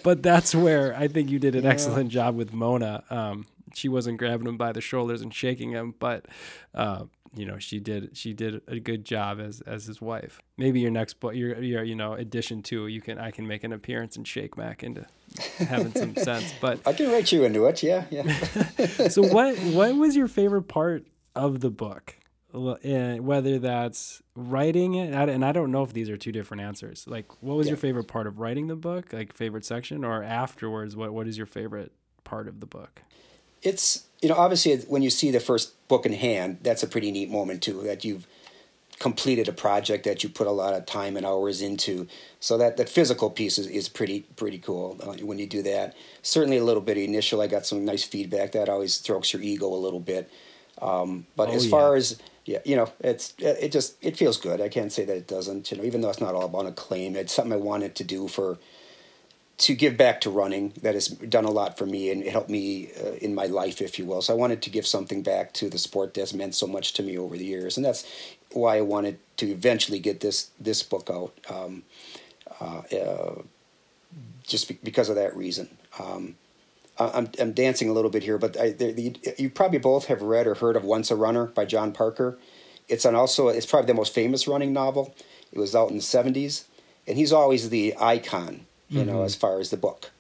But 0.03 0.23
that's 0.23 0.55
where 0.55 0.95
I 0.97 1.09
think 1.09 1.31
you 1.31 1.39
did 1.39 1.55
an 1.55 1.65
yeah. 1.65 1.71
excellent 1.71 2.11
job 2.11 2.37
with 2.37 2.53
Mona. 2.53 3.03
Um, 3.11 3.47
she 3.75 3.89
wasn't 3.89 4.19
grabbing 4.19 4.47
him 4.47 4.57
by 4.57 4.73
the 4.73 4.81
shoulders 4.81 5.23
and 5.23 5.33
shaking 5.33 5.71
him, 5.71 5.95
but 5.99 6.27
uh, 6.75 7.05
you 7.35 7.45
know 7.45 7.59
she 7.59 7.81
did 7.81 8.17
she 8.17 8.33
did 8.33 8.63
a 8.69 8.79
good 8.79 9.05
job 9.05 9.41
as 9.41 9.61
as 9.63 9.87
his 9.87 10.01
wife. 10.01 10.41
Maybe 10.57 10.81
your 10.81 10.91
next 10.91 11.15
book, 11.21 11.35
your 11.35 11.61
your 11.63 11.83
you 11.83 11.95
know 11.95 12.15
addition 12.15 12.63
two, 12.63 12.87
you 12.87 13.01
can 13.01 13.19
I 13.19 13.31
can 13.31 13.47
make 13.47 13.65
an 13.65 13.73
appearance 13.73 14.17
and 14.17 14.27
shake 14.27 14.57
Mac 14.57 14.83
into 14.83 15.07
having 15.59 15.93
some 15.93 16.15
sense. 16.17 16.53
But 16.61 16.81
I 16.87 16.93
can 16.93 17.11
write 17.11 17.33
you 17.33 17.45
into 17.45 17.67
it. 17.67 17.83
Yeah, 17.83 18.05
yeah. 18.11 18.31
so 19.09 19.23
what 19.23 19.57
what 19.59 19.97
was 19.97 20.17
your 20.17 20.29
favorite 20.29 20.69
part 20.69 21.07
of 21.35 21.61
the 21.61 21.71
book? 21.71 22.17
Eh, 22.83 23.19
whether 23.19 23.59
that's 23.59 24.23
writing 24.35 24.95
it, 24.95 25.13
and 25.13 25.45
I 25.45 25.53
don't 25.53 25.71
know 25.71 25.83
if 25.83 25.93
these 25.93 26.09
are 26.09 26.17
two 26.17 26.33
different 26.33 26.63
answers. 26.63 27.05
Like, 27.07 27.27
what 27.43 27.57
was 27.57 27.67
yeah. 27.67 27.73
your 27.73 27.77
favorite 27.77 28.09
part 28.09 28.27
of 28.27 28.39
writing 28.39 28.69
the 28.69 28.77
book? 28.77 29.13
Like, 29.13 29.35
favorite 29.35 29.65
section, 29.65 30.05
or 30.05 30.23
afterwards? 30.23 30.97
What 30.97 31.13
What 31.13 31.27
is 31.27 31.37
your 31.37 31.47
favorite 31.47 31.93
part 32.25 32.49
of 32.49 32.61
the 32.61 32.67
book? 32.67 33.03
it's 33.67 34.07
you 34.23 34.29
know 34.29 34.37
obviously 34.37 34.77
when 34.89 35.03
you 35.03 35.11
see 35.11 35.31
the 35.31 35.41
first 35.41 35.89
book 35.89 36.07
in 36.07 36.13
hand, 36.13 36.59
that's 36.63 36.83
a 36.83 36.87
pretty 36.87 37.11
neat 37.11 37.31
moment 37.31 37.63
too. 37.63 37.83
That 37.83 38.05
you've 38.05 38.27
completed 38.99 39.47
a 39.47 39.53
project 39.53 40.05
that 40.05 40.23
you 40.23 40.31
put 40.31 40.47
a 40.47 40.53
lot 40.53 40.73
of 40.73 40.87
time 40.87 41.17
and 41.17 41.27
hours 41.27 41.61
into. 41.61 42.07
So 42.41 42.57
that 42.59 42.77
that 42.77 42.89
physical 42.89 43.29
piece 43.29 43.59
is, 43.59 43.67
is 43.67 43.89
pretty 43.89 44.21
pretty 44.37 44.59
cool 44.59 44.99
uh, 45.03 45.15
when 45.25 45.39
you 45.39 45.47
do 45.47 45.63
that. 45.63 45.95
Certainly 46.23 46.59
a 46.59 46.65
little 46.65 46.83
bit 46.83 46.97
initial. 46.97 47.41
I 47.41 47.47
got 47.47 47.67
some 47.67 47.85
nice 47.85 48.05
feedback 48.05 48.53
that 48.53 48.69
always 48.69 48.95
strokes 48.95 49.33
your 49.33 49.43
ego 49.43 49.67
a 49.67 49.75
little 49.75 50.01
bit. 50.01 50.31
Um, 50.81 51.27
but 51.37 51.49
oh, 51.49 51.53
as 51.53 51.69
far 51.69 51.93
yeah. 51.93 51.99
as 51.99 52.19
yeah, 52.45 52.59
you 52.65 52.77
know, 52.77 52.91
it's 53.01 53.35
it 53.39 53.73
just 53.73 53.97
it 54.01 54.17
feels 54.17 54.37
good. 54.37 54.61
I 54.61 54.69
can't 54.69 54.93
say 54.93 55.05
that 55.05 55.17
it 55.17 55.27
doesn't. 55.27 55.71
You 55.71 55.79
know, 55.79 55.85
even 55.85 56.01
though 56.01 56.11
it's 56.11 56.21
not 56.21 56.35
all 56.35 56.45
about 56.45 56.67
a 56.67 56.73
claim, 56.73 57.17
it's 57.17 57.33
something 57.33 57.53
I 57.53 57.57
wanted 57.57 57.97
to 57.97 58.05
do 58.05 58.29
for 58.29 58.59
to 59.59 59.75
give 59.75 59.97
back 59.97 60.21
to 60.21 60.31
running 60.31 60.73
that 60.83 60.95
has 60.95 61.09
done 61.09 61.45
a 61.45 61.51
lot 61.51 61.79
for 61.79 61.87
me 61.87 62.11
and 62.11 62.23
helped 62.25 62.51
me 62.51 62.91
uh, 63.03 63.13
in 63.23 63.35
my 63.35 63.47
life, 63.47 63.81
if 63.81 63.99
you 63.99 64.05
will. 64.05 64.21
So 64.21 64.35
I 64.35 64.37
wanted 64.37 64.61
to 64.63 64.71
give 64.71 64.87
something 64.87 65.23
back 65.23 65.55
to 65.55 65.71
the 65.71 65.79
sport 65.79 66.13
that's 66.13 66.35
meant 66.35 66.55
so 66.55 66.67
much 66.67 66.93
to 66.95 67.03
me 67.03 67.17
over 67.17 67.37
the 67.37 67.45
years, 67.45 67.77
and 67.77 67.85
that's 67.85 68.07
why 68.53 68.77
I 68.77 68.83
wanted 68.83 69.19
to 69.39 69.47
eventually 69.51 69.99
get 69.99 70.21
this 70.21 70.51
this 70.61 70.83
book 70.83 71.11
out. 71.11 71.33
Um, 71.51 71.83
uh, 72.61 72.83
uh, 72.95 73.43
just 74.45 74.69
be, 74.69 74.79
because 74.85 75.09
of 75.09 75.17
that 75.17 75.37
reason. 75.37 75.69
Um, 75.99 76.37
I'm, 76.99 77.31
I'm 77.39 77.53
dancing 77.53 77.89
a 77.89 77.93
little 77.93 78.11
bit 78.11 78.23
here, 78.23 78.39
but 78.39 78.59
I, 78.59 78.71
the, 78.71 78.93
the, 78.93 79.35
you 79.39 79.51
probably 79.51 79.79
both 79.79 80.07
have 80.07 80.23
read 80.23 80.47
or 80.47 80.55
heard 80.55 80.77
of 80.77 80.85
Once 80.85 81.11
a 81.11 81.17
Runner 81.17 81.47
by 81.47 81.65
John 81.65 81.93
Parker. 81.93 82.39
It's 82.89 83.05
an 83.05 83.15
also 83.15 83.49
it's 83.49 83.67
probably 83.67 83.89
the 83.89 83.95
most 83.95 84.15
famous 84.15 84.49
running 84.49 84.73
novel. 84.73 85.15
It 85.53 85.59
was 85.59 85.75
out 85.75 85.91
in 85.91 85.97
the 85.97 86.03
70s, 86.03 86.65
and 87.07 87.17
he's 87.17 87.33
always 87.33 87.71
the 87.71 87.95
icon 88.01 88.67
you 88.89 89.01
mm-hmm. 89.01 89.11
know, 89.11 89.23
as 89.23 89.35
far 89.35 89.61
as 89.61 89.71
the 89.71 89.77
book. 89.77 90.11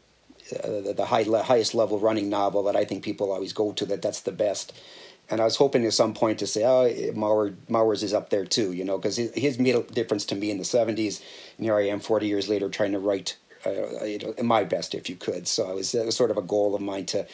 Uh, 0.53 0.81
the, 0.81 0.95
the 0.97 1.07
high, 1.07 1.25
highest 1.25 1.75
level 1.75 1.99
running 1.99 2.29
novel 2.29 2.63
that 2.65 2.77
I 2.77 2.85
think 2.85 3.03
people 3.03 3.33
always 3.33 3.53
go 3.53 3.73
to 3.73 3.87
that 3.87 4.03
that's 4.03 4.21
the 4.21 4.33
best. 4.33 4.73
and 5.29 5.41
I 5.41 5.45
was 5.45 5.57
hoping 5.57 5.85
at 5.85 5.93
some 5.93 6.15
point 6.15 6.39
to 6.39 6.47
say, 6.47 6.63
oh, 6.65 6.89
Mauer, 7.15 7.57
Mauer's 7.69 8.05
is 8.05 8.15
up 8.15 8.31
there 8.31 8.45
too, 8.45 8.73
you 8.73 8.85
know, 8.85 8.97
because 8.97 9.17
his 9.17 9.59
made 9.59 9.75
a 9.75 9.83
difference 9.83 10.25
to 10.27 10.37
me 10.37 10.53
in 10.53 10.59
the 10.59 10.65
'70s, 10.65 11.21
and 11.57 11.65
here 11.67 11.77
I 11.77 11.89
am 11.89 11.99
40 11.99 12.29
years 12.29 12.49
later 12.49 12.69
trying 12.69 12.93
to 12.93 13.01
write, 13.01 13.37
uh, 13.67 14.43
my 14.43 14.65
best 14.65 14.95
if 14.95 15.09
you 15.09 15.17
could. 15.17 15.47
So 15.49 15.69
I 15.69 15.73
was, 15.75 15.95
it 15.95 16.07
was 16.07 16.17
sort 16.17 16.31
of 16.31 16.37
a 16.37 16.43
goal 16.43 16.75
of 16.75 16.83
mine 16.83 17.07
to 17.07 17.27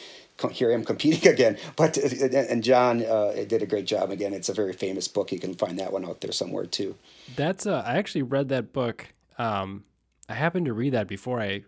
hear 0.51 0.71
him 0.71 0.83
competing 0.83 1.27
again. 1.31 1.57
But 1.75 1.97
and 1.97 2.63
John 2.63 3.03
uh, 3.05 3.33
did 3.47 3.61
a 3.61 3.65
great 3.65 3.85
job 3.85 4.11
again. 4.11 4.33
It's 4.33 4.49
a 4.49 4.53
very 4.53 4.73
famous 4.73 5.07
book. 5.07 5.31
You 5.31 5.39
can 5.39 5.53
find 5.53 5.79
that 5.79 5.91
one 5.91 6.05
out 6.05 6.21
there 6.21 6.31
somewhere 6.31 6.65
too. 6.65 6.95
That's 7.35 7.65
uh, 7.65 7.83
I 7.85 7.97
actually 7.97 8.23
read 8.23 8.49
that 8.49 8.73
book. 8.73 9.07
Um, 9.37 9.85
I 10.29 10.33
happened 10.33 10.67
to 10.67 10.73
read 10.73 10.93
that 10.93 11.07
before 11.07 11.41
I 11.41 11.63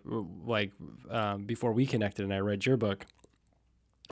like 0.45 0.71
um, 1.09 1.45
before 1.45 1.71
we 1.71 1.85
connected, 1.85 2.23
and 2.23 2.33
I 2.33 2.39
read 2.39 2.65
your 2.65 2.77
book. 2.77 3.05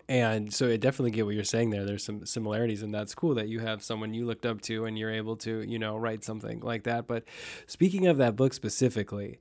And 0.10 0.52
so 0.52 0.70
I 0.70 0.78
definitely 0.78 1.12
get 1.12 1.26
what 1.26 1.36
you're 1.36 1.44
saying 1.44 1.70
there. 1.70 1.86
There's 1.86 2.04
some 2.04 2.26
similarities, 2.26 2.82
and 2.82 2.94
that's 2.94 3.14
cool 3.14 3.36
that 3.36 3.48
you 3.48 3.60
have 3.60 3.84
someone 3.84 4.14
you 4.14 4.26
looked 4.26 4.46
up 4.46 4.60
to, 4.62 4.86
and 4.86 4.98
you're 4.98 5.12
able 5.12 5.36
to, 5.38 5.62
you 5.62 5.78
know, 5.78 5.96
write 5.98 6.24
something 6.24 6.62
like 6.62 6.84
that. 6.84 7.08
But 7.08 7.24
speaking 7.68 8.08
of 8.08 8.18
that 8.18 8.36
book 8.36 8.54
specifically, 8.54 9.40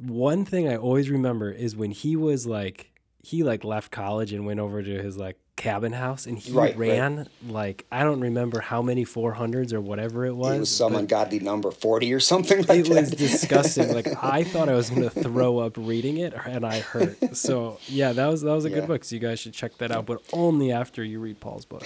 one 0.00 0.44
thing 0.44 0.68
I 0.68 0.76
always 0.76 1.10
remember 1.10 1.50
is 1.50 1.76
when 1.76 1.90
he 1.90 2.16
was 2.16 2.46
like 2.46 2.92
he 3.22 3.42
like 3.42 3.64
left 3.64 3.90
college 3.90 4.32
and 4.32 4.46
went 4.46 4.60
over 4.60 4.82
to 4.82 5.02
his 5.02 5.16
like 5.16 5.38
cabin 5.58 5.92
house 5.92 6.24
and 6.24 6.38
he 6.38 6.52
right, 6.52 6.76
ran 6.78 7.16
right. 7.16 7.28
like 7.48 7.84
I 7.90 8.04
don't 8.04 8.20
remember 8.20 8.60
how 8.60 8.80
many 8.80 9.04
400s 9.04 9.72
or 9.72 9.80
whatever 9.80 10.24
it 10.24 10.34
was. 10.34 10.56
It 10.56 10.60
was 10.60 10.70
some 10.70 10.94
ungodly 10.94 11.40
number 11.40 11.70
40 11.72 12.14
or 12.14 12.20
something 12.20 12.58
like 12.66 12.80
it 12.80 12.88
that. 12.88 13.00
was 13.00 13.10
disgusting. 13.10 13.92
like 13.92 14.06
I 14.22 14.44
thought 14.44 14.68
I 14.68 14.74
was 14.74 14.88
going 14.88 15.02
to 15.02 15.10
throw 15.10 15.58
up 15.58 15.76
reading 15.76 16.18
it 16.18 16.32
and 16.46 16.64
I 16.64 16.80
hurt. 16.80 17.36
So, 17.36 17.78
yeah, 17.88 18.12
that 18.12 18.26
was 18.28 18.42
that 18.42 18.52
was 18.52 18.64
a 18.64 18.70
yeah. 18.70 18.76
good 18.76 18.86
book. 18.86 19.04
So 19.04 19.16
you 19.16 19.20
guys 19.20 19.40
should 19.40 19.52
check 19.52 19.76
that 19.78 19.90
out, 19.90 20.06
but 20.06 20.22
only 20.32 20.70
after 20.70 21.02
you 21.02 21.18
read 21.18 21.40
Paul's 21.40 21.64
book. 21.64 21.84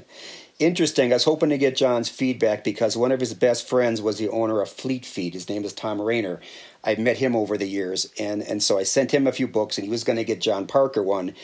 Interesting. 0.60 1.12
I 1.12 1.16
was 1.16 1.24
hoping 1.24 1.50
to 1.50 1.58
get 1.58 1.76
John's 1.76 2.08
feedback 2.08 2.62
because 2.62 2.96
one 2.96 3.10
of 3.10 3.18
his 3.18 3.34
best 3.34 3.68
friends 3.68 4.00
was 4.00 4.18
the 4.18 4.28
owner 4.28 4.60
of 4.60 4.70
Fleet 4.70 5.04
Feet. 5.04 5.34
His 5.34 5.48
name 5.48 5.64
is 5.64 5.72
Tom 5.72 6.00
Rayner. 6.00 6.40
I've 6.84 7.00
met 7.00 7.18
him 7.18 7.34
over 7.34 7.56
the 7.56 7.66
years, 7.66 8.12
and 8.18 8.42
and 8.42 8.62
so 8.62 8.78
I 8.78 8.84
sent 8.84 9.12
him 9.12 9.26
a 9.26 9.32
few 9.32 9.48
books, 9.48 9.76
and 9.76 9.84
he 9.84 9.90
was 9.90 10.04
going 10.04 10.18
to 10.18 10.24
get 10.24 10.40
John 10.40 10.66
Parker 10.66 11.02
one, 11.02 11.34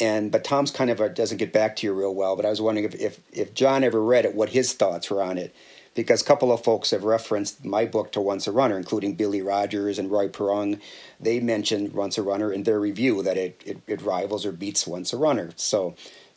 and 0.00 0.30
but 0.32 0.44
Tom's 0.44 0.70
kind 0.70 0.90
of 0.90 1.14
doesn't 1.14 1.38
get 1.38 1.52
back 1.52 1.76
to 1.76 1.86
you 1.86 1.92
real 1.92 2.14
well. 2.14 2.36
But 2.36 2.46
I 2.46 2.50
was 2.50 2.60
wondering 2.60 2.86
if, 2.86 2.94
if 2.94 3.20
if 3.32 3.54
John 3.54 3.84
ever 3.84 4.02
read 4.02 4.24
it, 4.24 4.34
what 4.34 4.50
his 4.50 4.72
thoughts 4.72 5.10
were 5.10 5.22
on 5.22 5.38
it, 5.38 5.54
because 5.94 6.22
a 6.22 6.24
couple 6.24 6.52
of 6.52 6.64
folks 6.64 6.90
have 6.90 7.04
referenced 7.04 7.64
my 7.64 7.84
book 7.84 8.12
to 8.12 8.20
Once 8.20 8.46
a 8.46 8.52
Runner, 8.52 8.76
including 8.76 9.14
Billy 9.14 9.42
Rogers 9.42 9.98
and 9.98 10.10
Roy 10.10 10.28
Perung. 10.28 10.80
They 11.20 11.40
mentioned 11.40 11.92
Once 11.92 12.18
a 12.18 12.22
Runner 12.22 12.52
in 12.52 12.62
their 12.62 12.80
review 12.80 13.22
that 13.22 13.36
it 13.36 13.62
it, 13.64 13.78
it 13.86 14.02
rivals 14.02 14.46
or 14.46 14.52
beats 14.52 14.86
Once 14.86 15.12
a 15.12 15.16
Runner. 15.16 15.50
So. 15.56 15.94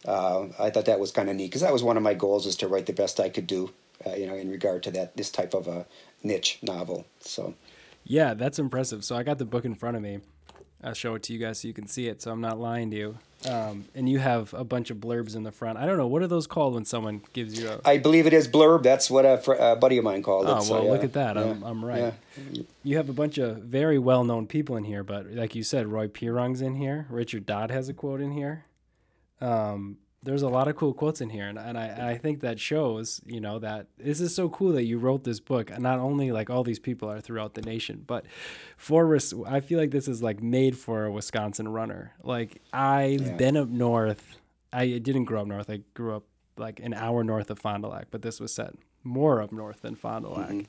Uh, 0.07 0.49
I 0.59 0.69
thought 0.69 0.85
that 0.85 0.99
was 0.99 1.11
kind 1.11 1.31
of 1.31 1.35
neat 1.35 1.47
because 1.47 1.61
that 1.61 1.73
was 1.73 1.81
one 1.81 1.97
of 1.97 2.03
my 2.03 2.13
goals 2.13 2.45
is 2.45 2.55
to 2.57 2.67
write 2.67 2.85
the 2.85 2.93
best 2.93 3.19
I 3.19 3.27
could 3.27 3.47
do, 3.47 3.71
uh, 4.05 4.13
you 4.13 4.27
know, 4.27 4.35
in 4.35 4.51
regard 4.51 4.83
to 4.83 4.91
that 4.91 5.17
this 5.17 5.31
type 5.31 5.55
of 5.55 5.67
a 5.67 5.87
niche 6.21 6.59
novel. 6.61 7.07
So 7.21 7.55
yeah, 8.03 8.35
that's 8.35 8.59
impressive. 8.59 9.03
So 9.03 9.15
I 9.15 9.23
got 9.23 9.39
the 9.39 9.45
book 9.45 9.65
in 9.65 9.73
front 9.73 9.97
of 9.97 10.03
me. 10.03 10.19
I'll 10.83 10.93
show 10.93 11.15
it 11.15 11.23
to 11.23 11.33
you 11.33 11.39
guys 11.39 11.61
so 11.61 11.67
you 11.67 11.73
can 11.73 11.87
see 11.87 12.07
it. 12.07 12.21
So 12.21 12.31
I'm 12.31 12.41
not 12.41 12.59
lying 12.59 12.91
to 12.91 12.97
you. 12.97 13.17
Um, 13.47 13.85
and 13.93 14.09
you 14.09 14.19
have 14.19 14.53
a 14.53 14.63
bunch 14.63 14.89
of 14.89 14.97
blurbs 14.97 15.35
in 15.35 15.43
the 15.43 15.51
front. 15.51 15.77
I 15.77 15.85
don't 15.85 15.97
know 15.97 16.07
what 16.07 16.21
are 16.21 16.27
those 16.27 16.47
called 16.47 16.73
when 16.73 16.85
someone 16.85 17.21
gives 17.33 17.59
you 17.59 17.69
a. 17.69 17.79
I 17.85 17.97
believe 17.97 18.25
it 18.25 18.33
is 18.33 18.47
blurb. 18.47 18.83
That's 18.83 19.09
what 19.09 19.25
a, 19.25 19.71
a 19.73 19.75
buddy 19.75 19.97
of 19.97 20.03
mine 20.03 20.23
called 20.23 20.47
oh, 20.47 20.49
it. 20.49 20.51
Oh 20.51 20.55
well, 20.55 20.63
so, 20.63 20.87
look 20.87 21.03
at 21.03 21.13
that. 21.13 21.35
Yeah. 21.35 21.43
I'm, 21.43 21.63
I'm 21.63 21.85
right. 21.85 22.13
Yeah. 22.37 22.61
You 22.83 22.97
have 22.97 23.09
a 23.09 23.13
bunch 23.13 23.37
of 23.37 23.57
very 23.57 23.99
well 23.99 24.23
known 24.23 24.47
people 24.47 24.75
in 24.77 24.83
here, 24.83 25.03
but 25.03 25.31
like 25.31 25.55
you 25.55 25.63
said, 25.63 25.87
Roy 25.87 26.07
Perung's 26.07 26.61
in 26.61 26.75
here. 26.75 27.05
Richard 27.09 27.45
Dodd 27.45 27.71
has 27.71 27.87
a 27.87 27.93
quote 27.93 28.21
in 28.21 28.31
here. 28.31 28.65
Um, 29.41 29.97
there's 30.25 30.41
a 30.41 30.49
lot 30.49 30.67
of 30.67 30.75
cool 30.75 30.93
quotes 30.93 31.21
in 31.21 31.29
here 31.29 31.47
and, 31.47 31.57
and 31.57 31.77
I, 31.77 31.85
and 31.85 32.01
I 32.01 32.17
think 32.17 32.41
that 32.41 32.59
shows 32.59 33.21
you 33.25 33.39
know 33.39 33.59
that 33.59 33.87
this 33.97 34.19
is 34.19 34.33
so 34.35 34.49
cool 34.49 34.73
that 34.73 34.83
you 34.83 34.97
wrote 34.97 35.23
this 35.23 35.39
book 35.39 35.69
and 35.69 35.81
not 35.81 35.99
only 35.99 36.31
like 36.31 36.49
all 36.49 36.63
these 36.63 36.79
people 36.79 37.09
are 37.09 37.21
throughout 37.21 37.53
the 37.53 37.61
nation 37.61 38.03
but 38.05 38.25
for 38.75 39.15
i 39.47 39.59
feel 39.59 39.79
like 39.79 39.91
this 39.91 40.07
is 40.07 40.21
like 40.21 40.41
made 40.41 40.77
for 40.77 41.05
a 41.05 41.11
wisconsin 41.11 41.67
runner. 41.67 42.13
Like 42.23 42.61
i've 42.73 43.21
yeah. 43.21 43.35
been 43.35 43.57
up 43.57 43.69
north. 43.69 44.37
I 44.73 44.97
didn't 44.97 45.25
grow 45.25 45.41
up 45.41 45.47
north. 45.47 45.69
I 45.69 45.81
grew 45.93 46.15
up 46.15 46.23
like 46.57 46.79
an 46.79 46.93
hour 46.93 47.23
north 47.23 47.49
of 47.49 47.59
fond 47.59 47.83
du 47.83 47.89
lac 47.89 48.05
but 48.11 48.21
this 48.21 48.39
was 48.39 48.53
set 48.53 48.73
more 49.03 49.41
up 49.41 49.51
north 49.51 49.81
than 49.83 49.95
fond 49.95 50.25
du 50.25 50.31
lac. 50.31 50.49
Mm-hmm. 50.49 50.61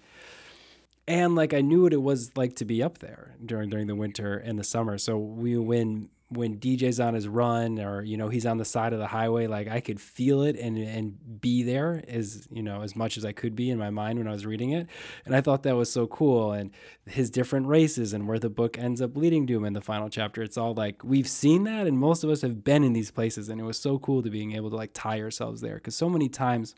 and 1.08 1.34
like 1.34 1.54
i 1.54 1.60
knew 1.60 1.82
what 1.82 1.92
it 1.92 2.02
was 2.02 2.36
like 2.36 2.54
to 2.56 2.64
be 2.64 2.82
up 2.82 2.98
there 2.98 3.34
during 3.44 3.70
during 3.70 3.86
the 3.86 3.96
winter 3.96 4.36
and 4.36 4.58
the 4.58 4.64
summer. 4.64 4.98
So 4.98 5.16
we 5.16 5.56
when 5.56 6.10
when 6.28 6.58
DJ's 6.58 6.98
on 6.98 7.14
his 7.14 7.28
run 7.28 7.78
or 7.78 8.02
you 8.02 8.16
know 8.16 8.28
he's 8.28 8.46
on 8.46 8.58
the 8.58 8.64
side 8.64 8.92
of 8.92 8.98
the 8.98 9.06
highway 9.06 9.46
like 9.46 9.68
I 9.68 9.80
could 9.80 10.00
feel 10.00 10.42
it 10.42 10.56
and 10.56 10.76
and 10.76 11.40
be 11.40 11.62
there 11.62 12.02
as 12.08 12.48
you 12.50 12.64
know 12.64 12.82
as 12.82 12.96
much 12.96 13.16
as 13.16 13.24
I 13.24 13.30
could 13.30 13.54
be 13.54 13.70
in 13.70 13.78
my 13.78 13.90
mind 13.90 14.18
when 14.18 14.26
I 14.26 14.32
was 14.32 14.44
reading 14.44 14.70
it. 14.70 14.88
And 15.24 15.36
I 15.36 15.40
thought 15.40 15.62
that 15.62 15.76
was 15.76 15.90
so 15.90 16.06
cool 16.08 16.52
and 16.52 16.72
his 17.06 17.30
different 17.30 17.68
races 17.68 18.12
and 18.12 18.26
where 18.26 18.40
the 18.40 18.50
book 18.50 18.76
ends 18.76 19.00
up 19.00 19.16
leading 19.16 19.46
to 19.46 19.56
him 19.56 19.64
in 19.64 19.72
the 19.72 19.80
final 19.80 20.08
chapter. 20.08 20.42
It's 20.42 20.58
all 20.58 20.74
like 20.74 21.04
we've 21.04 21.28
seen 21.28 21.62
that 21.64 21.86
and 21.86 21.96
most 21.96 22.24
of 22.24 22.30
us 22.30 22.42
have 22.42 22.64
been 22.64 22.82
in 22.82 22.92
these 22.92 23.12
places 23.12 23.48
and 23.48 23.60
it 23.60 23.64
was 23.64 23.78
so 23.78 23.98
cool 23.98 24.22
to 24.22 24.30
being 24.30 24.52
able 24.52 24.70
to 24.70 24.76
like 24.76 24.90
tie 24.92 25.20
ourselves 25.20 25.60
there 25.60 25.76
because 25.76 25.94
so 25.94 26.08
many 26.08 26.28
times 26.28 26.74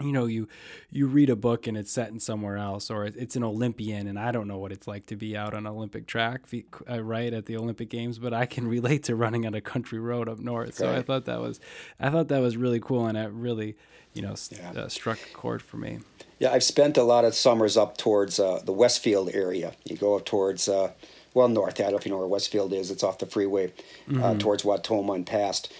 you 0.00 0.12
know 0.12 0.26
you 0.26 0.48
you 0.90 1.06
read 1.06 1.28
a 1.28 1.36
book 1.36 1.66
and 1.66 1.76
it's 1.76 1.90
set 1.90 2.08
in 2.08 2.20
somewhere 2.20 2.56
else 2.56 2.90
or 2.90 3.04
it's 3.04 3.36
an 3.36 3.42
olympian 3.42 4.06
and 4.06 4.18
i 4.18 4.30
don't 4.30 4.46
know 4.46 4.58
what 4.58 4.70
it's 4.70 4.86
like 4.86 5.06
to 5.06 5.16
be 5.16 5.36
out 5.36 5.54
on 5.54 5.66
olympic 5.66 6.06
track 6.06 6.42
uh, 6.88 7.02
right 7.02 7.32
at 7.32 7.46
the 7.46 7.56
olympic 7.56 7.88
games 7.88 8.18
but 8.18 8.32
i 8.32 8.46
can 8.46 8.66
relate 8.68 9.02
to 9.04 9.16
running 9.16 9.46
on 9.46 9.54
a 9.54 9.60
country 9.60 9.98
road 9.98 10.28
up 10.28 10.38
north. 10.38 10.74
So 10.74 10.92
i 10.92 11.02
thought 11.02 11.24
that 11.24 11.40
was 11.40 11.60
i 11.98 12.10
thought 12.10 12.28
that 12.28 12.40
was 12.40 12.56
really 12.56 12.80
cool 12.80 13.06
and 13.06 13.18
it 13.18 13.30
really 13.32 13.76
you 14.14 14.22
know 14.22 14.34
yeah. 14.50 14.70
uh, 14.72 14.88
struck 14.88 15.18
a 15.30 15.34
chord 15.34 15.62
for 15.62 15.76
me. 15.76 15.98
Yeah 16.38 16.52
i've 16.52 16.64
spent 16.64 16.96
a 16.96 17.02
lot 17.02 17.24
of 17.24 17.34
summers 17.34 17.76
up 17.76 17.96
towards 17.96 18.38
uh, 18.38 18.60
the 18.64 18.72
westfield 18.72 19.30
area. 19.34 19.72
You 19.84 19.96
go 19.96 20.16
up 20.16 20.24
towards 20.24 20.68
uh, 20.68 20.92
well 21.34 21.48
north. 21.48 21.80
I 21.80 21.84
don't 21.84 21.92
know 21.92 21.98
if 21.98 22.06
you 22.06 22.12
know 22.12 22.18
where 22.18 22.26
westfield 22.26 22.72
is. 22.72 22.90
It's 22.90 23.02
off 23.02 23.18
the 23.18 23.26
freeway 23.26 23.72
uh, 24.08 24.12
mm-hmm. 24.12 24.38
towards 24.38 24.62
wautoma 24.62 25.14
and 25.14 25.26
past. 25.26 25.72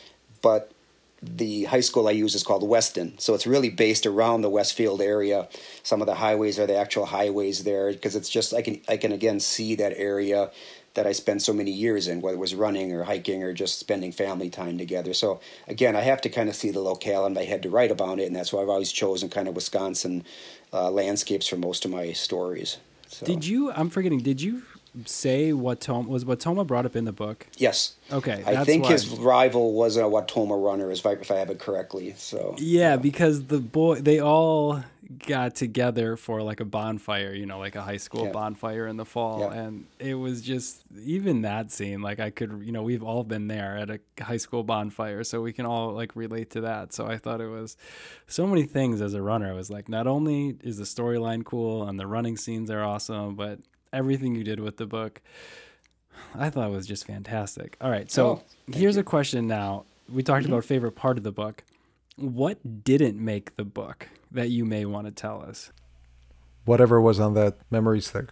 But 0.43 0.73
the 1.23 1.65
high 1.65 1.81
school 1.81 2.07
I 2.07 2.13
use 2.13 2.35
is 2.35 2.45
called 2.45 2.67
Weston. 2.69 3.19
So 3.19 3.35
it's 3.35 3.47
really 3.47 3.71
based 3.71 4.07
around 4.07 4.43
the 4.43 4.51
Westfield 4.51 5.01
area. 5.01 5.49
Some 5.83 6.01
of 6.01 6.07
the 6.07 6.15
highways 6.15 6.59
are 6.59 6.67
the 6.67 6.77
actual 6.77 7.07
highways 7.07 7.65
there 7.65 7.93
because 7.93 8.15
it's 8.15 8.29
just 8.29 8.55
I 8.55 8.63
can 8.63 8.81
I 8.89 8.97
can 8.97 9.13
again 9.13 9.41
see 9.41 9.75
that 9.77 9.95
area 9.97 10.51
that 10.95 11.07
I 11.07 11.13
spent 11.13 11.43
so 11.43 11.53
many 11.53 11.71
years 11.71 12.09
in, 12.09 12.21
whether 12.21 12.37
it 12.37 12.41
was 12.41 12.55
running 12.55 12.93
or 12.93 13.05
hiking 13.05 13.43
or 13.43 13.53
just 13.53 13.79
spending 13.79 14.11
family 14.11 14.51
time 14.51 14.79
together. 14.79 15.15
So 15.15 15.41
again, 15.69 15.95
I 15.95 16.01
have 16.01 16.21
to 16.23 16.29
kind 16.29 16.49
of 16.49 16.57
see 16.57 16.71
the 16.71 16.81
locale 16.81 17.27
in 17.27 17.35
my 17.35 17.45
head 17.45 17.63
to 17.63 17.71
write 17.71 17.91
about 17.91 18.19
it, 18.19 18.27
and 18.27 18.35
that's 18.35 18.53
why 18.53 18.63
I've 18.63 18.69
always 18.69 18.91
chosen 18.91 19.29
kind 19.29 19.49
of 19.49 19.55
Wisconsin 19.55 20.25
uh, 20.73 20.91
landscapes 20.91 21.47
for 21.47 21.57
most 21.57 21.85
of 21.85 21.91
my 21.91 22.13
stories. 22.13 22.79
So. 23.09 23.27
Did 23.27 23.47
you? 23.47 23.71
I'm 23.73 23.91
forgetting. 23.91 24.21
Did 24.21 24.41
you 24.41 24.63
say 25.05 25.51
Wautoma 25.51 26.07
was 26.07 26.25
Wautoma 26.25 26.67
brought 26.67 26.87
up 26.87 26.97
in 26.97 27.05
the 27.05 27.13
book? 27.13 27.47
Yes. 27.57 27.95
Okay. 28.11 28.43
I 28.47 28.65
think 28.65 28.85
why. 28.85 28.93
his 28.93 29.09
rival 29.11 29.75
was 29.75 29.97
a 29.97 30.03
Wautoma 30.03 30.63
runner, 30.63 30.91
if 30.91 31.05
I, 31.05 31.13
if 31.13 31.31
I 31.31 31.37
have 31.37 31.51
it 31.51 31.59
correctly. 31.59 32.15
So 32.17 32.55
yeah, 32.59 32.97
because 32.97 33.45
the 33.47 33.59
boy 33.59 33.97
they 33.97 34.21
all 34.21 34.83
got 35.27 35.55
together 35.55 36.17
for 36.17 36.43
like 36.43 36.61
a 36.61 36.65
bonfire, 36.65 37.33
you 37.33 37.47
know, 37.47 37.59
like 37.59 37.77
a 37.77 37.83
high 37.83 37.97
school 37.97 38.27
yeah. 38.27 38.33
bonfire 38.33 38.87
in 38.87 38.97
the 38.97 39.05
fall, 39.05 39.41
yeah. 39.41 39.61
and 39.61 39.87
it 39.99 40.15
was 40.15 40.43
just 40.43 40.83
even 41.03 41.43
that 41.43 41.71
scene. 41.71 42.03
Like 42.03 42.21
I 42.21 42.31
could, 42.31 42.63
you 42.65 42.73
know, 42.73 42.83
we've 42.83 43.03
all 43.03 43.25
been 43.25 43.49
there 43.49 43.77
at 43.77 43.91
a 43.91 44.01
high 44.23 44.37
school 44.37 44.63
bonfire, 44.63 45.25
so 45.25 45.41
we 45.41 45.53
can 45.53 45.67
all 45.67 45.93
like 45.93 46.15
relate 46.15 46.51
to 46.51 46.63
that. 46.63 46.93
So 46.93 47.07
I 47.07 47.17
thought 47.17 47.41
it 47.41 47.49
was 47.49 47.77
so 48.27 48.47
many 48.47 48.65
things 48.65 49.01
as 49.01 49.15
a 49.15 49.23
runner. 49.23 49.49
I 49.49 49.55
was 49.55 49.71
like, 49.71 49.89
not 49.89 50.07
only 50.07 50.57
is 50.63 50.77
the 50.79 50.85
storyline 50.85 51.45
cool 51.45 51.87
and 51.87 51.99
the 51.99 52.07
running 52.07 52.37
scenes 52.37 52.71
are 52.71 52.85
awesome, 52.85 53.35
but 53.35 53.61
everything 53.93 54.35
you 54.35 54.45
did 54.45 54.61
with 54.61 54.77
the 54.77 54.87
book. 54.87 55.21
I 56.35 56.51
thought 56.51 56.69
it 56.69 56.73
was 56.73 56.87
just 56.87 57.07
fantastic. 57.07 57.77
All 57.81 57.91
right, 57.91 58.11
so 58.11 58.27
oh, 58.27 58.43
here's 58.73 58.97
you. 58.97 59.01
a 59.01 59.05
question 59.05 59.47
now. 59.47 59.85
We 60.13 60.23
talked 60.23 60.45
mm-hmm. 60.45 60.53
about 60.53 60.65
favorite 60.65 60.93
part 60.93 61.19
of 61.19 61.25
the 61.25 61.33
book. 61.33 61.65
What 62.17 62.85
didn't 62.85 63.23
make 63.23 63.57
the 63.57 63.65
book 63.65 64.09
that 64.31 64.51
you 64.51 64.65
may 64.65 64.85
want 64.85 65.07
to 65.07 65.13
tell 65.13 65.43
us? 65.43 65.71
Whatever 66.65 67.01
was 67.01 67.21
on 67.21 67.35
that 67.35 67.59
memory 67.71 68.01
stick. 68.01 68.31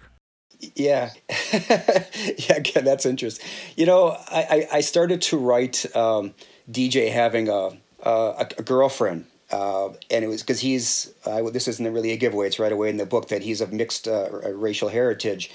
Yeah, 0.74 1.10
yeah. 1.52 2.56
Again, 2.56 2.84
that's 2.84 3.06
interesting. 3.06 3.46
You 3.76 3.86
know, 3.86 4.16
I, 4.28 4.66
I 4.72 4.80
started 4.80 5.20
to 5.22 5.36
write 5.36 5.84
um, 5.94 6.34
DJ 6.70 7.12
having 7.12 7.48
a, 7.48 7.70
a, 8.02 8.48
a 8.58 8.62
girlfriend 8.62 9.26
uh, 9.50 9.88
and 10.10 10.24
it 10.24 10.28
was 10.28 10.42
because 10.42 10.60
he's 10.60 11.12
uh, 11.24 11.42
this 11.50 11.68
isn't 11.68 11.92
really 11.92 12.12
a 12.12 12.16
giveaway. 12.16 12.48
It's 12.48 12.58
right 12.58 12.72
away 12.72 12.90
in 12.90 12.96
the 12.96 13.06
book 13.06 13.28
that 13.28 13.42
he's 13.42 13.60
of 13.60 13.72
mixed 13.72 14.08
uh, 14.08 14.28
racial 14.54 14.88
heritage 14.88 15.50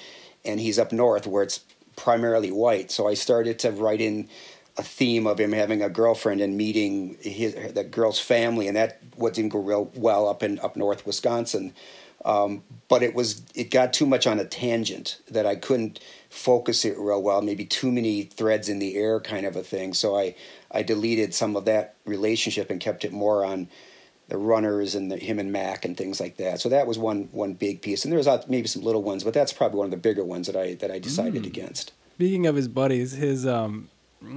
and 0.46 0.60
he's 0.60 0.80
up 0.80 0.92
north 0.92 1.28
where 1.28 1.44
it's 1.44 1.62
primarily 1.96 2.52
white. 2.52 2.90
So 2.92 3.08
i 3.08 3.14
started 3.14 3.60
to 3.60 3.72
write 3.72 4.02
in 4.02 4.30
a 4.78 4.84
theme 4.84 5.28
of 5.28 5.40
him 5.40 5.52
having 5.52 5.82
a 5.82 5.90
girlfriend 5.90 6.40
and 6.40 6.56
meeting 6.56 7.18
his 7.22 7.54
that 7.74 7.92
girl's 7.92 8.20
family 8.20 8.68
and 8.68 8.78
that 8.78 9.00
what 9.16 9.34
didn't 9.34 9.50
go 9.50 9.60
real 9.60 9.92
well 9.96 10.28
up 10.28 10.42
in 10.42 10.60
up 10.60 10.76
north 10.76 11.06
wisconsin. 11.06 11.74
Um, 12.24 12.64
but 12.88 13.04
it 13.04 13.14
was 13.14 13.42
it 13.56 13.72
got 13.72 13.94
too 13.94 14.06
much 14.06 14.26
on 14.26 14.40
a 14.40 14.46
tangent 14.46 15.20
that 15.30 15.46
I 15.46 15.56
couldn't 15.56 16.00
focus 16.32 16.86
it 16.86 16.98
real 16.98 17.22
well. 17.22 17.42
Maybe 17.42 17.66
too 17.66 17.92
many 17.92 18.24
threads 18.24 18.70
in 18.70 18.80
the 18.80 18.96
air, 18.96 19.20
kind 19.20 19.46
of 19.46 19.56
a 19.56 19.64
thing. 19.64 19.94
So 19.94 20.18
I 20.18 20.36
I 20.72 20.82
deleted 20.82 21.34
some 21.34 21.56
of 21.56 21.66
that 21.66 21.96
relationship 22.06 22.70
and 22.72 22.80
kept 22.80 23.04
it 23.04 23.12
more 23.12 23.46
on 23.46 23.68
the 24.30 24.38
runners 24.38 24.96
and 24.96 25.12
the, 25.12 25.18
him 25.18 25.40
and 25.40 25.52
Mac 25.52 25.84
and 25.84 25.98
things 25.98 26.22
like 26.22 26.38
that. 26.38 26.62
So 26.62 26.70
that 26.70 26.88
was 26.88 26.98
one 26.98 27.28
one 27.34 27.54
big 27.54 27.82
piece, 27.82 28.06
and 28.06 28.12
there 28.12 28.18
was 28.18 28.28
maybe 28.48 28.68
some 28.68 28.82
little 28.82 29.04
ones, 29.04 29.26
but 29.26 29.34
that's 29.34 29.52
probably 29.52 29.78
one 29.78 29.86
of 29.86 29.92
the 29.92 29.98
bigger 29.98 30.24
ones 30.24 30.48
that 30.48 30.56
I 30.56 30.76
that 30.76 30.90
I 30.90 31.00
decided 31.00 31.44
mm. 31.44 31.48
against. 31.48 31.92
Speaking 32.16 32.48
of 32.48 32.56
his 32.56 32.70
buddies, 32.70 33.12
his 33.12 33.46
um 33.46 33.90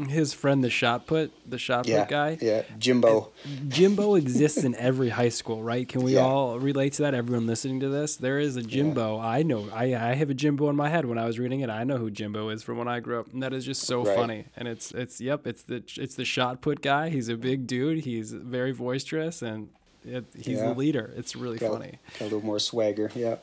his 0.09 0.33
friend 0.33 0.65
the 0.65 0.71
shot 0.71 1.07
put 1.07 1.31
the 1.49 1.59
shot 1.59 1.87
yeah, 1.87 2.01
put 2.05 2.11
guy. 2.11 2.39
yeah 2.41 2.63
jimbo. 2.79 3.33
Jimbo 3.69 4.15
exists 4.15 4.65
in 4.65 4.75
every 4.77 5.11
high 5.11 5.29
school 5.29 5.63
right? 5.63 5.87
Can 5.87 6.03
we 6.03 6.15
yeah. 6.15 6.23
all 6.23 6.59
relate 6.59 6.95
to 6.95 7.03
that? 7.03 7.15
Everyone 7.15 7.47
listening 7.47 7.81
to 7.81 7.89
this? 7.89 8.17
There 8.17 8.39
is 8.39 8.57
a 8.57 8.63
jimbo. 8.63 9.17
Yeah. 9.17 9.27
i 9.27 9.43
know 9.43 9.69
I, 9.73 9.95
I 9.95 10.15
have 10.15 10.31
a 10.31 10.35
jimbo 10.35 10.71
in 10.71 10.77
my 10.77 10.89
head 10.89 11.05
when 11.05 11.19
i 11.19 11.27
was 11.27 11.39
reading 11.39 11.61
it. 11.61 11.69
I 11.69 11.85
know 11.85 11.99
who 11.99 12.11
jimbo 12.11 12.49
is 12.49 12.63
from 12.63 12.79
when 12.79 12.89
i 12.89 13.01
grew 13.01 13.21
up. 13.21 13.33
And 13.33 13.43
that 13.43 13.53
is 13.53 13.65
just 13.65 13.83
so 13.83 14.05
right. 14.05 14.17
funny. 14.17 14.45
And 14.57 14.67
it's 14.67 14.91
it's 14.93 15.21
yep 15.21 15.47
it's 15.47 15.63
the 15.63 15.83
it's 15.97 16.15
the 16.15 16.25
shot 16.25 16.63
put 16.63 16.81
guy. 16.81 17.11
He's 17.11 17.29
a 17.29 17.37
big 17.37 17.67
dude. 17.67 18.05
He's 18.05 18.33
very 18.33 18.73
boisterous 18.73 19.43
and 19.43 19.69
it, 20.05 20.25
he's 20.35 20.61
the 20.61 20.75
leader. 20.75 21.13
It's 21.17 21.37
really 21.37 21.59
got, 21.59 21.73
funny. 21.73 21.99
got 22.19 22.23
a 22.23 22.25
little 22.25 22.45
more 22.45 22.59
swagger 22.59 23.11
yeah 23.15 23.37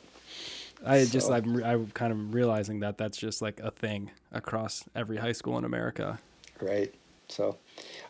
I 0.84 1.04
so. 1.04 1.12
just 1.12 1.30
I'm 1.30 1.62
I'm 1.62 1.86
kind 1.92 2.12
of 2.12 2.34
realizing 2.34 2.80
that 2.80 2.98
that's 2.98 3.16
just 3.16 3.42
like 3.42 3.60
a 3.60 3.70
thing 3.70 4.10
across 4.32 4.84
every 4.96 5.18
high 5.18 5.32
school 5.32 5.56
in 5.56 5.64
America 5.64 6.18
right? 6.62 6.94
So, 7.28 7.56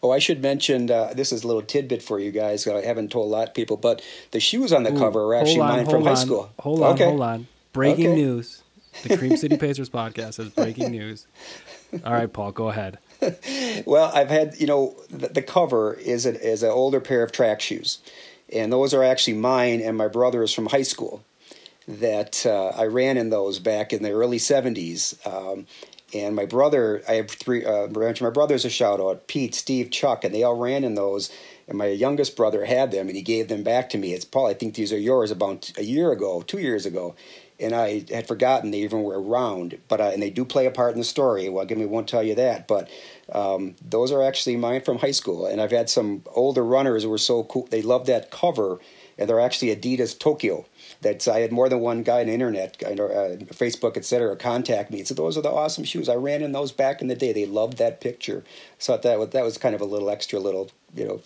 oh, 0.02 0.10
I 0.10 0.18
should 0.18 0.42
mention 0.42 0.90
uh, 0.90 1.12
this 1.14 1.32
is 1.32 1.44
a 1.44 1.46
little 1.46 1.62
tidbit 1.62 2.02
for 2.02 2.18
you 2.18 2.30
guys. 2.30 2.66
I 2.66 2.84
haven't 2.84 3.10
told 3.10 3.26
a 3.26 3.34
lot 3.34 3.48
of 3.48 3.54
people, 3.54 3.76
but 3.76 4.02
the 4.32 4.40
shoes 4.40 4.72
on 4.72 4.82
the 4.82 4.92
Ooh, 4.92 4.98
cover 4.98 5.24
are 5.26 5.34
actually 5.34 5.60
on, 5.60 5.76
mine 5.76 5.86
from 5.86 6.02
on, 6.02 6.08
high 6.08 6.14
school. 6.14 6.50
Hold 6.60 6.82
on, 6.82 6.94
okay. 6.94 7.04
hold 7.04 7.20
on. 7.20 7.46
Breaking 7.72 8.08
okay. 8.08 8.16
news: 8.16 8.62
The 9.04 9.16
Cream 9.16 9.36
City 9.36 9.56
Pacers 9.56 9.88
podcast 9.88 10.36
has 10.36 10.48
breaking 10.50 10.90
news. 10.90 11.26
All 12.04 12.12
right, 12.12 12.32
Paul, 12.32 12.52
go 12.52 12.68
ahead. 12.68 12.98
well, 13.86 14.10
I've 14.12 14.28
had 14.28 14.58
you 14.58 14.66
know 14.66 14.96
the, 15.08 15.28
the 15.28 15.42
cover 15.42 15.94
is 15.94 16.26
a, 16.26 16.40
is 16.40 16.62
an 16.62 16.70
older 16.70 17.00
pair 17.00 17.22
of 17.22 17.32
track 17.32 17.60
shoes, 17.60 17.98
and 18.52 18.72
those 18.72 18.92
are 18.92 19.04
actually 19.04 19.34
mine 19.34 19.80
and 19.80 19.96
my 19.96 20.08
brother's 20.08 20.52
from 20.52 20.66
high 20.66 20.82
school. 20.82 21.24
That 21.88 22.46
uh, 22.46 22.68
I 22.68 22.86
ran 22.86 23.16
in 23.16 23.30
those 23.30 23.58
back 23.58 23.92
in 23.92 24.02
the 24.02 24.10
early 24.10 24.38
'70s. 24.38 25.24
Um, 25.26 25.66
and 26.14 26.36
my 26.36 26.46
brother, 26.46 27.02
I 27.08 27.14
have 27.14 27.30
three. 27.30 27.64
Uh, 27.64 27.88
my 27.88 28.30
brothers 28.30 28.64
a 28.64 28.70
shout 28.70 29.00
out: 29.00 29.26
Pete, 29.28 29.54
Steve, 29.54 29.90
Chuck, 29.90 30.24
and 30.24 30.34
they 30.34 30.42
all 30.42 30.56
ran 30.56 30.84
in 30.84 30.94
those. 30.94 31.30
And 31.68 31.78
my 31.78 31.86
youngest 31.86 32.36
brother 32.36 32.64
had 32.64 32.90
them, 32.90 33.06
and 33.06 33.16
he 33.16 33.22
gave 33.22 33.48
them 33.48 33.62
back 33.62 33.88
to 33.90 33.98
me. 33.98 34.12
It's 34.12 34.24
Paul. 34.24 34.48
I 34.48 34.54
think 34.54 34.74
these 34.74 34.92
are 34.92 34.98
yours. 34.98 35.30
About 35.30 35.72
a 35.78 35.84
year 35.84 36.10
ago, 36.10 36.42
two 36.42 36.58
years 36.58 36.84
ago, 36.84 37.14
and 37.60 37.74
I 37.74 38.04
had 38.10 38.26
forgotten 38.26 38.72
they 38.72 38.78
even 38.78 39.02
were 39.04 39.20
around. 39.20 39.78
But 39.88 40.00
uh, 40.00 40.10
and 40.12 40.22
they 40.22 40.30
do 40.30 40.44
play 40.44 40.66
a 40.66 40.70
part 40.70 40.92
in 40.92 40.98
the 40.98 41.04
story. 41.04 41.48
Well, 41.48 41.64
give 41.64 41.78
me 41.78 41.86
won't 41.86 42.08
tell 42.08 42.22
you 42.22 42.34
that, 42.34 42.66
but 42.66 42.90
um, 43.32 43.76
those 43.80 44.12
are 44.12 44.22
actually 44.22 44.56
mine 44.56 44.82
from 44.82 44.98
high 44.98 45.12
school. 45.12 45.46
And 45.46 45.60
I've 45.60 45.70
had 45.70 45.88
some 45.88 46.24
older 46.34 46.64
runners 46.64 47.04
who 47.04 47.10
were 47.10 47.18
so 47.18 47.44
cool. 47.44 47.66
They 47.70 47.82
loved 47.82 48.06
that 48.06 48.30
cover, 48.30 48.80
and 49.16 49.28
they're 49.30 49.40
actually 49.40 49.74
Adidas 49.74 50.18
Tokyo 50.18 50.66
that 51.02 51.26
I 51.28 51.40
had 51.40 51.52
more 51.52 51.68
than 51.68 51.80
one 51.80 52.02
guy 52.02 52.20
on 52.20 52.26
the 52.26 52.32
internet, 52.32 52.82
uh, 52.82 52.88
Facebook, 53.52 53.96
etc., 53.96 54.36
contact 54.36 54.90
me 54.90 54.98
and 54.98 55.08
said, 55.08 55.16
"Those 55.16 55.36
are 55.36 55.42
the 55.42 55.50
awesome 55.50 55.84
shoes. 55.84 56.08
I 56.08 56.14
ran 56.14 56.42
in 56.42 56.52
those 56.52 56.72
back 56.72 57.02
in 57.02 57.08
the 57.08 57.14
day. 57.14 57.32
They 57.32 57.46
loved 57.46 57.78
that 57.78 58.00
picture." 58.00 58.44
So 58.78 58.96
that 58.96 59.18
was, 59.18 59.30
that 59.30 59.44
was 59.44 59.58
kind 59.58 59.74
of 59.74 59.80
a 59.80 59.84
little 59.84 60.10
extra, 60.10 60.38
little 60.38 60.70
you 60.94 61.04
know, 61.06 61.20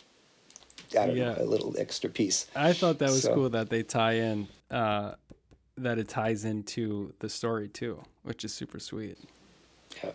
I 0.99 1.07
don't 1.07 1.17
yeah. 1.17 1.33
know, 1.33 1.37
a 1.39 1.45
little 1.45 1.75
extra 1.79 2.11
piece. 2.11 2.47
I 2.55 2.73
thought 2.73 2.99
that 2.99 3.11
was 3.11 3.23
so. 3.23 3.35
cool 3.35 3.51
that 3.51 3.71
they 3.71 3.83
tie 3.83 4.15
in, 4.15 4.49
uh, 4.71 5.15
that 5.77 5.99
it 5.99 6.09
ties 6.09 6.45
into 6.45 7.13
the 7.21 7.29
story 7.29 7.69
too, 7.69 8.03
which 8.23 8.45
is 8.45 8.55
super 8.55 8.81
sweet. 8.81 9.19
Yeah. 10.03 10.11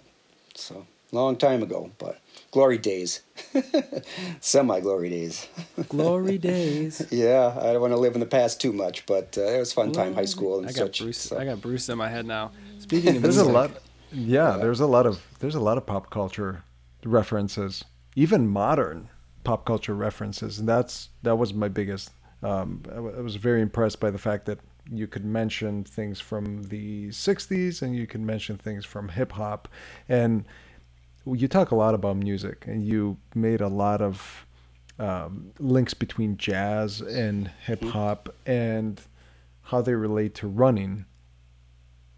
So 0.55 0.85
long 1.11 1.35
time 1.35 1.61
ago, 1.63 1.91
but 1.97 2.19
glory 2.51 2.77
days, 2.77 3.21
semi 4.39 4.79
glory 4.79 5.09
days. 5.09 5.47
glory 5.89 6.37
days. 6.37 7.05
yeah, 7.11 7.57
I 7.59 7.73
don't 7.73 7.81
want 7.81 7.93
to 7.93 7.99
live 7.99 8.13
in 8.13 8.19
the 8.19 8.25
past 8.25 8.61
too 8.61 8.73
much, 8.73 9.05
but 9.05 9.37
uh, 9.37 9.41
it 9.41 9.59
was 9.59 9.73
fun 9.73 9.91
glory. 9.91 10.07
time, 10.07 10.15
high 10.15 10.25
school 10.25 10.59
and 10.59 10.67
I 10.67 10.71
got 10.71 10.77
such. 10.77 10.99
Bruce, 11.01 11.17
so. 11.17 11.37
I 11.37 11.45
got 11.45 11.61
Bruce 11.61 11.89
in 11.89 11.97
my 11.97 12.09
head 12.09 12.25
now. 12.25 12.51
Speaking 12.79 13.17
of 13.17 13.21
there's 13.21 13.35
music, 13.35 13.51
a 13.51 13.57
lot. 13.57 13.71
Yeah, 14.11 14.57
there's 14.57 14.79
a 14.79 14.87
lot 14.87 15.05
of 15.05 15.25
there's 15.39 15.55
a 15.55 15.59
lot 15.59 15.77
of 15.77 15.85
pop 15.85 16.09
culture 16.09 16.63
references, 17.05 17.83
even 18.15 18.47
modern 18.47 19.09
pop 19.43 19.65
culture 19.65 19.95
references, 19.95 20.59
and 20.59 20.67
that's 20.67 21.09
that 21.23 21.35
was 21.37 21.53
my 21.53 21.67
biggest. 21.67 22.11
Um, 22.43 22.81
I, 22.89 22.95
w- 22.95 23.15
I 23.15 23.21
was 23.21 23.35
very 23.35 23.61
impressed 23.61 23.99
by 23.99 24.09
the 24.09 24.17
fact 24.17 24.47
that 24.47 24.59
you 24.89 25.07
could 25.07 25.23
mention 25.23 25.83
things 25.83 26.19
from 26.19 26.63
the 26.63 27.09
60s 27.09 27.83
and 27.83 27.95
you 27.95 28.07
could 28.07 28.19
mention 28.19 28.57
things 28.57 28.83
from 28.83 29.09
hip 29.09 29.31
hop 29.33 29.67
and 30.09 30.43
you 31.25 31.47
talk 31.47 31.71
a 31.71 31.75
lot 31.75 31.93
about 31.93 32.17
music, 32.17 32.65
and 32.67 32.83
you 32.83 33.17
made 33.35 33.61
a 33.61 33.67
lot 33.67 34.01
of 34.01 34.45
um, 34.99 35.51
links 35.59 35.93
between 35.93 36.37
jazz 36.37 37.01
and 37.01 37.49
hip 37.65 37.83
hop 37.83 38.33
and 38.45 39.01
how 39.63 39.81
they 39.81 39.93
relate 39.93 40.35
to 40.35 40.47
running. 40.47 41.05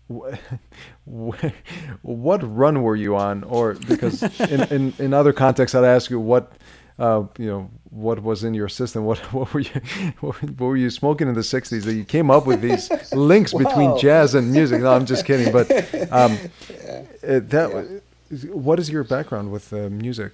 what 1.05 2.57
run 2.57 2.81
were 2.83 2.95
you 2.95 3.15
on, 3.15 3.43
or 3.45 3.73
because 3.73 4.21
in, 4.39 4.61
in, 4.71 4.93
in 4.99 5.13
other 5.13 5.33
contexts, 5.33 5.73
I'd 5.75 5.85
ask 5.85 6.09
you 6.09 6.19
what 6.19 6.53
uh, 6.99 7.23
you 7.37 7.47
know 7.47 7.71
what 7.89 8.21
was 8.21 8.43
in 8.43 8.53
your 8.53 8.69
system. 8.69 9.05
What 9.05 9.17
what 9.33 9.53
were 9.53 9.61
you 9.61 9.81
what, 10.19 10.59
were 10.59 10.77
you 10.77 10.89
smoking 10.89 11.27
in 11.27 11.33
the 11.33 11.41
'60s 11.41 11.83
that 11.83 11.93
you 11.93 12.03
came 12.03 12.29
up 12.29 12.45
with 12.45 12.61
these 12.61 12.91
links 13.13 13.53
between 13.53 13.97
jazz 13.97 14.35
and 14.35 14.51
music? 14.51 14.81
No, 14.81 14.93
I'm 14.93 15.05
just 15.05 15.25
kidding. 15.25 15.51
But 15.51 15.71
um, 16.11 16.37
yeah. 16.69 17.03
it, 17.21 17.49
that 17.49 17.71
yeah. 17.73 17.99
What 18.33 18.79
is 18.79 18.89
your 18.89 19.03
background 19.03 19.51
with 19.51 19.71
uh, 19.71 19.89
music? 19.89 20.33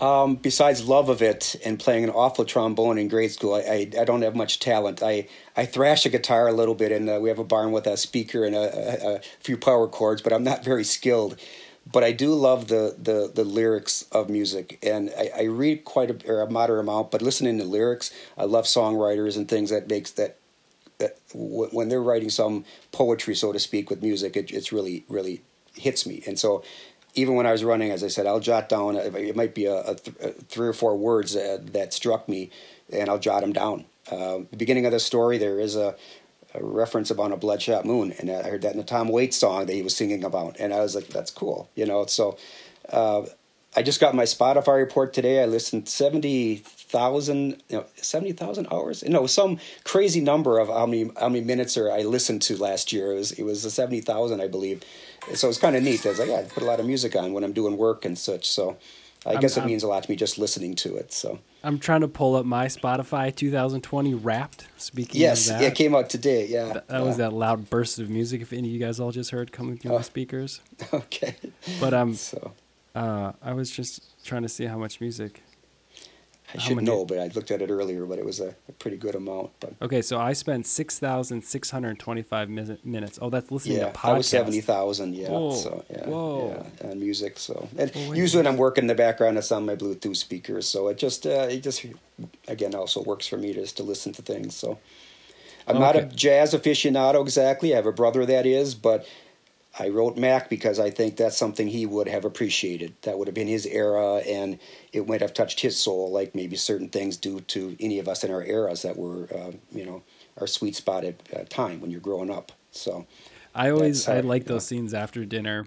Um, 0.00 0.36
besides 0.36 0.86
love 0.86 1.08
of 1.08 1.22
it 1.22 1.56
and 1.64 1.78
playing 1.78 2.04
an 2.04 2.10
awful 2.10 2.44
trombone 2.44 2.98
in 2.98 3.08
grade 3.08 3.32
school, 3.32 3.54
I, 3.54 3.60
I, 3.60 3.90
I, 4.00 4.04
don't 4.04 4.22
have 4.22 4.36
much 4.36 4.60
talent. 4.60 5.02
I, 5.02 5.26
I 5.56 5.66
thrash 5.66 6.06
a 6.06 6.08
guitar 6.08 6.46
a 6.46 6.52
little 6.52 6.74
bit, 6.74 6.92
and 6.92 7.10
uh, 7.10 7.18
we 7.20 7.28
have 7.28 7.38
a 7.38 7.44
barn 7.44 7.72
with 7.72 7.86
a 7.86 7.96
speaker 7.96 8.44
and 8.44 8.54
a, 8.54 8.58
a, 8.58 9.16
a, 9.16 9.20
few 9.40 9.56
power 9.56 9.88
chords, 9.88 10.22
but 10.22 10.32
I'm 10.32 10.44
not 10.44 10.64
very 10.64 10.84
skilled. 10.84 11.36
But 11.90 12.04
I 12.04 12.12
do 12.12 12.32
love 12.34 12.68
the, 12.68 12.94
the, 12.96 13.30
the 13.34 13.44
lyrics 13.44 14.02
of 14.12 14.30
music, 14.30 14.78
and 14.82 15.10
I, 15.18 15.30
I 15.36 15.42
read 15.44 15.84
quite 15.84 16.10
a, 16.10 16.42
a 16.42 16.50
moderate 16.50 16.80
amount. 16.80 17.10
But 17.10 17.22
listening 17.22 17.58
to 17.58 17.64
lyrics, 17.64 18.12
I 18.36 18.44
love 18.44 18.66
songwriters 18.66 19.36
and 19.36 19.48
things 19.48 19.70
that 19.70 19.88
makes 19.88 20.12
that 20.12 20.38
that 20.98 21.16
when 21.32 21.88
they're 21.88 22.02
writing 22.02 22.28
some 22.28 22.64
poetry, 22.90 23.34
so 23.36 23.52
to 23.52 23.60
speak, 23.60 23.88
with 23.88 24.02
music, 24.02 24.36
it, 24.36 24.50
it's 24.50 24.72
really 24.72 25.04
really 25.08 25.42
hits 25.78 26.06
me. 26.06 26.22
And 26.26 26.38
so 26.38 26.62
even 27.14 27.34
when 27.34 27.46
I 27.46 27.52
was 27.52 27.64
running, 27.64 27.90
as 27.90 28.04
I 28.04 28.08
said, 28.08 28.26
I'll 28.26 28.40
jot 28.40 28.68
down. 28.68 28.96
It 28.96 29.36
might 29.36 29.54
be 29.54 29.66
a, 29.66 29.80
a, 29.80 29.94
th- 29.94 30.16
a 30.20 30.30
three 30.32 30.68
or 30.68 30.72
four 30.72 30.96
words 30.96 31.34
that, 31.34 31.72
that, 31.72 31.92
struck 31.92 32.28
me, 32.28 32.50
and 32.92 33.08
I'll 33.08 33.18
jot 33.18 33.40
them 33.40 33.52
down. 33.52 33.84
Uh, 34.10 34.40
the 34.50 34.56
beginning 34.56 34.86
of 34.86 34.92
the 34.92 35.00
story, 35.00 35.38
there 35.38 35.58
is 35.58 35.76
a, 35.76 35.96
a, 36.54 36.62
reference 36.62 37.10
about 37.10 37.32
a 37.32 37.36
bloodshot 37.36 37.84
moon, 37.84 38.12
and 38.18 38.30
I 38.30 38.42
heard 38.42 38.62
that 38.62 38.72
in 38.72 38.78
the 38.78 38.84
Tom 38.84 39.08
Waits 39.08 39.36
song 39.36 39.66
that 39.66 39.72
he 39.72 39.82
was 39.82 39.96
singing 39.96 40.24
about, 40.24 40.56
and 40.58 40.72
I 40.72 40.80
was 40.80 40.94
like, 40.94 41.08
"That's 41.08 41.30
cool," 41.30 41.68
you 41.74 41.84
know. 41.84 42.06
So, 42.06 42.38
uh, 42.90 43.26
I 43.76 43.82
just 43.82 44.00
got 44.00 44.14
my 44.14 44.22
Spotify 44.22 44.78
report 44.78 45.12
today. 45.12 45.42
I 45.42 45.46
listened 45.46 45.88
seventy 45.88 46.56
thousand, 46.56 47.62
you 47.68 47.78
know, 47.78 47.86
seventy 47.96 48.32
thousand 48.32 48.68
hours. 48.70 49.04
Know, 49.04 49.26
some 49.26 49.58
crazy 49.84 50.20
number 50.20 50.58
of 50.58 50.68
how 50.68 50.86
many 50.86 51.10
how 51.20 51.28
many 51.28 51.44
minutes 51.44 51.76
or 51.76 51.90
I 51.92 52.00
listened 52.00 52.40
to 52.42 52.56
last 52.56 52.92
year. 52.92 53.12
It 53.12 53.16
was 53.16 53.32
it 53.32 53.42
was 53.42 53.74
seventy 53.74 54.00
thousand, 54.00 54.40
I 54.40 54.48
believe 54.48 54.82
so 55.34 55.48
it's 55.48 55.58
kind 55.58 55.76
of 55.76 55.82
neat. 55.82 56.04
I 56.04 56.10
was 56.10 56.18
like, 56.18 56.28
yeah, 56.28 56.38
I 56.38 56.42
put 56.44 56.62
a 56.62 56.66
lot 56.66 56.80
of 56.80 56.86
music 56.86 57.16
on 57.16 57.32
when 57.32 57.44
I'm 57.44 57.52
doing 57.52 57.76
work 57.76 58.04
and 58.04 58.18
such. 58.18 58.50
So 58.50 58.76
I 59.26 59.34
I'm, 59.34 59.40
guess 59.40 59.56
it 59.56 59.62
I'm, 59.62 59.66
means 59.66 59.82
a 59.82 59.88
lot 59.88 60.02
to 60.04 60.10
me 60.10 60.16
just 60.16 60.38
listening 60.38 60.74
to 60.76 60.96
it. 60.96 61.12
So 61.12 61.38
I'm 61.62 61.78
trying 61.78 62.02
to 62.02 62.08
pull 62.08 62.36
up 62.36 62.46
my 62.46 62.66
Spotify 62.66 63.34
2020 63.34 64.14
Wrapped. 64.14 64.68
Speaking 64.76 65.20
yes, 65.20 65.48
of 65.48 65.58
that, 65.58 65.62
it 65.64 65.74
came 65.74 65.94
out 65.94 66.08
today. 66.08 66.46
Yeah, 66.46 66.66
that, 66.66 66.88
that 66.88 66.98
yeah. 67.00 67.04
was 67.04 67.16
that 67.16 67.32
loud 67.32 67.68
burst 67.68 67.98
of 67.98 68.08
music. 68.08 68.40
If 68.40 68.52
any 68.52 68.68
of 68.68 68.74
you 68.74 68.80
guys 68.80 69.00
all 69.00 69.12
just 69.12 69.30
heard 69.30 69.52
coming 69.52 69.76
through 69.76 69.92
oh. 69.92 69.98
the 69.98 70.04
speakers. 70.04 70.60
Okay. 70.92 71.36
But 71.80 71.92
um, 71.92 72.14
so 72.14 72.52
uh, 72.94 73.32
I 73.42 73.52
was 73.52 73.70
just 73.70 74.24
trying 74.24 74.42
to 74.42 74.48
see 74.48 74.64
how 74.64 74.78
much 74.78 75.00
music 75.00 75.42
I 76.54 76.58
should 76.58 76.82
know, 76.82 77.04
but 77.04 77.18
I 77.18 77.26
looked 77.28 77.50
at 77.50 77.60
it 77.60 77.70
earlier, 77.70 78.06
but 78.06 78.18
it 78.18 78.24
was 78.24 78.40
a, 78.40 78.54
a 78.68 78.72
pretty 78.72 78.96
good 78.96 79.14
amount. 79.14 79.50
But 79.60 79.74
okay, 79.82 80.00
so 80.00 80.18
I 80.18 80.32
spent 80.32 80.66
six 80.66 80.98
thousand 80.98 81.42
six 81.42 81.70
hundred 81.70 81.98
twenty-five 81.98 82.48
minutes. 82.48 83.18
Oh, 83.20 83.28
that's 83.28 83.50
listening 83.50 83.78
yeah, 83.78 83.90
to 83.90 83.98
podcasts. 83.98 84.08
I 84.08 84.12
was 84.14 84.28
seventy 84.28 84.60
thousand. 84.62 85.14
Yeah, 85.14 85.28
Whoa. 85.28 85.54
so 85.54 85.84
yeah, 85.90 86.08
Whoa. 86.08 86.66
yeah, 86.80 86.88
and 86.88 87.00
music. 87.00 87.38
So 87.38 87.68
and 87.76 87.92
oh, 87.94 88.12
usually 88.12 88.42
when 88.42 88.52
I'm 88.52 88.58
working 88.58 88.84
in 88.84 88.88
the 88.88 88.94
background, 88.94 89.36
it's 89.36 89.52
on 89.52 89.66
my 89.66 89.76
Bluetooth 89.76 90.16
speakers. 90.16 90.66
So 90.66 90.88
it 90.88 90.96
just 90.96 91.26
uh, 91.26 91.48
it 91.50 91.62
just 91.62 91.84
again 92.46 92.74
also 92.74 93.02
works 93.02 93.26
for 93.26 93.36
me 93.36 93.52
just 93.52 93.76
to 93.76 93.82
listen 93.82 94.12
to 94.14 94.22
things. 94.22 94.56
So 94.56 94.78
I'm 95.66 95.76
okay. 95.76 95.84
not 95.84 95.96
a 95.96 96.02
jazz 96.04 96.54
aficionado 96.54 97.20
exactly. 97.20 97.74
I 97.74 97.76
have 97.76 97.86
a 97.86 97.92
brother 97.92 98.24
that 98.24 98.46
is, 98.46 98.74
but 98.74 99.06
I 99.78 99.88
wrote 99.88 100.16
Mac 100.16 100.48
because 100.48 100.78
I 100.78 100.90
think 100.90 101.16
that's 101.16 101.36
something 101.36 101.68
he 101.68 101.86
would 101.86 102.08
have 102.08 102.24
appreciated. 102.24 102.94
That 103.02 103.18
would 103.18 103.28
have 103.28 103.34
been 103.34 103.48
his 103.48 103.66
era, 103.66 104.16
and 104.18 104.58
it 104.92 105.06
might 105.06 105.20
have 105.20 105.34
touched 105.34 105.60
his 105.60 105.76
soul, 105.76 106.10
like 106.10 106.34
maybe 106.34 106.56
certain 106.56 106.88
things 106.88 107.16
do 107.16 107.40
to 107.40 107.76
any 107.78 107.98
of 107.98 108.08
us 108.08 108.24
in 108.24 108.30
our 108.32 108.42
eras 108.42 108.82
that 108.82 108.96
were, 108.96 109.28
uh, 109.32 109.52
you 109.70 109.84
know, 109.84 110.02
our 110.38 110.46
sweet 110.46 110.74
spot 110.74 111.04
at 111.04 111.20
uh, 111.36 111.44
time 111.48 111.80
when 111.80 111.90
you're 111.90 112.00
growing 112.00 112.30
up. 112.30 112.52
So 112.70 113.06
I 113.54 113.70
always 113.70 114.08
I 114.08 114.20
like 114.20 114.44
those 114.44 114.66
scenes 114.66 114.94
after 114.94 115.24
dinner, 115.24 115.66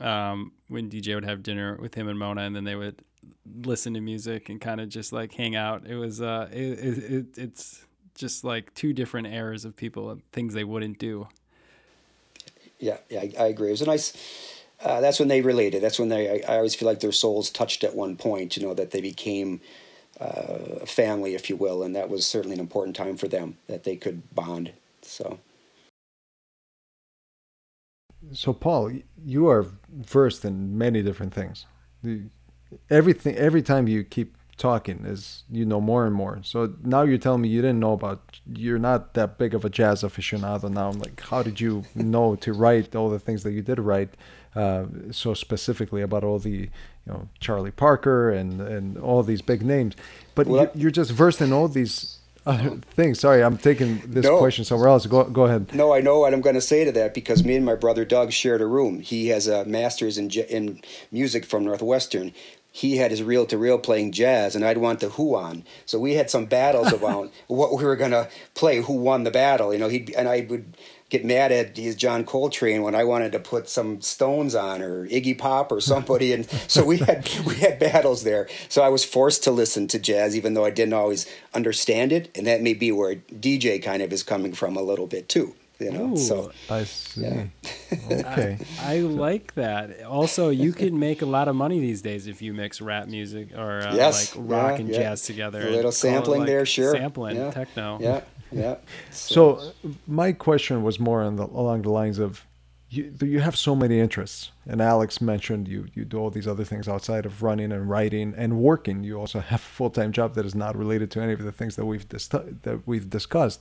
um, 0.00 0.52
when 0.68 0.90
DJ 0.90 1.14
would 1.14 1.24
have 1.24 1.42
dinner 1.42 1.76
with 1.80 1.94
him 1.94 2.08
and 2.08 2.18
Mona, 2.18 2.42
and 2.42 2.54
then 2.54 2.64
they 2.64 2.76
would 2.76 3.02
listen 3.64 3.94
to 3.94 4.00
music 4.00 4.48
and 4.48 4.60
kind 4.60 4.80
of 4.80 4.88
just 4.88 5.12
like 5.12 5.32
hang 5.32 5.56
out. 5.56 5.86
It 5.86 5.96
was 5.96 6.20
uh, 6.20 6.48
it, 6.52 6.78
it, 6.78 6.98
it 6.98 7.38
it's 7.38 7.84
just 8.14 8.44
like 8.44 8.74
two 8.74 8.92
different 8.92 9.28
eras 9.28 9.64
of 9.64 9.76
people 9.76 10.10
and 10.10 10.22
things 10.32 10.54
they 10.54 10.64
wouldn't 10.64 10.98
do. 10.98 11.28
Yeah, 12.78 12.98
yeah, 13.08 13.20
I, 13.20 13.32
I 13.38 13.46
agree. 13.46 13.68
It 13.68 13.72
was 13.72 13.82
a 13.82 13.86
nice. 13.86 14.12
Uh, 14.80 15.00
that's 15.00 15.18
when 15.18 15.28
they 15.28 15.40
related. 15.40 15.82
That's 15.82 15.98
when 15.98 16.08
they. 16.08 16.44
I, 16.44 16.54
I, 16.54 16.56
always 16.56 16.74
feel 16.74 16.86
like 16.86 17.00
their 17.00 17.12
souls 17.12 17.50
touched 17.50 17.82
at 17.82 17.94
one 17.94 18.16
point. 18.16 18.56
You 18.56 18.66
know 18.66 18.74
that 18.74 18.92
they 18.92 19.00
became 19.00 19.60
uh, 20.20 20.80
a 20.82 20.86
family, 20.86 21.34
if 21.34 21.50
you 21.50 21.56
will, 21.56 21.82
and 21.82 21.94
that 21.96 22.08
was 22.08 22.26
certainly 22.26 22.54
an 22.54 22.60
important 22.60 22.94
time 22.96 23.16
for 23.16 23.28
them 23.28 23.58
that 23.66 23.84
they 23.84 23.96
could 23.96 24.34
bond. 24.34 24.72
So. 25.02 25.40
So 28.32 28.52
Paul, 28.52 28.92
you 29.24 29.48
are 29.48 29.66
versed 29.90 30.44
in 30.44 30.76
many 30.76 31.02
different 31.02 31.32
things. 31.32 31.66
Everything 32.90 33.36
every 33.36 33.62
time 33.62 33.88
you 33.88 34.04
keep 34.04 34.36
talking 34.58 35.04
is 35.06 35.44
you 35.50 35.64
know 35.64 35.80
more 35.80 36.04
and 36.04 36.14
more. 36.14 36.40
So 36.42 36.74
now 36.82 37.02
you're 37.02 37.18
telling 37.18 37.40
me 37.42 37.48
you 37.48 37.62
didn't 37.62 37.80
know 37.80 37.92
about 37.92 38.40
you're 38.52 38.78
not 38.78 39.14
that 39.14 39.38
big 39.38 39.54
of 39.54 39.64
a 39.64 39.70
jazz 39.70 40.02
aficionado 40.02 40.70
now. 40.70 40.90
I'm 40.90 40.98
like, 40.98 41.20
how 41.20 41.42
did 41.42 41.60
you 41.60 41.84
know 41.94 42.36
to 42.36 42.52
write 42.52 42.94
all 42.94 43.08
the 43.08 43.18
things 43.18 43.42
that 43.44 43.52
you 43.52 43.62
did 43.62 43.78
write 43.78 44.10
uh, 44.54 44.84
so 45.10 45.34
specifically 45.34 46.02
about 46.02 46.24
all 46.24 46.38
the 46.38 46.50
you 46.50 46.68
know 47.06 47.28
Charlie 47.40 47.70
Parker 47.70 48.30
and 48.30 48.60
and 48.60 48.98
all 48.98 49.22
these 49.22 49.42
big 49.42 49.62
names? 49.62 49.94
But 50.34 50.46
well, 50.46 50.70
you, 50.74 50.88
are 50.88 50.90
just 50.90 51.12
versed 51.12 51.40
in 51.40 51.52
all 51.52 51.68
these 51.68 52.18
uh, 52.48 52.76
things. 52.94 53.20
Sorry, 53.20 53.42
I'm 53.42 53.58
taking 53.58 54.00
this 54.06 54.24
no. 54.24 54.38
question 54.38 54.64
somewhere 54.64 54.88
else. 54.88 55.06
Go 55.06 55.24
go 55.24 55.44
ahead. 55.44 55.74
No, 55.74 55.92
I 55.92 56.00
know 56.00 56.20
what 56.20 56.32
I'm 56.32 56.40
going 56.40 56.54
to 56.54 56.60
say 56.60 56.84
to 56.84 56.92
that 56.92 57.14
because 57.14 57.44
me 57.44 57.56
and 57.56 57.64
my 57.64 57.74
brother 57.74 58.04
Doug 58.04 58.32
shared 58.32 58.60
a 58.60 58.66
room. 58.66 59.00
He 59.00 59.28
has 59.28 59.46
a 59.46 59.64
master's 59.64 60.18
in 60.18 60.30
in 60.30 60.80
music 61.12 61.44
from 61.44 61.64
Northwestern 61.64 62.32
he 62.70 62.96
had 62.98 63.10
his 63.10 63.22
reel 63.22 63.46
to 63.46 63.58
reel 63.58 63.78
playing 63.78 64.12
jazz, 64.12 64.54
and 64.54 64.64
I'd 64.64 64.78
want 64.78 65.00
the 65.00 65.10
who 65.10 65.34
on. 65.34 65.64
So 65.86 65.98
we 65.98 66.14
had 66.14 66.30
some 66.30 66.46
battles 66.46 66.92
about 66.92 67.32
what 67.46 67.76
we 67.76 67.84
were 67.84 67.96
gonna 67.96 68.28
play, 68.54 68.82
who 68.82 68.94
won 68.94 69.24
the 69.24 69.30
battle. 69.30 69.72
You 69.72 69.78
know, 69.78 69.88
he 69.88 70.14
and 70.16 70.28
I 70.28 70.46
would 70.48 70.76
get 71.10 71.24
mad 71.24 71.50
at 71.50 71.76
his 71.76 71.96
John 71.96 72.24
Coltrane 72.24 72.82
when 72.82 72.94
I 72.94 73.04
wanted 73.04 73.32
to 73.32 73.38
put 73.38 73.68
some 73.68 74.00
Stones 74.02 74.54
on 74.54 74.82
or 74.82 75.06
Iggy 75.08 75.36
Pop 75.38 75.72
or 75.72 75.80
somebody, 75.80 76.32
and 76.32 76.48
so 76.68 76.84
we 76.84 76.98
had 76.98 77.28
we 77.46 77.56
had 77.56 77.78
battles 77.78 78.24
there. 78.24 78.48
So 78.68 78.82
I 78.82 78.88
was 78.88 79.04
forced 79.04 79.44
to 79.44 79.50
listen 79.50 79.88
to 79.88 79.98
jazz, 79.98 80.36
even 80.36 80.54
though 80.54 80.64
I 80.64 80.70
didn't 80.70 80.94
always 80.94 81.26
understand 81.54 82.12
it, 82.12 82.30
and 82.36 82.46
that 82.46 82.62
may 82.62 82.74
be 82.74 82.92
where 82.92 83.16
DJ 83.16 83.82
kind 83.82 84.02
of 84.02 84.12
is 84.12 84.22
coming 84.22 84.52
from 84.52 84.76
a 84.76 84.82
little 84.82 85.06
bit 85.06 85.28
too 85.28 85.54
you 85.78 85.92
know. 85.92 86.12
Ooh, 86.12 86.16
so 86.16 86.50
I 86.68 86.84
see. 86.84 87.22
Yeah. 87.22 87.46
okay. 88.10 88.58
I, 88.82 88.96
I, 88.96 89.00
like 89.00 89.54
that. 89.54 90.02
Also, 90.02 90.50
you 90.50 90.72
can 90.72 90.98
make 90.98 91.22
a 91.22 91.26
lot 91.26 91.48
of 91.48 91.56
money 91.56 91.80
these 91.80 92.02
days 92.02 92.26
if 92.26 92.42
you 92.42 92.52
mix 92.52 92.80
rap 92.80 93.08
music 93.08 93.52
or 93.56 93.86
uh, 93.86 93.94
yes. 93.94 94.36
like 94.36 94.48
rock 94.48 94.70
yeah, 94.72 94.76
and 94.78 94.88
yeah. 94.88 94.98
jazz 94.98 95.22
together. 95.22 95.66
A 95.66 95.70
little 95.70 95.92
sampling 95.92 96.40
like 96.40 96.46
there, 96.48 96.66
sure. 96.66 96.92
Sampling 96.92 97.36
yeah. 97.36 97.50
techno. 97.50 97.98
Yeah. 98.00 98.20
Yeah. 98.50 98.76
So, 99.10 99.58
so 99.58 99.72
my 100.06 100.32
question 100.32 100.82
was 100.82 100.98
more 100.98 101.28
the, 101.30 101.44
along 101.44 101.82
the 101.82 101.90
lines 101.90 102.18
of 102.18 102.46
you, 102.90 103.12
you 103.20 103.40
have 103.40 103.56
so 103.56 103.76
many 103.76 104.00
interests 104.00 104.50
and 104.66 104.80
alex 104.80 105.20
mentioned 105.20 105.68
you 105.68 105.86
you 105.94 106.06
do 106.06 106.18
all 106.18 106.30
these 106.30 106.48
other 106.48 106.64
things 106.64 106.88
outside 106.88 107.26
of 107.26 107.42
running 107.42 107.70
and 107.70 107.90
writing 107.90 108.34
and 108.36 108.58
working 108.58 109.04
you 109.04 109.18
also 109.18 109.40
have 109.40 109.60
a 109.60 109.62
full-time 109.62 110.10
job 110.10 110.34
that 110.34 110.46
is 110.46 110.54
not 110.54 110.74
related 110.74 111.10
to 111.10 111.20
any 111.20 111.34
of 111.34 111.42
the 111.42 111.52
things 111.52 111.76
that 111.76 111.84
we've 111.84 112.08
dis- 112.08 112.28
that 112.28 112.80
we've 112.86 113.10
discussed 113.10 113.60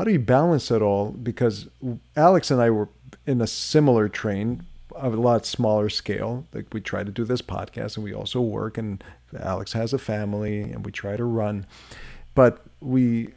how 0.00 0.04
do 0.04 0.12
you 0.12 0.18
balance 0.18 0.70
it 0.70 0.80
all? 0.80 1.10
Because 1.10 1.68
Alex 2.16 2.50
and 2.50 2.58
I 2.58 2.70
were 2.70 2.88
in 3.26 3.42
a 3.42 3.46
similar 3.46 4.08
train, 4.08 4.64
of 4.92 5.12
a 5.12 5.20
lot 5.20 5.44
smaller 5.44 5.90
scale. 5.90 6.46
Like 6.54 6.72
we 6.72 6.80
try 6.80 7.04
to 7.04 7.10
do 7.10 7.22
this 7.22 7.42
podcast, 7.42 7.96
and 7.96 8.04
we 8.04 8.14
also 8.14 8.40
work. 8.40 8.78
And 8.78 9.04
Alex 9.38 9.74
has 9.74 9.92
a 9.92 9.98
family, 9.98 10.62
and 10.62 10.86
we 10.86 10.90
try 10.90 11.18
to 11.18 11.24
run, 11.24 11.66
but 12.34 12.64
we 12.80 13.34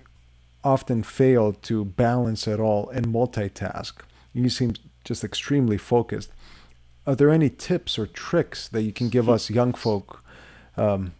often 0.63 1.03
fail 1.03 1.51
to 1.51 1.83
balance 1.83 2.47
it 2.47 2.61
all 2.61 2.87
and 2.91 3.07
multitask. 3.07 3.95
You 4.31 4.47
seem 4.47 4.75
just 5.03 5.21
extremely 5.21 5.77
focused. 5.77 6.31
Are 7.05 7.13
there 7.15 7.29
any 7.29 7.49
tips 7.49 7.99
or 7.99 8.07
tricks 8.07 8.69
that 8.69 8.83
you 8.83 8.93
can 8.93 9.09
give 9.09 9.27
us 9.27 9.49
young 9.49 9.73
folk, 9.73 10.23
um, 10.77 11.11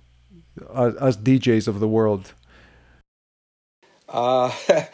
us 0.70 1.18
DJs 1.18 1.68
of 1.68 1.82
the 1.82 1.90
world? 1.90 2.32
Uh, 4.08 4.50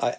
I, 0.00 0.16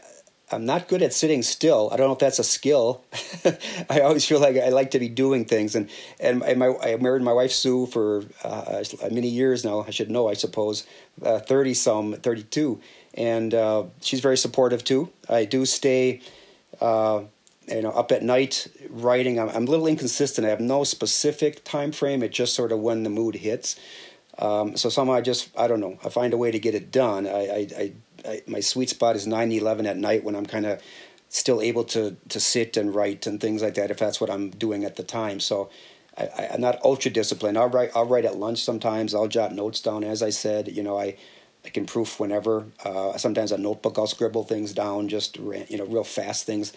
I'm 0.51 0.65
not 0.65 0.87
good 0.87 1.03
at 1.03 1.13
sitting 1.13 1.43
still. 1.43 1.89
I 1.91 1.97
don't 1.97 2.07
know 2.07 2.13
if 2.13 2.19
that's 2.19 2.39
a 2.39 2.43
skill. 2.43 3.03
I 3.89 4.01
always 4.01 4.25
feel 4.25 4.39
like 4.39 4.57
I 4.57 4.69
like 4.69 4.91
to 4.91 4.99
be 4.99 5.09
doing 5.09 5.45
things, 5.45 5.75
and 5.75 5.89
and 6.19 6.39
my 6.39 6.75
I 6.81 6.95
married 6.97 7.21
my 7.21 7.33
wife 7.33 7.51
Sue 7.51 7.85
for 7.85 8.23
uh, 8.43 8.83
many 9.11 9.27
years 9.27 9.63
now. 9.63 9.85
I 9.87 9.91
should 9.91 10.09
know, 10.09 10.27
I 10.27 10.33
suppose, 10.33 10.87
thirty 11.21 11.71
uh, 11.71 11.75
some, 11.75 12.13
thirty 12.13 12.43
two, 12.43 12.81
and 13.13 13.53
uh, 13.53 13.83
she's 14.01 14.21
very 14.21 14.37
supportive 14.37 14.83
too. 14.83 15.09
I 15.29 15.45
do 15.45 15.65
stay, 15.65 16.21
uh, 16.81 17.21
you 17.67 17.83
know, 17.83 17.91
up 17.91 18.11
at 18.11 18.23
night 18.23 18.67
writing. 18.89 19.39
I'm, 19.39 19.49
I'm, 19.49 19.67
a 19.67 19.69
little 19.69 19.87
inconsistent. 19.87 20.47
I 20.47 20.49
have 20.49 20.61
no 20.61 20.83
specific 20.83 21.63
time 21.63 21.91
frame. 21.91 22.23
It 22.23 22.31
just 22.31 22.55
sort 22.55 22.71
of 22.71 22.79
when 22.79 23.03
the 23.03 23.11
mood 23.11 23.35
hits. 23.35 23.79
Um, 24.39 24.77
so 24.77 24.89
somehow 24.89 25.13
I 25.13 25.21
just 25.21 25.55
I 25.55 25.67
don't 25.67 25.79
know. 25.79 25.99
I 26.03 26.09
find 26.09 26.33
a 26.33 26.37
way 26.37 26.49
to 26.49 26.57
get 26.57 26.73
it 26.73 26.91
done. 26.91 27.27
I 27.27 27.31
I, 27.31 27.67
I 27.77 27.91
I, 28.25 28.41
my 28.47 28.59
sweet 28.59 28.89
spot 28.89 29.15
is 29.15 29.27
9 29.27 29.51
11 29.51 29.85
at 29.85 29.97
night 29.97 30.23
when 30.23 30.35
I'm 30.35 30.45
kind 30.45 30.65
of 30.65 30.81
still 31.29 31.61
able 31.61 31.83
to 31.85 32.17
to 32.29 32.39
sit 32.39 32.75
and 32.75 32.93
write 32.93 33.27
and 33.27 33.39
things 33.39 33.61
like 33.61 33.75
that 33.75 33.91
if 33.91 33.97
that's 33.97 34.19
what 34.19 34.29
I'm 34.29 34.49
doing 34.49 34.83
at 34.83 34.95
the 34.95 35.03
time. 35.03 35.39
So 35.39 35.69
I, 36.17 36.49
am 36.51 36.61
not 36.61 36.79
ultra 36.83 37.11
disciplined. 37.11 37.57
I'll 37.57 37.69
write 37.69 37.91
I'll 37.95 38.07
write 38.07 38.25
at 38.25 38.37
lunch 38.37 38.63
sometimes. 38.63 39.13
I'll 39.13 39.27
jot 39.27 39.53
notes 39.53 39.81
down 39.81 40.03
as 40.03 40.21
I 40.23 40.29
said. 40.31 40.67
You 40.69 40.83
know 40.83 40.99
I 40.99 41.15
I 41.65 41.69
can 41.69 41.85
proof 41.85 42.19
whenever. 42.19 42.65
Uh, 42.83 43.17
sometimes 43.17 43.51
a 43.51 43.57
notebook 43.57 43.97
I'll 43.97 44.07
scribble 44.07 44.43
things 44.43 44.73
down, 44.73 45.07
just 45.07 45.37
you 45.37 45.77
know 45.77 45.85
real 45.85 46.03
fast 46.03 46.45
things. 46.45 46.73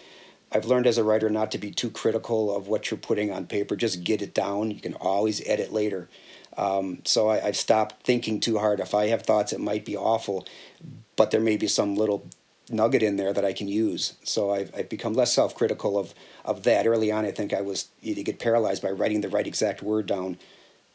I've 0.51 0.65
learned 0.65 0.85
as 0.85 0.99
a 0.99 1.03
writer 1.03 1.31
not 1.31 1.51
to 1.51 1.57
be 1.57 1.71
too 1.71 1.89
critical 1.89 2.55
of 2.55 2.67
what 2.67 2.91
you're 2.91 2.99
putting 2.99 3.31
on 3.31 3.47
paper. 3.47 3.75
Just 3.75 4.03
get 4.03 4.21
it 4.21 4.35
down. 4.35 4.69
You 4.69 4.79
can 4.79 4.93
always 4.93 5.41
edit 5.47 5.73
later. 5.73 6.09
Um, 6.55 6.99
so 7.05 7.29
I, 7.29 7.39
have 7.39 7.57
stopped 7.57 8.03
thinking 8.03 8.39
too 8.39 8.59
hard. 8.59 8.79
If 8.79 8.93
I 8.93 9.07
have 9.07 9.23
thoughts, 9.23 9.53
it 9.53 9.59
might 9.59 9.83
be 9.83 9.97
awful, 9.97 10.45
but 11.15 11.31
there 11.31 11.41
may 11.41 11.57
be 11.57 11.67
some 11.67 11.95
little 11.95 12.27
nugget 12.69 13.03
in 13.03 13.17
there 13.17 13.33
that 13.33 13.45
I 13.45 13.53
can 13.53 13.67
use. 13.67 14.13
So 14.23 14.51
I've, 14.51 14.73
I've 14.75 14.89
become 14.89 15.13
less 15.13 15.33
self 15.33 15.55
critical 15.55 15.97
of, 15.97 16.13
of 16.45 16.63
that. 16.63 16.87
Early 16.87 17.11
on, 17.11 17.25
I 17.25 17.31
think 17.31 17.53
I 17.53 17.61
was, 17.61 17.89
you 18.01 18.15
get 18.23 18.39
paralyzed 18.39 18.81
by 18.81 18.91
writing 18.91 19.21
the 19.21 19.29
right 19.29 19.47
exact 19.47 19.81
word 19.81 20.05
down. 20.05 20.37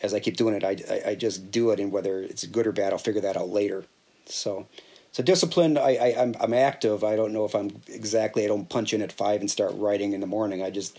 As 0.01 0.15
I 0.15 0.21
keep 0.21 0.37
doing 0.37 0.55
it, 0.55 0.65
I, 0.65 0.77
I, 0.91 1.11
I 1.11 1.15
just 1.17 1.51
do 1.51 1.71
it, 1.71 1.81
and 1.81 1.91
whether 1.91 2.21
it's 2.21 2.47
good 2.47 2.69
or 2.69 2.73
bad, 2.73 2.93
I'll 2.93 3.01
figure 3.01 3.21
that 3.23 3.37
out 3.37 3.49
later. 3.49 3.85
So, 4.27 4.69
so 5.11 5.25
disciplined. 5.25 5.77
I, 5.77 5.95
I 5.95 6.23
I'm, 6.23 6.37
I'm 6.39 6.55
active. 6.55 7.03
I 7.03 7.17
don't 7.17 7.33
know 7.33 7.45
if 7.45 7.55
I'm 7.57 7.83
exactly. 7.89 8.45
I 8.45 8.47
don't 8.47 8.69
punch 8.69 8.95
in 8.95 9.03
at 9.03 9.11
five 9.11 9.41
and 9.41 9.51
start 9.51 9.73
writing 9.75 10.13
in 10.13 10.21
the 10.21 10.27
morning. 10.27 10.63
I 10.63 10.71
just 10.71 10.99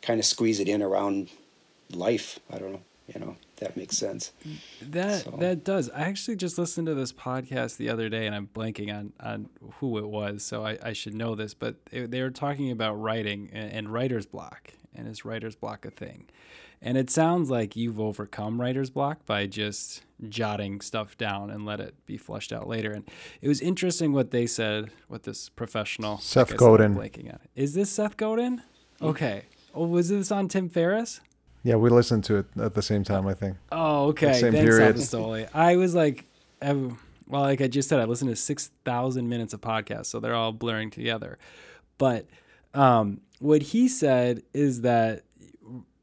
kind 0.00 0.18
of 0.18 0.24
squeeze 0.24 0.60
it 0.60 0.68
in 0.68 0.82
around 0.82 1.28
life. 1.92 2.40
I 2.50 2.58
don't 2.58 2.72
know. 2.72 2.82
You 3.12 3.20
know 3.20 3.36
that 3.60 3.76
makes 3.76 3.96
sense. 3.96 4.32
That 4.82 5.24
so. 5.24 5.30
that 5.38 5.64
does. 5.64 5.90
I 5.90 6.02
actually 6.02 6.36
just 6.36 6.58
listened 6.58 6.86
to 6.86 6.94
this 6.94 7.12
podcast 7.12 7.76
the 7.76 7.88
other 7.88 8.08
day, 8.08 8.26
and 8.26 8.34
I'm 8.34 8.48
blanking 8.48 8.96
on 8.96 9.12
on 9.20 9.48
who 9.74 9.98
it 9.98 10.08
was, 10.08 10.42
so 10.42 10.64
I, 10.64 10.78
I 10.82 10.92
should 10.92 11.14
know 11.14 11.34
this. 11.34 11.54
But 11.54 11.76
it, 11.90 12.10
they 12.10 12.22
were 12.22 12.30
talking 12.30 12.70
about 12.70 12.94
writing 12.94 13.50
and, 13.52 13.72
and 13.72 13.92
writer's 13.92 14.26
block, 14.26 14.72
and 14.94 15.08
is 15.08 15.24
writer's 15.24 15.56
block 15.56 15.84
a 15.84 15.90
thing? 15.90 16.28
And 16.80 16.96
it 16.96 17.10
sounds 17.10 17.50
like 17.50 17.74
you've 17.74 17.98
overcome 17.98 18.60
writer's 18.60 18.90
block 18.90 19.26
by 19.26 19.46
just 19.46 20.02
jotting 20.28 20.80
stuff 20.80 21.16
down 21.18 21.50
and 21.50 21.66
let 21.66 21.80
it 21.80 21.94
be 22.06 22.16
flushed 22.16 22.52
out 22.52 22.68
later. 22.68 22.92
And 22.92 23.08
it 23.40 23.48
was 23.48 23.60
interesting 23.60 24.12
what 24.12 24.30
they 24.30 24.46
said. 24.46 24.90
What 25.08 25.24
this 25.24 25.48
professional 25.48 26.18
Seth 26.18 26.56
Godin 26.56 26.94
blanking 26.94 27.32
on 27.32 27.40
is 27.56 27.74
this 27.74 27.90
Seth 27.90 28.16
Godin? 28.16 28.62
Mm. 29.00 29.08
Okay. 29.08 29.42
Oh, 29.74 29.86
was 29.86 30.08
this 30.08 30.30
on 30.30 30.48
Tim 30.48 30.68
Ferriss? 30.68 31.20
Yeah, 31.68 31.74
we 31.74 31.90
listened 31.90 32.24
to 32.24 32.36
it 32.36 32.46
at 32.58 32.72
the 32.72 32.80
same 32.80 33.04
time. 33.04 33.26
I 33.26 33.34
think. 33.34 33.58
Oh, 33.70 34.06
okay. 34.08 34.32
Same 34.32 34.52
Thanks, 34.52 34.66
period. 34.66 34.96
Apostoli. 34.96 35.48
I 35.52 35.76
was 35.76 35.94
like, 35.94 36.24
I, 36.62 36.72
well, 36.72 37.42
like 37.42 37.60
I 37.60 37.68
just 37.68 37.90
said, 37.90 38.00
I 38.00 38.04
listened 38.04 38.30
to 38.30 38.36
six 38.36 38.70
thousand 38.86 39.28
minutes 39.28 39.52
of 39.52 39.60
podcasts, 39.60 40.06
so 40.06 40.18
they're 40.18 40.34
all 40.34 40.52
blurring 40.52 40.88
together. 40.88 41.36
But 41.98 42.26
um, 42.72 43.20
what 43.38 43.60
he 43.60 43.86
said 43.86 44.44
is 44.54 44.80
that 44.80 45.24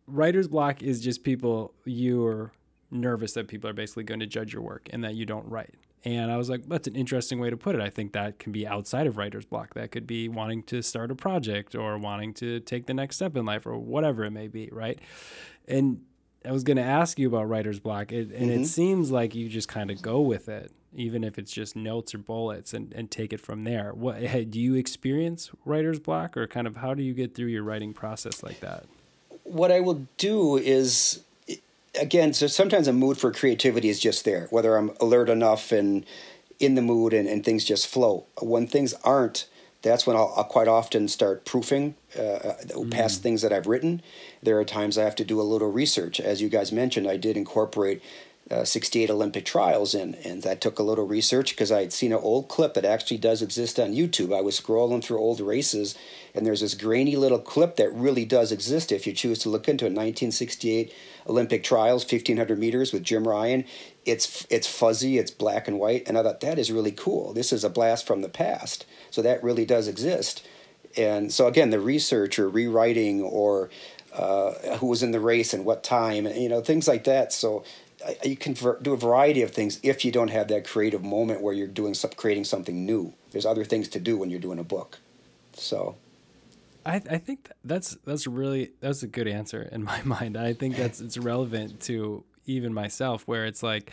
writer's 0.05 0.47
block 0.47 0.83
is 0.83 1.01
just 1.01 1.23
people 1.23 1.73
you're 1.83 2.51
nervous 2.91 3.33
that 3.33 3.47
people 3.47 3.67
are 3.67 3.73
basically 3.73 4.03
going 4.03 4.19
to 4.19 4.27
judge 4.27 4.53
your 4.53 4.61
work 4.61 4.87
and 4.93 5.03
that 5.03 5.15
you 5.15 5.25
don't 5.25 5.49
write. 5.49 5.73
And 6.03 6.31
I 6.31 6.37
was 6.37 6.51
like, 6.51 6.67
that's 6.67 6.87
an 6.87 6.95
interesting 6.95 7.39
way 7.39 7.49
to 7.49 7.57
put 7.57 7.73
it. 7.73 7.81
I 7.81 7.89
think 7.89 8.13
that 8.13 8.37
can 8.37 8.51
be 8.51 8.67
outside 8.67 9.07
of 9.07 9.17
writer's 9.17 9.45
block. 9.45 9.73
That 9.73 9.89
could 9.89 10.05
be 10.05 10.29
wanting 10.29 10.61
to 10.63 10.83
start 10.83 11.09
a 11.09 11.15
project 11.15 11.73
or 11.73 11.97
wanting 11.97 12.35
to 12.35 12.59
take 12.59 12.85
the 12.85 12.93
next 12.93 13.15
step 13.15 13.35
in 13.35 13.43
life 13.43 13.65
or 13.65 13.75
whatever 13.79 14.23
it 14.23 14.29
may 14.29 14.47
be, 14.47 14.69
right? 14.71 14.99
And 15.67 16.01
I 16.45 16.51
was 16.51 16.63
going 16.63 16.77
to 16.77 16.83
ask 16.83 17.17
you 17.17 17.27
about 17.27 17.49
writer's 17.49 17.79
block, 17.79 18.11
it, 18.11 18.29
and 18.31 18.49
Mm-hmm. 18.49 18.63
it 18.63 18.65
seems 18.67 19.11
like 19.11 19.33
you 19.33 19.49
just 19.49 19.67
kind 19.67 19.89
of 19.89 20.01
go 20.01 20.21
with 20.21 20.47
it, 20.47 20.71
even 20.95 21.23
if 21.23 21.39
it's 21.39 21.51
just 21.51 21.75
notes 21.75 22.13
or 22.13 22.19
bullets, 22.19 22.73
and, 22.73 22.93
and 22.93 23.09
take 23.09 23.33
it 23.33 23.41
from 23.41 23.63
there. 23.63 23.93
What 23.93 24.19
do 24.51 24.59
you 24.59 24.75
experience 24.75 25.49
writer's 25.65 25.99
block, 25.99 26.37
or 26.37 26.45
kind 26.47 26.67
of 26.67 26.77
how 26.77 26.93
do 26.93 27.01
you 27.01 27.13
get 27.13 27.33
through 27.33 27.47
your 27.47 27.63
writing 27.63 27.93
process 27.93 28.43
like 28.43 28.59
that? 28.61 28.85
what 29.43 29.71
I 29.71 29.79
will 29.79 30.07
do 30.17 30.57
is, 30.57 31.21
again, 31.99 32.33
so 32.33 32.47
sometimes 32.47 32.87
a 32.87 32.93
mood 32.93 33.17
for 33.19 33.31
creativity 33.31 33.89
is 33.89 33.99
just 33.99 34.25
there, 34.25 34.47
whether 34.49 34.75
I'm 34.75 34.91
alert 34.99 35.29
enough 35.29 35.71
and 35.71 36.03
in 36.59 36.73
the 36.75 36.81
mood 36.81 37.13
and, 37.13 37.27
and 37.27 37.45
things 37.45 37.63
just 37.63 37.85
flow. 37.87 38.25
When 38.41 38.65
things 38.65 38.95
aren't, 39.03 39.47
that's 39.83 40.07
when 40.07 40.15
I'll, 40.15 40.33
I'll 40.35 40.45
quite 40.45 40.67
often 40.67 41.07
start 41.07 41.45
proofing 41.45 41.93
uh, 42.19 42.53
past 42.89 43.21
things 43.21 43.43
that 43.43 43.53
I've 43.53 43.67
written. 43.67 44.01
There 44.45 44.59
are 44.59 44.65
times 44.65 44.97
I 44.97 45.03
have 45.03 45.15
to 45.15 45.25
do 45.25 45.41
a 45.41 45.43
little 45.43 45.71
research. 45.71 46.19
As 46.19 46.41
you 46.41 46.49
guys 46.49 46.71
mentioned, 46.71 47.07
I 47.07 47.17
did 47.17 47.35
incorporate 47.35 48.01
uh, 48.51 48.63
68 48.63 49.09
Olympic 49.09 49.43
trials 49.43 49.95
in, 49.95 50.13
and 50.23 50.43
that 50.43 50.61
took 50.61 50.77
a 50.77 50.83
little 50.83 51.07
research 51.07 51.49
because 51.51 51.71
I 51.71 51.79
had 51.79 51.91
seen 51.91 52.11
an 52.11 52.19
old 52.21 52.47
clip 52.47 52.75
that 52.75 52.85
actually 52.85 53.17
does 53.17 53.41
exist 53.41 53.79
on 53.79 53.95
YouTube. 53.95 54.37
I 54.37 54.41
was 54.41 54.59
scrolling 54.59 55.03
through 55.03 55.17
old 55.17 55.39
races, 55.39 55.95
and 56.35 56.45
there's 56.45 56.61
this 56.61 56.75
grainy 56.75 57.15
little 57.15 57.39
clip 57.39 57.75
that 57.77 57.91
really 57.91 58.23
does 58.23 58.51
exist 58.51 58.91
if 58.91 59.07
you 59.07 59.13
choose 59.13 59.39
to 59.39 59.49
look 59.49 59.67
into 59.67 59.85
it. 59.85 59.89
1968 59.89 60.93
Olympic 61.27 61.63
trials, 61.63 62.03
1500 62.03 62.59
meters 62.59 62.93
with 62.93 63.01
Jim 63.01 63.25
Ryun. 63.25 63.65
It's 64.05 64.45
it's 64.51 64.67
fuzzy, 64.67 65.17
it's 65.17 65.31
black 65.31 65.67
and 65.67 65.79
white, 65.79 66.07
and 66.07 66.15
I 66.15 66.21
thought 66.21 66.41
that 66.41 66.59
is 66.59 66.71
really 66.71 66.91
cool. 66.91 67.33
This 67.33 67.51
is 67.51 67.63
a 67.63 67.69
blast 67.69 68.05
from 68.05 68.21
the 68.21 68.29
past, 68.29 68.85
so 69.09 69.23
that 69.23 69.43
really 69.43 69.65
does 69.65 69.87
exist. 69.87 70.45
And 70.97 71.31
so 71.31 71.47
again, 71.47 71.71
the 71.71 71.79
research 71.79 72.39
or 72.39 72.47
rewriting 72.47 73.21
or 73.21 73.69
uh, 74.15 74.77
who 74.77 74.87
was 74.87 75.03
in 75.03 75.11
the 75.11 75.19
race 75.19 75.53
and 75.53 75.65
what 75.65 75.83
time, 75.83 76.25
you 76.27 76.49
know, 76.49 76.61
things 76.61 76.87
like 76.87 77.03
that. 77.05 77.33
So 77.33 77.63
you 78.23 78.37
can 78.37 78.53
do 78.53 78.93
a 78.93 78.97
variety 78.97 79.41
of 79.41 79.51
things 79.51 79.79
if 79.83 80.05
you 80.05 80.11
don't 80.11 80.29
have 80.29 80.47
that 80.49 80.67
creative 80.67 81.03
moment 81.03 81.41
where 81.41 81.53
you're 81.53 81.67
doing 81.67 81.93
some, 81.93 82.11
creating 82.11 82.45
something 82.45 82.85
new. 82.85 83.13
There's 83.31 83.45
other 83.45 83.65
things 83.65 83.87
to 83.89 83.99
do 83.99 84.17
when 84.17 84.29
you're 84.29 84.39
doing 84.39 84.59
a 84.59 84.63
book. 84.63 84.99
So 85.53 85.95
I, 86.85 86.95
I 86.95 87.17
think 87.17 87.49
that's 87.63 87.97
that's 88.05 88.27
really 88.27 88.71
that's 88.79 89.03
a 89.03 89.07
good 89.07 89.27
answer 89.27 89.67
in 89.71 89.83
my 89.83 90.01
mind. 90.05 90.37
I 90.37 90.53
think 90.53 90.75
that's 90.75 91.01
it's 91.01 91.17
relevant 91.17 91.81
to 91.81 92.23
even 92.45 92.73
myself, 92.73 93.23
where 93.27 93.45
it's 93.45 93.63
like 93.63 93.91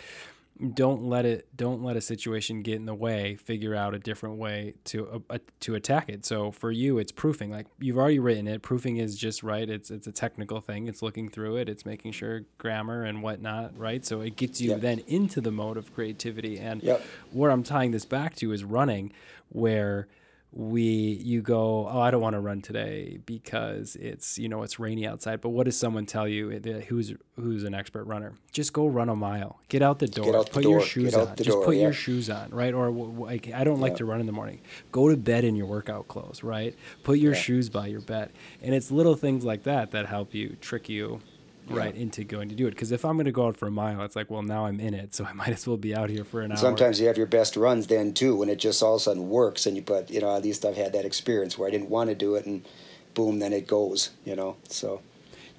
don't 0.75 1.03
let 1.05 1.25
it 1.25 1.49
don't 1.57 1.83
let 1.83 1.97
a 1.97 2.01
situation 2.01 2.63
get 2.63 2.77
in 2.77 2.87
the 2.87 2.95
way. 2.95 3.35
Figure 3.37 3.75
out 3.75 3.95
a 3.95 3.99
different 3.99 4.37
way 4.37 4.75
to 4.85 5.23
uh, 5.29 5.39
to 5.61 5.75
attack 5.75 6.09
it. 6.09 6.25
So 6.25 6.51
for 6.53 6.71
you, 6.71 6.99
it's 6.99 7.11
proofing. 7.13 7.51
Like 7.51 7.67
you've 7.81 7.99
already 7.99 8.19
written 8.19 8.47
it. 8.47 8.63
Proofing 8.63 8.97
is 8.99 9.17
just 9.17 9.43
right. 9.43 9.69
It's 9.69 9.91
it's 9.91 10.07
a 10.07 10.13
technical 10.13 10.61
thing. 10.61 10.87
It's 10.87 11.03
looking 11.03 11.29
through 11.29 11.57
it. 11.57 11.69
It's 11.69 11.85
making 11.85 12.13
sure 12.13 12.43
grammar 12.59 13.03
and 13.05 13.23
whatnot 13.23 13.77
right. 13.77 14.05
So 14.07 14.21
it 14.21 14.37
gets 14.37 14.61
you 14.61 14.71
Yep. 14.71 14.81
then 14.81 14.99
into 15.09 15.41
the 15.41 15.51
mode 15.51 15.77
of 15.77 15.93
creativity. 15.95 16.59
And 16.59 16.83
Yep. 16.83 17.03
where 17.33 17.51
I'm 17.51 17.63
tying 17.65 17.91
this 17.91 18.05
back 18.05 18.37
to 18.37 18.53
is 18.53 18.63
running, 18.63 19.13
where 19.49 20.07
we 20.55 20.83
you 20.83 21.41
go 21.41 21.89
oh 21.89 21.99
i 22.01 22.11
don't 22.11 22.21
want 22.21 22.35
to 22.35 22.41
run 22.41 22.61
today 22.61 23.19
because 23.25 23.97
it's 23.97 24.39
you 24.39 24.49
know 24.51 24.63
it's 24.63 24.79
rainy 24.79 25.07
outside. 25.07 25.41
But 25.41 25.49
what 25.51 25.65
does 25.65 25.79
someone 25.79 26.05
tell 26.05 26.29
you 26.29 26.51
eh, 26.53 26.81
who's 26.89 27.15
who's 27.37 27.65
an 27.65 27.75
expert 27.75 28.05
runner? 28.05 28.35
Just 28.53 28.75
go 28.75 28.87
run 28.87 29.09
a 29.09 29.17
mile. 29.17 29.61
Get 29.69 29.81
out 29.81 29.99
the 29.99 30.09
door. 30.09 30.37
out 30.37 30.47
the 30.47 30.53
put 30.53 30.65
your 30.65 30.83
shoes 30.83 31.15
on. 31.15 31.35
just 31.37 31.49
door, 31.49 31.65
put 31.65 31.77
your 31.77 31.95
shoes 31.95 32.29
on 32.29 32.51
right? 32.51 32.75
Or 32.75 32.91
like 32.91 33.51
i 33.55 33.65
don't 33.65 33.81
like 33.81 33.93
Yeah. 33.93 33.99
to 33.99 34.05
run 34.05 34.21
in 34.21 34.27
the 34.27 34.33
morning. 34.33 34.61
Go 34.91 35.09
to 35.09 35.17
bed 35.17 35.45
in 35.45 35.57
your 35.57 35.67
workout 35.67 36.09
clothes 36.09 36.43
right? 36.45 36.77
Put 37.03 37.19
your 37.19 37.33
Yeah. 37.33 37.41
shoes 37.41 37.71
by 37.71 37.87
your 37.87 38.03
bed. 38.03 38.31
And 38.61 38.75
it's 38.75 38.91
little 38.91 39.15
things 39.15 39.45
like 39.45 39.63
that 39.63 39.91
that 39.93 40.05
help 40.07 40.35
you 40.35 40.57
trick 40.61 40.89
you 40.91 41.21
right 41.69 41.95
into 41.95 42.25
going 42.25 42.49
to 42.49 42.55
do 42.55 42.67
it 42.67 42.71
because 42.71 42.93
if 42.93 43.05
i'm 43.05 43.17
going 43.17 43.25
to 43.25 43.33
go 43.33 43.47
out 43.47 43.57
for 43.57 43.69
a 43.69 43.71
mile 43.71 44.03
it's 44.03 44.17
like 44.17 44.31
well 44.31 44.43
now 44.43 44.67
i'm 44.67 44.81
in 44.81 44.95
it 44.95 45.15
so 45.15 45.25
i 45.31 45.33
might 45.33 45.51
as 45.51 45.67
well 45.67 45.77
be 45.77 45.95
out 45.95 46.11
here 46.11 46.25
for 46.25 46.41
an 46.41 46.51
hour 46.51 46.59
sometimes 46.59 47.01
you 47.01 47.07
have 47.07 47.17
your 47.17 47.27
best 47.27 47.57
runs 47.57 47.87
then 47.87 48.13
too 48.13 48.35
when 48.37 48.49
it 48.49 48.57
just 48.57 48.83
all 48.83 48.97
of 48.97 49.01
a 49.01 49.05
sudden 49.05 49.29
works 49.29 49.65
and 49.65 49.77
you 49.77 49.83
but 49.83 50.11
you 50.11 50.21
know 50.21 50.35
at 50.37 50.43
least 50.43 50.65
I've 50.65 50.77
had 50.77 50.93
that 50.93 51.05
experience 51.05 51.57
where 51.57 51.69
I 51.69 51.71
didn't 51.71 51.89
want 51.89 52.11
to 52.11 52.15
do 52.15 52.35
it 52.35 52.47
and 52.47 52.67
boom 53.15 53.39
then 53.39 53.53
it 53.53 53.67
goes 53.67 54.11
you 54.25 54.35
know 54.35 54.57
so 54.69 55.01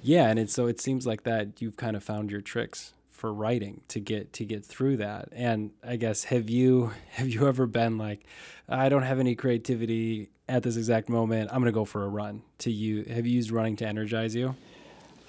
Yeah, 0.02 0.28
and 0.28 0.38
it's 0.38 0.54
so 0.54 0.68
it 0.68 0.82
seems 0.82 1.08
like 1.08 1.24
that 1.24 1.62
you've 1.62 1.78
kind 1.78 1.96
of 1.96 2.04
found 2.04 2.30
your 2.30 2.42
tricks 2.42 2.94
for 3.10 3.34
writing 3.34 3.82
to 3.88 4.02
get 4.02 4.34
to 4.34 4.44
get 4.44 4.66
through 4.66 4.98
that. 4.98 5.30
And 5.32 5.72
I 5.82 5.96
guess 5.96 6.26
have 6.26 6.50
you 6.50 6.92
have 7.12 7.30
you 7.30 7.48
ever 7.48 7.66
been 7.66 7.98
like, 7.98 8.26
I 8.68 8.90
don't 8.90 9.04
have 9.04 9.20
any 9.20 9.34
creativity 9.34 10.30
at 10.50 10.64
this 10.64 10.76
exact 10.76 11.08
moment. 11.08 11.50
I'm 11.54 11.62
gonna 11.62 11.72
go 11.72 11.86
for 11.86 12.04
a 12.04 12.10
run. 12.10 12.42
To 12.60 12.72
you, 12.72 13.04
have 13.06 13.26
you 13.26 13.34
used 13.34 13.50
running 13.50 13.78
to 13.78 13.88
energize 13.88 14.36
you? 14.36 14.56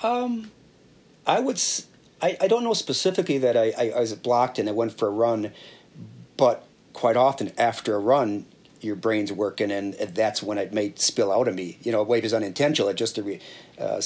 Um, 0.03 0.51
I 1.27 1.41
would. 1.41 1.61
I, 2.23 2.37
I 2.41 2.49
don't 2.49 2.65
know 2.65 2.75
specifically 2.75 3.39
that 3.39 3.57
I, 3.57 3.73
I, 3.77 3.91
I 3.97 4.01
was 4.01 4.15
blocked 4.15 4.59
and 4.59 4.69
I 4.69 4.73
went 4.73 4.97
for 4.97 5.09
a 5.09 5.11
run, 5.11 5.53
but 6.37 6.65
quite 6.93 7.17
often 7.17 7.53
after 7.59 7.95
a 7.95 7.99
run, 7.99 8.47
your 8.81 8.97
brain's 8.97 9.33
working, 9.33 9.71
and 9.71 9.95
that's 9.95 10.43
when 10.43 10.59
it 10.59 10.73
may 10.73 10.93
spill 10.97 11.33
out 11.33 11.49
of 11.49 11.55
me. 11.55 11.79
You 11.83 11.93
know, 11.93 12.03
wave 12.03 12.25
is 12.25 12.35
unintentional. 12.35 12.91
It's 12.91 12.99
just 12.99 13.19
a, 13.19 13.23
re, 13.23 13.41
uh, 13.81 14.01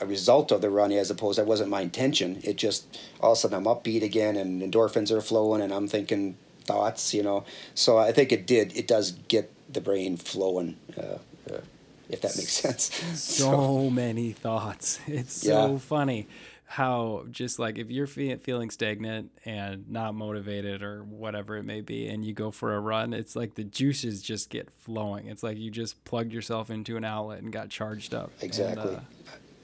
a, 0.00 0.06
result 0.06 0.50
of 0.50 0.62
the 0.62 0.70
run, 0.70 0.92
as 0.92 1.10
opposed 1.10 1.38
that 1.38 1.46
wasn't 1.46 1.68
my 1.70 1.82
intention. 1.82 2.40
It 2.42 2.56
just 2.56 2.98
all 3.20 3.32
of 3.32 3.38
a 3.38 3.40
sudden 3.40 3.58
I'm 3.58 3.64
upbeat 3.64 4.02
again, 4.02 4.36
and 4.36 4.62
endorphins 4.62 5.10
are 5.10 5.20
flowing, 5.20 5.60
and 5.60 5.72
I'm 5.72 5.88
thinking 5.88 6.36
thoughts. 6.64 7.12
You 7.12 7.22
know, 7.22 7.44
so 7.74 7.98
I 7.98 8.12
think 8.12 8.32
it 8.32 8.46
did. 8.46 8.76
It 8.76 8.86
does 8.86 9.12
get 9.28 9.50
the 9.72 9.80
brain 9.80 10.16
flowing. 10.16 10.78
Uh, 10.98 11.18
uh, 11.52 11.60
if 12.08 12.20
that 12.20 12.36
makes 12.36 12.52
sense. 12.52 12.90
So 13.14 13.90
many 13.90 14.32
thoughts. 14.32 15.00
It's 15.06 15.32
so 15.32 15.72
Yeah. 15.72 15.78
funny 15.78 16.26
how 16.74 17.24
just 17.30 17.60
like 17.60 17.78
if 17.78 17.88
you're 17.88 18.08
fe- 18.08 18.34
feeling 18.38 18.68
stagnant 18.68 19.30
and 19.44 19.88
not 19.88 20.12
motivated 20.12 20.82
or 20.82 21.04
whatever 21.04 21.56
it 21.56 21.62
may 21.62 21.80
be, 21.80 22.08
and 22.08 22.24
you 22.24 22.32
go 22.32 22.50
for 22.50 22.74
a 22.74 22.80
run, 22.80 23.12
it's 23.12 23.36
like 23.36 23.54
the 23.54 23.62
juices 23.62 24.20
just 24.20 24.50
get 24.50 24.68
flowing. 24.80 25.28
It's 25.28 25.44
like 25.44 25.56
you 25.56 25.70
just 25.70 26.04
plugged 26.04 26.32
yourself 26.32 26.70
into 26.70 26.96
an 26.96 27.04
outlet 27.04 27.42
and 27.42 27.52
got 27.52 27.68
charged 27.68 28.12
up. 28.12 28.32
And, 28.40 28.42
Exactly. 28.42 28.96
uh, 28.96 29.00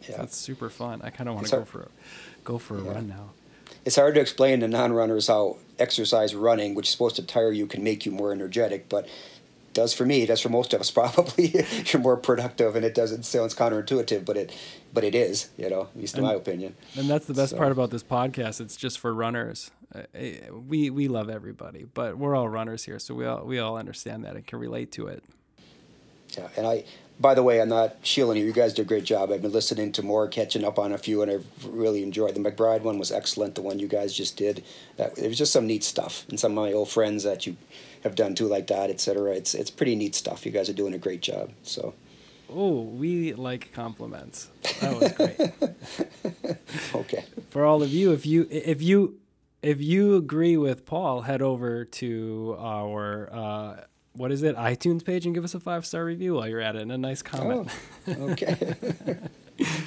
yeah. 0.09 0.19
That's 0.19 0.37
super 0.37 0.71
fun. 0.71 1.01
I 1.03 1.11
kind 1.11 1.29
of 1.29 1.35
want 1.35 1.49
to 1.49 1.51
go 1.51 1.57
hard- 1.59 1.69
for 1.69 1.81
a, 1.83 1.89
go 2.45 2.59
for 2.59 2.77
a 2.77 2.81
run 2.83 3.09
now. 3.09 3.31
it's 3.85 3.97
hard 3.97 4.15
to 4.15 4.21
explain 4.21 4.61
to 4.61 4.69
non-runners 4.69 5.27
how 5.27 5.57
exercise 5.81 6.33
running, 6.35 6.77
which 6.77 6.87
is 6.87 6.93
supposed 6.93 7.17
to 7.17 7.23
tire 7.27 7.51
you, 7.51 7.67
can 7.67 7.83
make 7.83 8.07
you 8.07 8.13
more 8.13 8.31
energetic, 8.31 8.89
but 8.89 9.09
does 9.73 9.95
for 9.95 10.05
me, 10.05 10.27
does 10.27 10.41
for 10.41 10.49
most 10.49 10.73
of 10.75 10.81
us 10.81 10.91
probably. 11.01 11.65
You're 11.87 12.03
more 12.03 12.17
productive, 12.17 12.77
and 12.77 12.85
it 12.85 12.95
doesn't 12.95 13.25
sounds 13.25 13.55
counterintuitive, 13.55 14.25
but 14.25 14.37
it, 14.37 14.53
but 14.93 15.05
it 15.05 15.15
is, 15.15 15.51
you 15.57 15.71
know, 15.71 15.83
at 15.83 15.97
least 15.97 16.17
in 16.19 16.25
my 16.25 16.35
opinion. 16.35 16.75
And 16.97 17.09
that's 17.09 17.27
the 17.27 17.35
best 17.35 17.51
So- 17.51 17.57
part 17.59 17.73
about 17.73 17.91
this 17.91 18.03
podcast. 18.03 18.61
It's 18.61 18.77
just 18.77 18.99
for 18.99 19.15
runners. 19.15 19.71
Uh, 19.95 20.03
eh, 20.15 20.39
we 20.51 20.89
we 20.91 21.09
love 21.09 21.29
everybody, 21.29 21.85
but 21.95 22.17
we're 22.17 22.37
all 22.37 22.49
runners 22.49 22.85
here, 22.85 22.99
so 23.01 23.13
we 23.15 23.27
all 23.27 23.45
we 23.45 23.59
all 23.59 23.77
understand 23.77 24.25
that 24.25 24.37
and 24.37 24.47
can 24.47 24.59
relate 24.61 24.93
to 24.93 25.09
it. 25.09 25.25
Yeah, 26.39 26.47
and 26.57 26.65
I, 26.65 26.85
by 27.19 27.35
the 27.35 27.43
way, 27.43 27.61
I'm 27.61 27.69
not 27.69 27.97
shielding 28.03 28.37
you. 28.37 28.45
You 28.45 28.53
guys 28.53 28.73
did 28.73 28.83
a 28.83 28.85
great 28.85 29.03
job. 29.03 29.33
I've 29.33 29.43
been 29.43 29.51
listening 29.51 29.91
to 29.93 30.03
more, 30.05 30.29
catching 30.29 30.65
up 30.65 30.79
on 30.79 30.93
a 30.93 30.99
few, 30.99 31.23
and 31.23 31.31
I've 31.31 31.45
really 31.67 32.05
enjoyed. 32.05 32.37
The 32.37 32.41
McBride 32.41 32.83
one 32.83 33.01
was 33.01 33.11
excellent. 33.11 33.57
The 33.57 33.63
one 33.63 33.81
you 33.81 33.89
guys 33.89 34.15
just 34.15 34.37
did, 34.37 34.63
that, 34.97 35.19
it 35.19 35.27
was 35.27 35.37
just 35.37 35.53
some 35.53 35.67
neat 35.67 35.83
stuff, 35.83 36.25
and 36.29 36.39
some 36.39 36.53
of 36.53 36.65
my 36.65 36.73
old 36.73 36.89
friends 36.89 37.25
that 37.25 37.49
you 37.49 37.57
have 38.03 38.15
done 38.15 38.35
too, 38.35 38.47
like 38.47 38.67
that, 38.69 38.91
etc. 38.91 39.33
It's 39.35 39.55
it's 39.55 39.71
pretty 39.71 39.95
neat 39.97 40.15
stuff. 40.15 40.45
You 40.47 40.53
guys 40.53 40.69
are 40.69 40.73
doing 40.75 40.95
a 40.95 40.99
great 40.99 41.21
job. 41.23 41.51
So 41.63 41.95
Oh, 42.53 42.81
we 42.83 43.33
like 43.35 43.73
compliments. 43.73 44.49
That 44.81 45.01
was 45.01 45.13
great. 45.13 46.57
okay, 46.95 47.25
For 47.51 47.65
all 47.65 47.83
of 47.83 47.91
you, 47.91 48.13
if 48.13 48.27
you 48.27 48.47
if 48.51 48.83
you 48.83 49.19
if 49.63 49.81
you 49.81 50.17
agree 50.17 50.57
with 50.57 50.85
Paul, 50.87 51.23
head 51.23 51.43
over 51.43 51.85
to 51.85 52.57
our 52.59 53.29
uh, 53.33 53.81
what 54.15 54.33
is 54.33 54.43
it 54.43 54.57
iTunes 54.57 55.05
page 55.05 55.27
and 55.27 55.35
give 55.35 55.45
us 55.45 55.55
a 55.55 55.61
five 55.61 55.87
star 55.87 56.05
review 56.05 56.35
while 56.35 56.49
you're 56.49 56.61
at 56.61 56.75
it 56.77 56.83
and 56.83 56.91
a 56.93 56.99
nice 56.99 57.23
comment. 57.23 57.69
oh, 58.09 58.31
okay. 58.31 58.75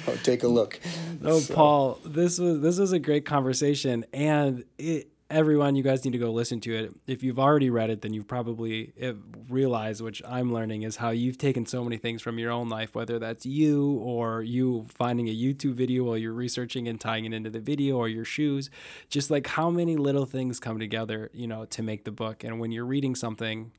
I'll 0.06 0.16
take 0.22 0.42
a 0.42 0.48
look. 0.48 0.80
Oh, 1.22 1.40
So- 1.40 1.54
Paul, 1.54 1.98
this 2.04 2.38
was 2.38 2.60
this 2.60 2.78
was 2.78 2.92
a 2.92 2.98
great 2.98 3.26
conversation, 3.26 4.04
and 4.14 4.64
it, 4.78 5.08
everyone, 5.34 5.74
you 5.74 5.82
guys 5.82 6.04
need 6.04 6.12
to 6.12 6.18
go 6.18 6.30
listen 6.30 6.60
to 6.60 6.74
it. 6.74 6.94
If 7.08 7.24
you've 7.24 7.40
already 7.40 7.68
read 7.68 7.90
it, 7.90 8.02
then 8.02 8.14
you've 8.14 8.28
probably 8.28 8.92
uh, 9.02 9.14
realized, 9.48 10.00
which 10.00 10.22
I'm 10.26 10.52
learning, 10.52 10.82
is 10.82 10.96
how 10.96 11.10
you've 11.10 11.38
taken 11.38 11.66
so 11.66 11.82
many 11.82 11.96
things 11.96 12.22
from 12.22 12.38
your 12.38 12.52
own 12.52 12.68
life, 12.68 12.94
whether 12.94 13.18
that's 13.18 13.44
you 13.44 13.94
or 13.94 14.42
you 14.42 14.86
finding 14.88 15.28
a 15.28 15.34
YouTube 15.34 15.74
video 15.74 16.04
while 16.04 16.16
you're 16.16 16.32
researching 16.32 16.86
and 16.86 17.00
tying 17.00 17.24
it 17.24 17.32
into 17.32 17.50
the 17.50 17.58
video, 17.58 17.96
or 17.96 18.08
your 18.08 18.24
shoes. 18.24 18.70
Just 19.10 19.28
like 19.28 19.48
how 19.48 19.70
many 19.70 19.96
little 19.96 20.24
things 20.24 20.60
come 20.60 20.78
together, 20.78 21.30
you 21.34 21.48
know, 21.48 21.64
to 21.64 21.82
make 21.82 22.04
the 22.04 22.12
book. 22.12 22.44
And 22.44 22.60
when 22.60 22.70
you're 22.70 22.86
reading 22.86 23.16
something, 23.16 23.72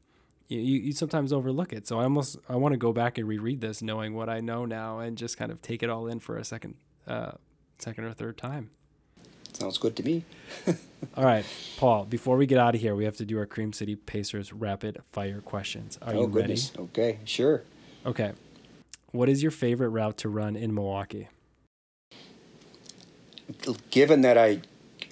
you, 0.50 0.60
you 0.60 0.80
you 0.82 0.92
sometimes 0.92 1.32
overlook 1.32 1.72
it. 1.72 1.88
So 1.88 2.00
I 2.00 2.04
almost 2.04 2.38
I 2.50 2.58
want 2.58 2.74
to 2.74 2.78
go 2.78 2.92
back 2.92 3.18
and 3.18 3.28
reread 3.28 3.62
this, 3.62 3.82
knowing 3.82 4.14
what 4.14 4.30
I 4.30 4.42
know 4.42 4.66
now, 4.66 5.00
and 5.00 5.18
just 5.18 5.38
kind 5.38 5.52
of 5.52 5.62
take 5.62 5.82
it 5.82 5.90
all 5.90 6.08
in 6.08 6.20
for 6.20 6.38
a 6.38 6.44
second, 6.44 6.76
uh, 7.08 7.32
second 7.80 8.04
or 8.04 8.14
third 8.14 8.38
time. 8.38 8.72
Sounds 9.56 9.78
good 9.78 9.96
to 9.96 10.04
me. 10.04 10.24
All 11.16 11.24
right, 11.24 11.46
Paul. 11.78 12.06
Before 12.06 12.36
we 12.36 12.46
get 12.46 12.58
out 12.58 12.76
of 12.76 12.82
here, 12.82 12.94
we 12.94 13.06
have 13.06 13.16
to 13.18 13.26
do 13.26 13.38
our 13.38 13.46
Cream 13.46 13.72
City 13.72 13.96
Pacers 13.96 14.52
rapid 14.52 15.02
fire 15.12 15.40
questions. 15.40 15.98
Are 16.02 16.14
oh 16.14 16.22
you 16.22 16.28
goodness. 16.28 16.74
Okay, 16.78 17.20
sure. 17.24 17.64
Okay. 18.06 18.34
What 19.12 19.30
is 19.30 19.42
your 19.42 19.52
favorite 19.52 19.90
route 19.90 20.18
to 20.18 20.30
run 20.30 20.56
in 20.56 20.74
Milwaukee? 20.74 21.30
given 23.92 24.22
that 24.22 24.38
I 24.38 24.60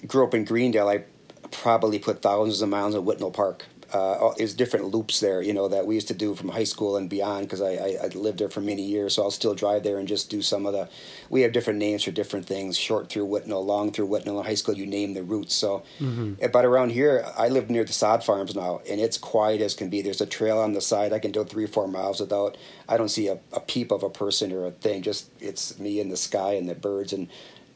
grew 0.06 0.24
up 0.24 0.34
in 0.34 0.44
Greendale, 0.44 0.88
I 0.88 1.04
probably 1.50 1.98
put 1.98 2.20
thousands 2.20 2.60
of 2.62 2.68
miles 2.68 2.94
in 2.94 3.02
Whitnall 3.02 3.32
Park 3.32 3.66
uh, 3.92 4.32
there's 4.36 4.54
different 4.54 4.86
loops 4.86 5.20
there, 5.20 5.42
you 5.42 5.52
know, 5.52 5.68
that 5.68 5.86
we 5.86 5.94
used 5.94 6.08
to 6.08 6.14
do 6.14 6.34
from 6.34 6.48
high 6.48 6.64
school 6.64 6.96
and 6.96 7.08
beyond 7.08 7.46
because 7.46 7.60
I, 7.60 7.72
I, 7.72 7.96
I, 8.04 8.06
lived 8.08 8.38
there 8.38 8.48
for 8.48 8.60
many 8.60 8.82
years. 8.82 9.14
So 9.14 9.22
I'll 9.22 9.30
still 9.30 9.54
drive 9.54 9.82
there 9.82 9.98
and 9.98 10.08
just 10.08 10.30
do 10.30 10.42
some 10.42 10.66
of 10.66 10.72
the. 10.72 10.88
We 11.30 11.42
have 11.42 11.52
different 11.52 11.78
names 11.78 12.04
for 12.04 12.10
different 12.10 12.46
things: 12.46 12.76
short 12.76 13.08
through 13.08 13.26
Whitnall, 13.26 13.64
long 13.64 13.92
through 13.92 14.08
Whitnall. 14.08 14.38
In 14.38 14.44
high 14.44 14.54
school, 14.54 14.74
you 14.74 14.86
name 14.86 15.14
the 15.14 15.22
routes. 15.22 15.54
So, 15.54 15.82
mm-hmm. 16.00 16.34
Eh, 16.40 16.48
but 16.48 16.64
around 16.64 16.90
here, 16.90 17.26
I 17.36 17.48
live 17.48 17.70
near 17.70 17.84
the 17.84 17.92
sod 17.92 18.24
farms 18.24 18.54
now, 18.54 18.80
and 18.88 19.00
it's 19.00 19.18
quiet 19.18 19.60
as 19.60 19.74
can 19.74 19.90
be. 19.90 20.02
There's 20.02 20.20
a 20.20 20.26
trail 20.26 20.58
on 20.58 20.72
the 20.72 20.80
side. 20.80 21.12
I 21.12 21.18
can 21.18 21.32
do 21.32 21.44
three, 21.44 21.64
or 21.64 21.68
four 21.68 21.88
miles 21.88 22.20
without. 22.20 22.56
I 22.88 22.96
don't 22.96 23.08
see 23.08 23.28
a, 23.28 23.38
a 23.52 23.60
peep 23.60 23.90
of 23.90 24.02
a 24.02 24.10
person 24.10 24.52
or 24.52 24.66
a 24.66 24.70
thing. 24.70 25.02
Just 25.02 25.30
it's 25.40 25.78
me 25.78 26.00
and 26.00 26.10
the 26.10 26.16
sky 26.16 26.54
and 26.54 26.68
the 26.68 26.74
birds 26.74 27.12
and 27.12 27.28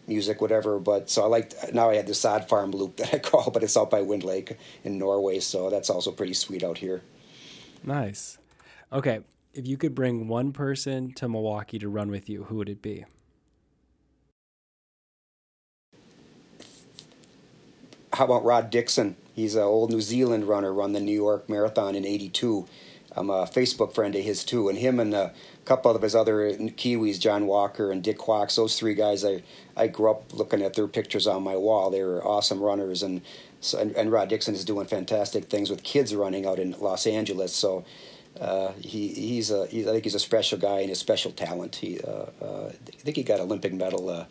music, 0.09 0.40
whatever. 0.40 0.78
But 0.78 1.11
so 1.11 1.22
I 1.22 1.26
like 1.26 1.74
now 1.74 1.90
I 1.90 1.96
have 1.96 2.06
the 2.06 2.14
sod 2.14 2.48
farm 2.48 2.70
loop 2.70 2.96
that 2.98 3.14
I 3.14 3.18
call, 3.18 3.50
but 3.50 3.62
it's 3.62 3.76
out 3.76 3.90
by 3.90 4.02
Wind 4.02 4.24
Lake 4.24 4.56
in 4.84 4.98
Norway, 4.98 5.40
so 5.40 5.70
that's 5.70 5.90
also 5.90 6.11
pretty 6.11 6.34
sweet 6.34 6.64
out 6.64 6.78
here. 6.78 7.02
Nice. 7.84 8.38
Okay, 8.92 9.20
if 9.52 9.66
you 9.66 9.76
could 9.76 9.94
bring 9.94 10.28
one 10.28 10.52
person 10.52 11.12
to 11.12 11.28
Milwaukee 11.28 11.78
to 11.78 11.88
run 11.88 12.11
with 12.11 12.28
you, 12.28 12.44
who 12.44 12.56
would 12.56 12.68
it 12.68 12.82
be? 12.82 13.04
How 18.12 18.24
about 18.24 18.44
Rod 18.44 18.70
Dixon? 18.70 19.16
He's 19.34 19.54
an 19.54 19.62
old 19.62 19.90
New 19.90 20.00
Zealand 20.00 20.48
runner, 20.48 20.72
run 20.72 20.92
the 20.92 21.00
New 21.00 21.14
York 21.14 21.48
Marathon 21.48 21.94
in 21.94 22.04
'82. 22.04 22.66
I'm 23.19 23.31
a 23.31 23.45
Facebook 23.45 23.95
friend 23.95 24.14
of 24.14 24.23
his 24.23 24.45
too, 24.45 24.69
and 24.69 24.79
him 24.79 25.01
and 25.01 25.12
a 25.14 25.33
couple 25.64 25.95
of 25.95 26.03
his 26.03 26.14
other 26.14 26.53
Kiwis, 26.53 27.19
John 27.19 27.47
Walker 27.47 27.91
and 27.91 28.03
Dick 28.03 28.19
Quax, 28.19 28.57
those 28.57 28.79
three 28.79 28.95
guys, 28.95 29.25
I, 29.25 29.43
I 29.77 29.89
grew 29.89 30.11
up 30.11 30.33
looking 30.33 30.62
at 30.62 30.75
their 30.75 30.87
pictures 30.87 31.27
on 31.27 31.43
my 31.43 31.57
wall. 31.57 31.91
They 31.91 32.03
were 32.03 32.25
awesome 32.25 32.61
runners, 32.61 33.03
and, 33.03 33.21
so, 33.61 33.79
and, 33.79 33.95
and 33.97 34.12
Rod 34.12 34.29
Dixon 34.29 34.55
is 34.55 34.64
doing 34.64 34.87
fantastic 34.87 35.47
things 35.47 35.69
with 35.69 35.83
kids 35.83 36.14
running 36.14 36.47
out 36.47 36.59
in 36.59 36.77
Los 36.81 37.07
Angeles. 37.07 37.55
So 37.55 37.85
uh, 38.41 38.73
he 38.81 39.09
he's 39.09 39.51
a 39.51 39.66
he's, 39.66 39.87
I 39.87 39.93
think 39.93 40.05
he's 40.05 40.14
a 40.14 40.21
special 40.21 40.59
guy 40.59 40.81
and 40.81 40.91
a 40.91 40.95
special 40.95 41.33
talent. 41.33 41.77
He 41.77 42.01
uh, 42.01 42.27
uh, 42.41 42.69
I 42.69 43.03
think 43.03 43.16
he 43.16 43.23
got 43.23 43.41
Olympic 43.41 43.73
medal 43.73 44.09
uh, 44.09 44.27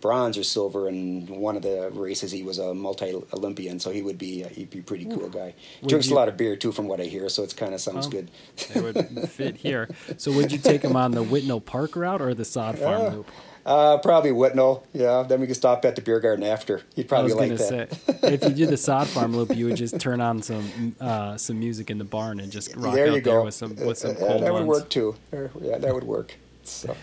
bronze 0.00 0.38
or 0.38 0.44
silver 0.44 0.88
in 0.88 1.26
one 1.26 1.56
of 1.56 1.62
the 1.62 1.90
races. 1.92 2.32
He 2.32 2.42
was 2.42 2.58
a 2.58 2.74
multi 2.74 3.14
Olympian, 3.32 3.78
so 3.78 3.90
he 3.90 4.02
would 4.02 4.18
be 4.18 4.42
he'd 4.44 4.70
be 4.70 4.80
a 4.80 4.82
pretty 4.82 5.04
cool 5.04 5.28
guy. 5.28 5.54
Would 5.82 5.88
Drinks 5.88 6.08
you, 6.08 6.14
a 6.14 6.16
lot 6.16 6.28
of 6.28 6.36
beer 6.36 6.56
too, 6.56 6.72
from 6.72 6.88
what 6.88 7.00
I 7.00 7.04
hear. 7.04 7.28
So 7.28 7.42
it 7.42 7.56
kind 7.56 7.74
of 7.74 7.80
sounds 7.80 8.06
um, 8.06 8.12
good. 8.12 8.30
it 8.74 8.82
would 8.82 9.28
fit 9.28 9.56
here. 9.56 9.88
So 10.16 10.32
would 10.32 10.52
you 10.52 10.58
take 10.58 10.82
him 10.82 10.96
on 10.96 11.12
the 11.12 11.22
Whitnall 11.22 11.64
Park 11.64 11.96
route 11.96 12.22
or 12.22 12.34
the 12.34 12.44
Sod 12.44 12.78
Farm 12.78 13.00
uh, 13.00 13.10
loop? 13.10 13.30
Uh, 13.64 13.98
probably 13.98 14.30
Whitnall. 14.30 14.82
Yeah, 14.92 15.22
then 15.22 15.40
we 15.40 15.46
could 15.46 15.56
stop 15.56 15.84
at 15.84 15.94
the 15.94 16.02
beer 16.02 16.18
garden 16.18 16.44
after. 16.44 16.82
He'd 16.96 17.08
probably 17.08 17.34
like 17.34 17.58
that. 17.58 17.92
Say, 17.92 18.18
if 18.22 18.42
you 18.42 18.50
did 18.50 18.70
the 18.70 18.76
sod 18.76 19.06
farm 19.06 19.36
loop, 19.36 19.54
you 19.54 19.66
would 19.66 19.76
just 19.76 20.00
turn 20.00 20.20
on 20.20 20.42
some 20.42 20.96
uh, 21.00 21.36
some 21.36 21.58
music 21.58 21.90
in 21.90 21.98
the 21.98 22.04
barn 22.04 22.40
and 22.40 22.50
just 22.50 22.74
rock 22.76 22.94
there 22.94 23.12
out 23.12 23.22
there 23.22 23.42
with 23.42 23.54
some 23.54 23.76
with 23.76 23.98
some 23.98 24.14
cold 24.14 24.42
That 24.42 24.54
would 24.54 24.66
work 24.66 24.88
too. 24.88 25.14
Yeah, 25.32 25.78
that 25.78 25.94
would 25.94 26.04
work. 26.04 26.34
So. 26.62 26.96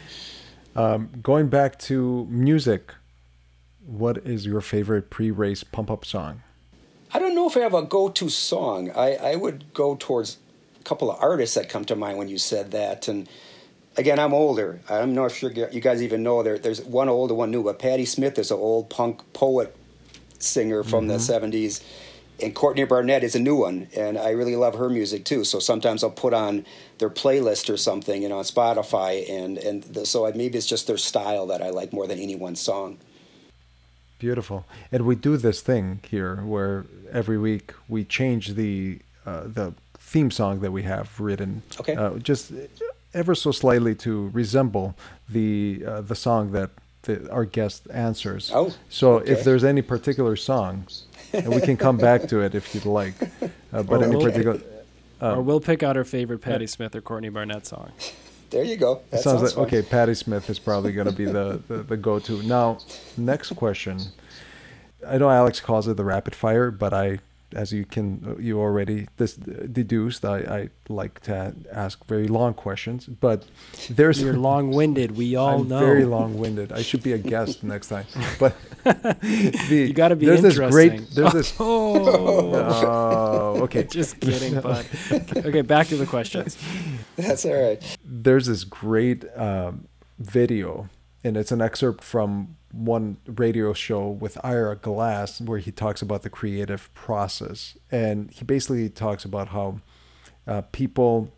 Um, 0.78 1.09
going 1.23 1.47
back 1.47 1.80
to 1.80 2.28
music, 2.30 2.93
what 3.84 4.19
is 4.19 4.45
your 4.45 4.61
favorite 4.61 5.09
pre-race 5.09 5.63
pump-up 5.63 6.05
song? 6.05 6.43
I 7.11 7.17
don't 7.17 7.34
know 7.34 7.49
if 7.49 7.57
I 7.57 7.61
have 7.61 7.73
a 7.73 7.82
go-to 7.82 8.30
song. 8.30 8.91
I, 8.91 9.15
I 9.15 9.36
would 9.36 9.73
go 9.73 9.95
towards 9.95 10.38
a 10.80 10.84
couple 10.84 11.09
of 11.09 11.17
artists 11.19 11.55
that 11.55 11.67
come 11.67 11.84
to 11.86 11.95
mind 11.95 12.19
when 12.19 12.28
you 12.28 12.38
said 12.38 12.69
that. 12.71 13.07
And 13.07 13.28
again, 13.97 14.19
I'm 14.19 14.36
older. 14.36 14.80
I'm 14.88 15.15
not 15.15 15.32
sure 15.32 15.51
you 15.51 15.82
guys 15.82 16.03
even 16.03 16.21
know 16.21 16.43
there. 16.43 16.59
There's 16.59 16.82
one 16.82 17.09
older, 17.09 17.34
one 17.34 17.49
new. 17.49 17.63
But 17.63 17.80
Patti 17.80 18.05
Smith 18.05 18.38
is 18.38 18.51
an 18.51 18.57
old 18.57 18.91
punk 18.91 19.21
poet 19.34 19.75
singer 20.38 20.84
from 20.84 21.07
mm-hmm. 21.07 21.49
the 21.49 21.57
'70s, 21.57 21.82
and 22.42 22.54
Courtney 22.54 22.84
Barnett 22.86 23.24
is 23.24 23.36
a 23.36 23.40
new 23.40 23.56
one. 23.56 23.88
And 23.96 24.18
I 24.18 24.30
really 24.32 24.56
love 24.56 24.76
her 24.76 24.90
music 24.90 25.26
too. 25.26 25.44
So 25.44 25.60
sometimes 25.60 26.04
I'll 26.04 26.10
put 26.10 26.34
on 26.34 26.66
their 27.00 27.10
playlist 27.10 27.74
or 27.74 27.78
something, 27.78 28.22
you 28.22 28.30
know, 28.30 28.38
on 28.40 28.44
Spotify, 28.44 29.30
and 29.30 29.58
and 29.58 29.84
the, 29.84 30.06
so 30.06 30.32
maybe 30.36 30.58
it's 30.58 30.68
just 30.68 30.88
their 30.88 30.98
style 30.98 31.48
that 31.48 31.62
I 31.62 31.70
like 31.70 31.94
more 31.94 32.08
than 32.08 32.20
any 32.20 32.36
one 32.36 32.56
song. 32.56 32.98
Beautiful. 34.20 34.66
And 34.92 35.06
we 35.06 35.16
do 35.16 35.38
this 35.38 35.62
thing 35.62 36.00
here 36.10 36.38
where 36.38 36.86
every 37.12 37.38
week 37.38 37.74
we 37.88 38.04
change 38.04 38.56
the 38.56 39.00
uh, 39.26 39.44
the 39.46 39.74
theme 39.98 40.32
song 40.32 40.62
that 40.62 40.72
we 40.72 40.84
have 40.84 41.20
written, 41.20 41.62
okay. 41.80 41.96
uh, 41.96 42.12
just 42.18 42.52
ever 43.14 43.36
so 43.36 43.52
slightly 43.52 43.94
to 43.94 44.30
resemble 44.30 44.96
the 45.30 45.84
uh, 45.86 46.02
the 46.02 46.16
song 46.16 46.52
that 46.54 46.72
the, 47.04 47.30
our 47.32 47.46
guest 47.46 47.88
answers. 47.94 48.52
Oh, 48.54 48.74
so 48.90 49.16
okay. 49.16 49.32
if 49.32 49.44
there's 49.44 49.64
any 49.64 49.82
particular 49.82 50.36
song, 50.36 50.88
and 51.34 51.47
we 51.47 51.61
can 51.61 51.78
come 51.78 51.97
back 51.97 52.28
to 52.30 52.41
it 52.41 52.55
if 52.55 52.73
you'd 52.73 52.86
like, 52.86 53.13
uh, 53.73 53.84
but 53.84 54.03
any 54.03 54.21
particular. 54.21 54.59
or 55.21 55.28
uh, 55.28 55.41
we'll 55.41 55.59
pick 55.59 55.84
out 55.84 55.97
our 55.97 56.03
favorite 56.03 56.39
Patti 56.39 56.67
Smith 56.67 56.95
or 56.95 57.01
Courtney 57.01 57.30
Barnett 57.30 57.65
song. 57.65 57.91
There 58.49 58.63
you 58.63 58.78
go. 58.78 59.01
That 59.09 59.19
sounds, 59.19 59.41
sounds 59.41 59.55
like 59.57 59.69
fun. 59.69 59.80
okay. 59.80 59.82
Patti 59.82 60.13
Smith 60.13 60.49
is 60.49 60.57
probably 60.57 60.93
going 60.93 61.07
to 61.07 61.13
be 61.13 61.25
the, 61.25 61.61
the, 61.67 61.84
the 61.84 61.97
go 61.97 62.17
to. 62.19 62.41
Now, 62.43 62.78
next 63.17 63.53
question. 63.57 63.99
I 65.05 65.17
know 65.17 65.30
Alex 65.30 65.59
calls 65.59 65.88
it 65.88 65.97
the 65.97 66.05
rapid 66.05 66.34
fire, 66.34 66.71
but 66.71 66.93
I 66.93 67.19
as 67.56 67.72
you 67.72 67.86
can 67.86 68.36
you 68.39 68.60
already 68.60 69.08
this 69.18 69.36
deduced 69.36 70.26
I, 70.26 70.38
I 70.38 70.70
like 70.89 71.22
to 71.22 71.56
ask 71.72 72.06
very 72.06 72.28
long 72.28 72.54
questions 72.54 73.06
but 73.06 73.45
there's 73.89 74.22
you're 74.22 74.34
long-winded 74.50 75.16
we 75.16 75.36
all 75.36 75.62
I'm 75.62 75.68
know. 75.68 75.80
very 75.80 76.06
long-winded. 76.06 76.72
I 76.72 76.82
should 76.82 77.04
be 77.04 77.14
a 77.14 77.18
guest 77.18 77.64
next 77.74 77.88
time 77.88 78.06
but 78.39 78.56
the, 78.84 79.88
you 79.88 79.93
got 79.93 80.10
to 80.10 80.16
be 80.16 80.26
there's 80.26 80.43
interesting. 80.43 80.70
this 80.70 80.72
great 80.72 81.16
there's 81.16 81.34
this 81.34 81.56
oh, 81.60 82.54
oh 82.54 83.64
okay. 83.64 83.84
Just 83.84 84.20
kidding 84.20 84.60
but 84.60 84.86
okay 85.38 85.62
back 85.62 85.88
to 85.88 85.98
the 85.98 86.06
questions. 86.06 86.58
That's 87.16 87.45
all 87.45 87.54
right. 87.54 87.98
There's 88.04 88.48
this 88.48 88.64
great 88.64 89.26
um, 89.38 89.88
video 90.20 90.89
and 91.24 91.38
it's 91.38 91.52
an 91.52 91.62
excerpt 91.62 92.04
from 92.04 92.57
one 92.72 93.18
radio 93.26 93.74
show 93.74 94.07
with 94.07 94.38
Ira 94.43 94.76
Glass 94.76 95.41
where 95.41 95.59
he 95.59 95.72
talks 95.72 96.01
about 96.01 96.24
the 96.24 96.30
creative 96.30 96.93
process. 96.93 97.78
And 97.91 98.32
he 98.32 98.43
basically 98.43 98.89
talks 98.89 99.26
about 99.26 99.49
how 99.49 99.80
uh, 100.45 100.61
people 100.72 101.32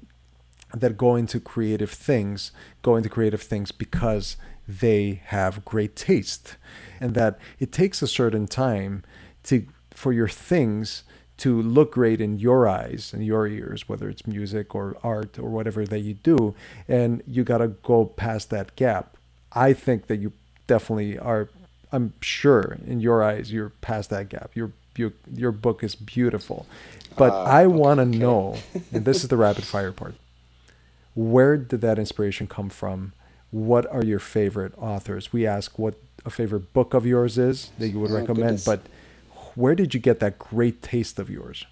that 0.73 0.97
go 0.97 1.15
into 1.15 1.39
creative 1.39 1.89
things 1.89 2.51
go 2.83 2.95
into 2.95 3.09
creative 3.09 3.41
things 3.41 3.71
because 3.71 4.37
they 4.67 5.21
have 5.25 5.65
great 5.65 5.95
taste. 5.95 6.57
And 6.99 7.15
that 7.15 7.39
it 7.59 7.71
takes 7.71 8.01
a 8.01 8.07
certain 8.07 8.47
time 8.47 9.03
to 9.43 9.65
for 9.91 10.13
your 10.13 10.27
things 10.27 11.03
to 11.37 11.61
look 11.61 11.93
great 11.93 12.21
in 12.21 12.37
your 12.37 12.67
eyes 12.67 13.11
and 13.13 13.25
your 13.25 13.47
ears 13.47 13.87
whether 13.87 14.09
it's 14.09 14.27
music 14.27 14.75
or 14.75 14.97
art 15.03 15.39
or 15.39 15.49
whatever 15.49 15.85
that 15.85 15.99
you 15.99 16.13
do. 16.13 16.53
And 16.87 17.23
you 17.25 17.43
got 17.43 17.59
to 17.59 17.69
go 17.69 18.05
past 18.05 18.49
that 18.51 18.75
gap. 18.75 19.17
I 19.51 19.73
think 19.73 20.07
that 20.07 20.17
you 20.17 20.33
definitely 20.69 21.17
are. 21.17 21.49
I'm 21.91 22.13
sure 22.21 22.77
in 22.85 23.01
your 23.01 23.23
eyes 23.23 23.51
you're 23.51 23.71
past 23.81 24.11
that 24.11 24.29
gap. 24.29 24.51
Your 24.53 24.71
your 24.95 25.11
your 25.33 25.51
book 25.51 25.83
is 25.83 25.95
beautiful, 25.95 26.67
but 27.17 27.33
uh, 27.33 27.43
I 27.43 27.67
want 27.67 27.97
to 27.97 28.03
okay. 28.03 28.17
know, 28.17 28.55
and 28.93 29.03
this 29.03 29.23
is 29.23 29.29
the 29.29 29.37
rapid 29.37 29.65
fire 29.65 29.91
part. 29.91 30.15
Where 31.15 31.57
did 31.57 31.81
that 31.81 31.99
inspiration 31.99 32.47
come 32.47 32.69
from? 32.69 33.13
What 33.51 33.85
are 33.87 34.05
your 34.05 34.19
favorite 34.19 34.73
authors? 34.77 35.33
We 35.33 35.47
ask 35.47 35.77
what 35.79 35.95
a 36.23 36.29
favorite 36.29 36.71
book 36.71 36.93
of 36.93 37.05
yours 37.05 37.37
is 37.37 37.71
that 37.79 37.89
you 37.89 37.99
would 37.99 38.11
oh, 38.11 38.15
recommend, 38.15 38.63
goodness. 38.63 38.65
but 38.65 38.81
where 39.55 39.73
did 39.73 39.93
you 39.93 39.99
get 39.99 40.19
that 40.19 40.37
great 40.37 40.83
taste 40.83 41.17
of 41.17 41.29
yours? 41.29 41.65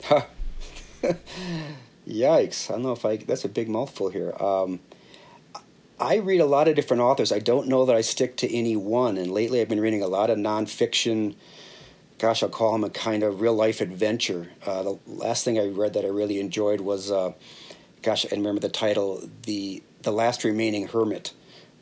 Yikes! 2.06 2.70
I 2.70 2.74
don't 2.74 2.82
know 2.84 2.92
if 2.92 3.04
I. 3.04 3.16
That's 3.16 3.44
a 3.44 3.48
big 3.48 3.68
mouthful 3.68 4.10
here. 4.10 4.32
Um, 4.40 4.78
I 5.98 6.16
read 6.16 6.40
a 6.40 6.46
lot 6.46 6.66
of 6.66 6.74
different 6.74 7.02
authors. 7.02 7.30
I 7.30 7.38
don't 7.38 7.68
know 7.68 7.84
that 7.84 7.94
I 7.94 8.00
stick 8.00 8.36
to 8.38 8.52
any 8.52 8.74
one. 8.76 9.16
And 9.16 9.30
lately, 9.30 9.60
I've 9.60 9.68
been 9.68 9.80
reading 9.80 10.02
a 10.02 10.08
lot 10.08 10.28
of 10.28 10.38
nonfiction. 10.38 11.36
Gosh, 12.18 12.42
I'll 12.42 12.48
call 12.48 12.72
them 12.72 12.84
a 12.84 12.90
kind 12.90 13.22
of 13.22 13.40
real 13.40 13.54
life 13.54 13.80
adventure. 13.80 14.50
Uh, 14.66 14.82
the 14.82 14.98
last 15.06 15.44
thing 15.44 15.58
I 15.58 15.68
read 15.68 15.94
that 15.94 16.04
I 16.04 16.08
really 16.08 16.40
enjoyed 16.40 16.80
was, 16.80 17.12
uh, 17.12 17.32
gosh, 18.02 18.26
I 18.26 18.34
remember 18.34 18.60
the 18.60 18.68
title, 18.68 19.28
the 19.42 19.82
the 20.02 20.12
last 20.12 20.44
remaining 20.44 20.88
hermit. 20.88 21.32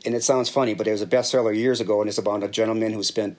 And 0.05 0.15
it 0.15 0.23
sounds 0.23 0.49
funny, 0.49 0.73
but 0.73 0.87
it 0.87 0.91
was 0.91 1.01
a 1.01 1.07
bestseller 1.07 1.55
years 1.55 1.79
ago, 1.81 2.01
and 2.01 2.09
it's 2.09 2.17
about 2.17 2.43
a 2.43 2.49
gentleman 2.49 2.93
who 2.93 3.03
spent 3.03 3.37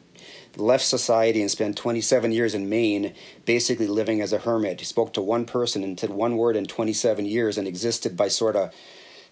left 0.56 0.84
society 0.84 1.40
and 1.40 1.50
spent 1.50 1.76
27 1.76 2.32
years 2.32 2.54
in 2.54 2.68
Maine, 2.68 3.14
basically 3.44 3.86
living 3.86 4.20
as 4.20 4.32
a 4.32 4.38
hermit. 4.38 4.80
He 4.80 4.86
spoke 4.86 5.12
to 5.14 5.20
one 5.20 5.44
person 5.44 5.84
and 5.84 5.98
said 5.98 6.10
one 6.10 6.36
word 6.36 6.56
in 6.56 6.64
27 6.64 7.26
years, 7.26 7.58
and 7.58 7.68
existed 7.68 8.16
by 8.16 8.28
sort 8.28 8.56
of 8.56 8.72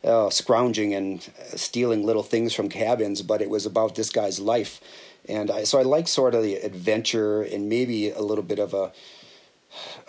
uh, 0.05 0.30
scrounging 0.30 0.94
and 0.94 1.30
stealing 1.55 2.05
little 2.05 2.22
things 2.22 2.53
from 2.55 2.68
cabins, 2.68 3.22
but 3.22 3.40
it 3.40 3.50
was 3.50 3.66
about 3.66 3.94
this 3.94 4.11
guy's 4.11 4.40
life. 4.40 4.80
And 5.28 5.50
I, 5.50 5.64
so 5.64 5.78
I 5.78 5.82
like 5.82 6.09
sort 6.09 6.34
of 6.34 6.42
the 6.42 6.57
adventure 6.57 7.42
and 7.42 7.68
maybe 7.68 8.11
a 8.11 8.20
little 8.20 8.44
bit 8.44 8.59
of 8.59 8.74
a, 8.74 8.92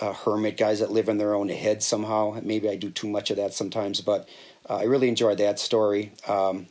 a, 0.02 0.14
hermit, 0.14 0.58
guys 0.58 0.80
that 0.80 0.92
live 0.92 1.10
in 1.10 1.18
their 1.20 1.36
own 1.36 1.50
head 1.50 1.84
somehow. 1.84 2.40
Maybe 2.42 2.68
I 2.70 2.76
do 2.76 2.90
too 2.90 3.08
much 3.08 3.30
of 3.30 3.38
that 3.38 3.54
sometimes, 3.54 4.02
but 4.02 4.28
uh, 4.70 4.78
I 4.78 4.84
really 4.84 5.10
enjoyed 5.10 5.38
that 5.38 5.60
story. 5.60 6.12
Um, 6.28 6.68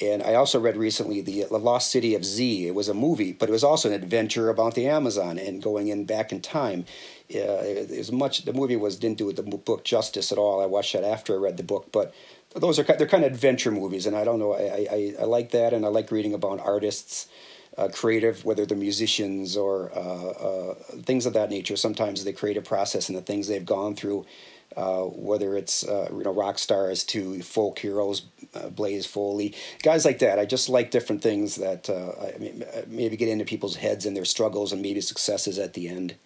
And 0.00 0.24
I 0.24 0.34
also 0.34 0.58
read 0.58 0.76
recently 0.76 1.20
the 1.20 1.46
Lost 1.50 1.90
City 1.90 2.16
of 2.16 2.24
Z. 2.24 2.66
It 2.66 2.74
was 2.74 2.88
a 2.88 2.94
movie, 2.94 3.32
but 3.32 3.48
it 3.48 3.52
was 3.52 3.62
also 3.62 3.88
an 3.88 3.94
adventure 3.94 4.48
about 4.50 4.74
the 4.74 4.88
Amazon 4.88 5.38
and 5.38 5.62
going 5.62 5.86
in 5.86 6.04
back 6.04 6.32
in 6.32 6.40
time. 6.40 6.84
As 7.32 8.12
much 8.12 8.44
the 8.44 8.52
movie 8.52 8.76
was 8.76 8.96
didn't 8.96 9.18
do 9.18 9.32
the 9.32 9.42
book 9.42 9.84
justice 9.84 10.30
at 10.32 10.38
all. 10.38 10.62
I 10.62 10.66
watched 10.66 10.92
that 10.92 11.04
after 11.04 11.34
I 11.34 11.36
read 11.36 11.56
the 11.56 11.62
book, 11.62 11.90
but 11.92 12.14
those 12.54 12.78
are 12.78 12.82
they're 12.82 13.06
kind 13.06 13.24
of 13.24 13.32
adventure 13.32 13.70
movies, 13.70 14.06
and 14.06 14.16
I 14.16 14.24
don't 14.24 14.38
know. 14.38 14.52
I 14.52 14.86
I, 14.90 15.14
I 15.20 15.24
like 15.24 15.50
that, 15.52 15.72
and 15.72 15.84
I 15.84 15.88
like 15.88 16.10
reading 16.10 16.34
about 16.34 16.60
artists. 16.60 17.28
Uh, 17.76 17.88
creative, 17.88 18.44
whether 18.44 18.64
they're 18.64 18.78
musicians 18.78 19.56
or 19.56 19.90
uh, 19.96 19.98
uh, 19.98 20.74
things 21.02 21.26
of 21.26 21.32
that 21.32 21.50
nature. 21.50 21.74
Sometimes 21.74 22.22
the 22.22 22.32
creative 22.32 22.62
process 22.62 23.08
and 23.08 23.18
the 23.18 23.22
things 23.22 23.48
they've 23.48 23.66
gone 23.66 23.96
through 23.96 24.24
uh, 24.76 25.02
whether 25.02 25.56
it's 25.56 25.86
uh, 25.86 26.08
you 26.10 26.24
know 26.24 26.32
rock 26.32 26.58
stars 26.58 27.04
to 27.04 27.40
folk 27.42 27.78
heroes, 27.78 28.22
uh, 28.54 28.68
Blaze 28.70 29.06
Foley, 29.06 29.54
guys 29.82 30.04
like 30.04 30.18
that. 30.18 30.38
I 30.38 30.46
just 30.46 30.68
like 30.68 30.90
different 30.90 31.22
things 31.22 31.56
that 31.56 31.88
I 31.88 32.38
mean, 32.38 32.64
maybe 32.88 33.16
get 33.16 33.28
into 33.28 33.44
people's 33.44 33.76
heads 33.76 34.04
and 34.06 34.16
their 34.16 34.24
struggles 34.24 34.72
and 34.72 34.82
maybe 34.82 35.00
successes 35.00 35.58
at 35.58 35.74
the 35.74 35.88
end. 35.88 36.16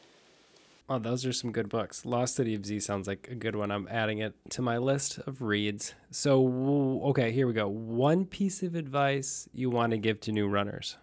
Oh, 0.90 0.98
those 0.98 1.26
are 1.26 1.34
some 1.34 1.52
good 1.52 1.68
books. 1.68 2.06
Lost 2.06 2.36
City 2.36 2.54
of 2.54 2.64
Z 2.64 2.80
sounds 2.80 3.06
like 3.06 3.28
a 3.30 3.34
good 3.34 3.54
one. 3.54 3.70
I'm 3.70 3.86
adding 3.90 4.18
it 4.18 4.34
to 4.50 4.62
my 4.62 4.78
list 4.78 5.18
of 5.18 5.42
reads. 5.42 5.94
So, 6.10 7.02
okay, 7.10 7.30
here 7.30 7.46
we 7.46 7.52
go. 7.52 7.68
One 7.68 8.24
piece 8.24 8.62
of 8.62 8.74
advice 8.74 9.50
you 9.52 9.68
want 9.68 9.90
to 9.90 9.98
give 9.98 10.20
to 10.22 10.32
new 10.32 10.48
runners 10.48 10.96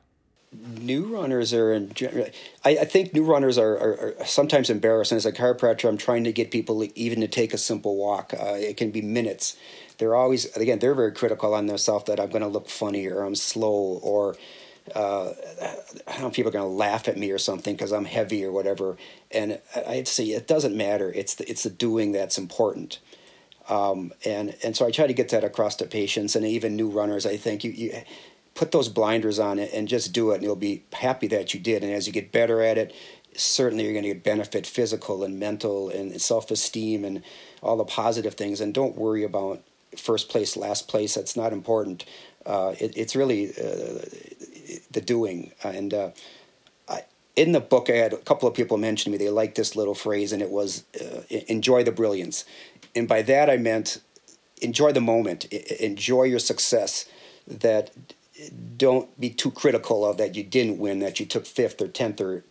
new 0.79 1.03
runners 1.03 1.53
are 1.53 1.73
in 1.73 1.91
I, 2.63 2.69
I 2.69 2.85
think 2.85 3.13
new 3.13 3.23
runners 3.23 3.57
are, 3.57 3.73
are, 3.73 4.15
are, 4.19 4.25
sometimes 4.25 4.69
embarrassing 4.69 5.17
as 5.17 5.25
a 5.25 5.31
chiropractor 5.31 5.89
i'm 5.89 5.97
trying 5.97 6.23
to 6.23 6.31
get 6.31 6.51
people 6.51 6.87
even 6.95 7.21
to 7.21 7.27
take 7.27 7.53
a 7.53 7.57
simple 7.57 7.97
walk 7.97 8.33
uh, 8.33 8.53
it 8.53 8.77
can 8.77 8.91
be 8.91 9.01
minutes 9.01 9.57
they're 9.97 10.15
always 10.15 10.55
again 10.55 10.79
they're 10.79 10.95
very 10.95 11.11
critical 11.11 11.53
on 11.53 11.65
themselves 11.65 12.05
that 12.05 12.19
i'm 12.19 12.29
going 12.29 12.41
to 12.41 12.47
look 12.47 12.69
funny 12.69 13.07
or 13.07 13.23
i'm 13.23 13.35
slow 13.35 13.99
or 14.01 14.37
uh, 14.93 15.33
know 16.19 16.29
people 16.29 16.49
are 16.49 16.53
going 16.53 16.69
to 16.69 16.75
laugh 16.75 17.07
at 17.07 17.17
me 17.17 17.31
or 17.31 17.37
something 17.37 17.75
because 17.75 17.91
I'm 17.91 18.05
heavy 18.05 18.43
or 18.45 18.51
whatever. 18.51 18.97
And 19.31 19.59
I'd 19.87 20.07
say 20.07 20.25
it 20.25 20.47
doesn't 20.47 20.75
matter. 20.75 21.11
It's 21.11 21.35
the, 21.35 21.49
it's 21.49 21.63
the 21.63 21.69
doing 21.69 22.11
that's 22.11 22.37
important. 22.37 22.99
Um, 23.67 24.13
and 24.23 24.55
and 24.63 24.75
so 24.75 24.85
I 24.85 24.91
try 24.91 25.07
to 25.07 25.13
get 25.13 25.29
that 25.29 25.43
across 25.43 25.75
to 25.77 25.85
patients 25.85 26.35
and 26.35 26.45
even 26.45 26.75
new 26.75 26.89
runners. 26.89 27.25
I 27.25 27.37
think 27.37 27.63
you, 27.63 27.71
you 27.71 28.01
put 28.53 28.71
those 28.71 28.89
blinders 28.89 29.39
on 29.39 29.59
it 29.59 29.73
and 29.73 29.87
just 29.87 30.13
do 30.13 30.31
it, 30.31 30.35
and 30.35 30.43
you'll 30.43 30.55
be 30.55 30.83
happy 30.93 31.27
that 31.27 31.53
you 31.53 31.59
did. 31.59 31.83
And 31.83 31.91
as 31.91 32.05
you 32.05 32.13
get 32.13 32.31
better 32.31 32.61
at 32.61 32.77
it, 32.77 32.93
certainly 33.33 33.83
you're 33.83 33.93
going 33.93 34.03
to 34.03 34.13
get 34.13 34.23
benefit 34.23 34.67
physical 34.67 35.23
and 35.23 35.39
mental 35.39 35.89
and 35.89 36.19
self 36.21 36.51
esteem 36.51 37.03
and 37.03 37.23
all 37.63 37.77
the 37.77 37.85
positive 37.85 38.35
things. 38.35 38.61
And 38.61 38.73
don't 38.73 38.95
worry 38.95 39.23
about 39.23 39.61
first 39.97 40.29
place, 40.29 40.55
last 40.55 40.87
place. 40.87 41.15
That's 41.15 41.35
not 41.35 41.53
important. 41.53 42.05
Uh, 42.45 42.75
it, 42.79 42.95
it's 42.95 43.15
really 43.15 43.49
uh, 43.49 44.05
the 44.91 45.01
doing. 45.01 45.51
And 45.63 45.93
uh, 45.93 46.11
I, 46.87 47.03
in 47.35 47.51
the 47.51 47.59
book, 47.59 47.89
I 47.89 47.93
had 47.93 48.13
a 48.13 48.17
couple 48.17 48.47
of 48.47 48.55
people 48.55 48.77
mention 48.77 49.11
to 49.11 49.17
me 49.17 49.23
they 49.23 49.29
liked 49.29 49.55
this 49.55 49.75
little 49.75 49.95
phrase, 49.95 50.31
and 50.31 50.41
it 50.41 50.49
was 50.49 50.83
uh, 50.99 51.21
"enjoy 51.47 51.83
the 51.83 51.91
brilliance." 51.91 52.45
And 52.95 53.07
by 53.07 53.21
that, 53.23 53.49
I 53.49 53.57
meant 53.57 54.01
enjoy 54.61 54.93
the 54.93 55.01
moment, 55.01 55.45
enjoy 55.45 56.23
your 56.23 56.39
success. 56.39 57.05
That 57.47 57.91
don't 58.77 59.17
be 59.19 59.29
too 59.29 59.51
critical 59.51 60.05
of 60.05 60.17
that 60.17 60.35
you 60.35 60.43
didn't 60.43 60.79
win, 60.79 60.99
that 60.99 61.19
you 61.19 61.25
took 61.25 61.45
fifth 61.45 61.81
or 61.81 61.87
tenth 61.87 62.19
or 62.19 62.43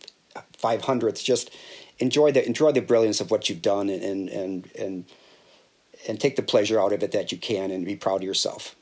five 0.57 0.83
hundredths. 0.83 1.23
Just 1.23 1.51
enjoy 1.99 2.31
the 2.31 2.45
enjoy 2.45 2.71
the 2.71 2.81
brilliance 2.81 3.21
of 3.21 3.31
what 3.31 3.49
you've 3.49 3.61
done 3.61 3.89
and 3.89 4.29
and 4.29 4.69
and 4.77 5.05
and 6.07 6.19
take 6.19 6.35
the 6.35 6.41
pleasure 6.41 6.79
out 6.79 6.93
of 6.93 7.03
it 7.03 7.11
that 7.11 7.31
you 7.31 7.37
can 7.37 7.71
and 7.71 7.85
be 7.85 7.95
proud 7.95 8.17
of 8.17 8.23
yourself. 8.23 8.75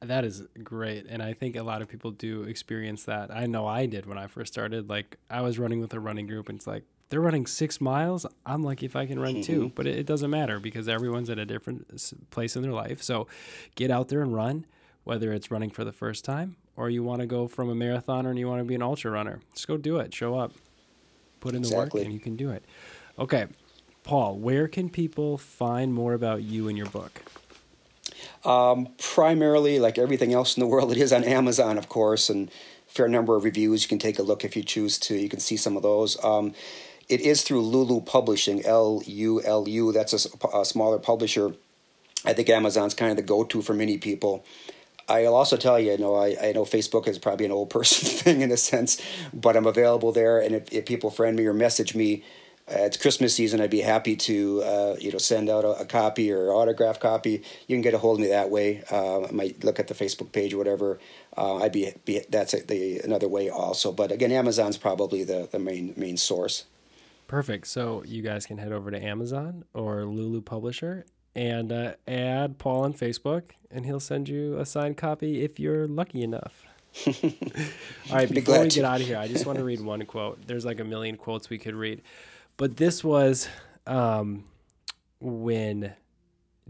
That 0.00 0.24
is 0.24 0.42
great. 0.62 1.06
And 1.08 1.22
I 1.22 1.34
think 1.34 1.56
a 1.56 1.62
lot 1.62 1.82
of 1.82 1.88
people 1.88 2.10
do 2.10 2.44
experience 2.44 3.04
that. 3.04 3.30
I 3.30 3.46
know 3.46 3.66
I 3.66 3.86
did 3.86 4.06
when 4.06 4.16
I 4.16 4.26
first 4.26 4.52
started. 4.52 4.88
Like 4.88 5.18
I 5.28 5.42
was 5.42 5.58
running 5.58 5.80
with 5.80 5.92
a 5.92 6.00
running 6.00 6.26
group 6.26 6.48
and 6.48 6.56
it's 6.56 6.66
like 6.66 6.84
they're 7.10 7.20
running 7.20 7.46
six 7.46 7.80
miles. 7.80 8.24
I'm 8.46 8.62
lucky 8.62 8.86
if 8.86 8.96
I 8.96 9.04
can 9.04 9.18
run 9.18 9.42
two, 9.42 9.72
but 9.74 9.86
it, 9.86 9.98
it 9.98 10.06
doesn't 10.06 10.30
matter 10.30 10.58
because 10.58 10.88
everyone's 10.88 11.28
at 11.28 11.38
a 11.38 11.44
different 11.44 12.30
place 12.30 12.56
in 12.56 12.62
their 12.62 12.72
life. 12.72 13.02
So 13.02 13.26
get 13.74 13.90
out 13.90 14.08
there 14.08 14.22
and 14.22 14.34
run 14.34 14.64
whether 15.04 15.32
it's 15.32 15.50
running 15.50 15.70
for 15.70 15.84
the 15.84 15.92
first 15.92 16.24
time 16.24 16.56
or 16.76 16.88
you 16.88 17.02
want 17.02 17.20
to 17.20 17.26
go 17.26 17.46
from 17.46 17.68
a 17.68 17.74
marathoner 17.74 18.30
and 18.30 18.38
you 18.38 18.48
want 18.48 18.60
to 18.60 18.64
be 18.64 18.74
an 18.74 18.82
ultra 18.82 19.10
runner. 19.10 19.40
Just 19.52 19.68
go 19.68 19.76
do 19.76 19.98
it. 19.98 20.14
Show 20.14 20.38
up. 20.38 20.52
Put 21.40 21.54
in 21.54 21.62
the 21.62 21.68
exactly. 21.68 22.00
work 22.00 22.04
and 22.06 22.14
you 22.14 22.20
can 22.20 22.36
do 22.36 22.50
it. 22.50 22.64
Okay. 23.18 23.46
Paul, 24.02 24.36
where 24.36 24.66
can 24.66 24.88
people 24.88 25.36
find 25.36 25.92
more 25.92 26.14
about 26.14 26.42
you 26.42 26.68
and 26.68 26.78
your 26.78 26.88
book? 26.88 27.22
Um, 28.44 28.88
primarily, 28.98 29.78
like 29.78 29.98
everything 29.98 30.32
else 30.32 30.56
in 30.56 30.60
the 30.60 30.66
world, 30.66 30.92
it 30.96 30.98
is 30.98 31.12
on 31.12 31.24
Amazon, 31.24 31.78
of 31.78 31.88
course, 31.88 32.30
and 32.30 32.50
fair 32.86 33.08
number 33.08 33.36
of 33.36 33.44
reviews. 33.44 33.82
You 33.82 33.88
can 33.88 33.98
take 33.98 34.18
a 34.18 34.22
look 34.22 34.44
if 34.44 34.56
you 34.56 34.62
choose 34.62 34.98
to. 35.00 35.16
You 35.16 35.28
can 35.28 35.40
see 35.40 35.56
some 35.56 35.76
of 35.76 35.82
those. 35.82 36.22
Um, 36.24 36.54
it 37.08 37.20
is 37.20 37.42
through 37.42 37.62
Lulu 37.62 38.02
Publishing, 38.02 38.64
L 38.64 39.02
U 39.04 39.42
L 39.42 39.68
U. 39.68 39.92
That's 39.92 40.12
a, 40.12 40.56
a, 40.56 40.64
smaller 40.64 40.98
publisher. 40.98 41.54
I 42.24 42.32
think 42.34 42.48
Amazon's 42.48 42.94
kind 42.94 43.10
of 43.10 43.16
the 43.16 43.22
go 43.22 43.44
to 43.44 43.62
for 43.62 43.74
many 43.74 43.98
people. 43.98 44.44
I'll 45.08 45.34
also 45.34 45.56
tell 45.56 45.80
you, 45.80 45.90
you 45.92 45.98
know, 45.98 46.14
I, 46.14 46.36
I 46.40 46.52
know 46.52 46.64
Facebook 46.64 47.08
is 47.08 47.18
probably 47.18 47.46
an 47.46 47.52
old 47.52 47.70
person 47.76 48.08
thing 48.08 48.42
in 48.42 48.52
a 48.52 48.56
sense, 48.56 49.02
but 49.34 49.56
I'm 49.56 49.66
available 49.66 50.12
there. 50.12 50.38
And 50.38 50.54
if, 50.54 50.72
if 50.72 50.86
people 50.86 51.10
friend 51.10 51.36
me 51.36 51.46
or 51.46 51.52
message 51.52 51.94
me, 51.96 52.22
it's 52.70 52.96
Christmas 52.96 53.34
season. 53.34 53.60
I'd 53.60 53.70
be 53.70 53.80
happy 53.80 54.16
to, 54.16 54.62
uh, 54.62 54.96
you 54.98 55.10
know, 55.12 55.18
send 55.18 55.48
out 55.48 55.64
a, 55.64 55.80
a, 55.80 55.84
copy 55.84 56.32
or 56.32 56.52
autograph 56.52 57.00
copy. 57.00 57.42
You 57.66 57.76
can 57.76 57.82
get 57.82 57.94
a 57.94 57.98
hold 57.98 58.18
of 58.18 58.22
me 58.22 58.28
that 58.28 58.50
way. 58.50 58.82
Uh, 58.90 59.24
I 59.24 59.30
might 59.32 59.64
look 59.64 59.78
at 59.78 59.88
the 59.88 59.94
Facebook 59.94 60.32
page 60.32 60.54
or 60.54 60.58
whatever. 60.58 60.98
Uh, 61.36 61.56
I'd 61.56 61.72
be, 61.72 61.92
be 62.04 62.22
that's 62.28 62.54
a, 62.54 62.64
the 62.64 63.00
another 63.00 63.28
way 63.28 63.50
also. 63.50 63.92
But 63.92 64.12
again, 64.12 64.32
Amazon's 64.32 64.78
probably 64.78 65.24
the, 65.24 65.48
the 65.50 65.58
main 65.58 65.94
main 65.96 66.16
source. 66.16 66.64
Perfect. 67.26 67.68
So 67.68 68.02
you 68.04 68.22
guys 68.22 68.46
can 68.46 68.58
head 68.58 68.72
over 68.72 68.90
to 68.90 69.00
Amazon 69.00 69.64
or 69.72 70.04
Lulu 70.04 70.40
Publisher 70.40 71.06
and 71.34 71.70
uh, 71.70 71.92
add 72.08 72.58
Paul 72.58 72.82
on 72.82 72.92
Facebook, 72.92 73.50
and 73.70 73.86
he'll 73.86 74.00
send 74.00 74.28
you 74.28 74.58
a 74.58 74.66
signed 74.66 74.96
copy 74.96 75.44
if 75.44 75.60
you're 75.60 75.86
lucky 75.86 76.22
enough. 76.22 76.64
All 77.06 77.12
right, 78.10 78.28
before 78.28 78.60
we 78.60 78.68
get 78.68 78.84
out 78.84 79.00
of 79.00 79.06
here, 79.06 79.16
I 79.16 79.28
just 79.28 79.46
want 79.46 79.58
to 79.58 79.64
read 79.64 79.80
one 79.80 80.04
quote. 80.06 80.44
There's 80.46 80.64
like 80.64 80.80
a 80.80 80.84
million 80.84 81.16
quotes 81.16 81.48
we 81.48 81.58
could 81.58 81.74
read, 81.76 82.02
but 82.60 82.76
this 82.76 83.02
was 83.02 83.48
um, 83.86 84.44
when 85.18 85.94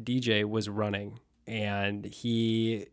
DJ 0.01 0.45
was 0.45 0.69
running, 0.69 1.19
and 1.49 2.05
he 2.05 2.87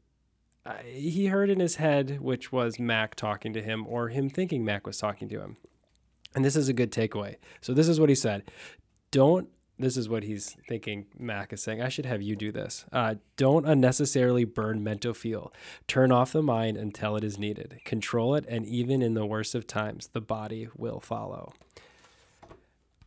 uh, 0.66 0.78
he 0.84 1.28
heard 1.28 1.52
in 1.52 1.60
his 1.60 1.76
head, 1.76 2.20
which 2.20 2.52
was 2.52 2.80
Mac 2.80 3.14
talking 3.14 3.54
to 3.54 3.62
him, 3.62 3.86
or 3.88 4.10
him 4.10 4.32
thinking 4.32 4.66
Mac 4.66 4.88
was 4.88 4.98
talking 4.98 5.30
to 5.30 5.39
him. 5.39 5.58
And 6.34 6.43
this 6.43 6.56
is 6.56 6.70
a 6.70 6.74
good 6.74 6.91
takeaway. 6.91 7.36
So 7.62 7.72
this 7.72 7.88
is 7.88 8.00
what 8.00 8.10
he 8.10 8.16
said: 8.16 8.50
Don't 9.12 9.48
this 9.78 9.95
is 9.95 10.10
what 10.10 10.24
he's 10.24 10.58
thinking 10.68 11.06
Mac 11.20 11.54
is 11.54 11.62
saying. 11.62 11.84
I 11.84 11.89
should 11.89 12.08
have 12.08 12.24
you 12.24 12.36
do 12.36 12.52
this. 12.52 12.84
Uh, 12.91 13.16
don't 13.36 13.68
unnecessarily 13.68 14.43
burn 14.43 14.84
mental 14.84 15.14
fuel. 15.14 15.54
Turn 15.88 16.12
off 16.12 16.34
the 16.34 16.41
mind 16.41 16.78
until 16.78 17.16
it 17.16 17.24
is 17.24 17.38
needed. 17.38 17.80
Control 17.86 18.34
it, 18.34 18.45
and 18.50 18.66
even 18.66 19.04
in 19.04 19.14
the 19.14 19.28
worst 19.28 19.54
of 19.54 19.68
times, 19.68 20.10
the 20.14 20.22
body 20.22 20.68
will 20.76 21.00
follow. 21.00 21.54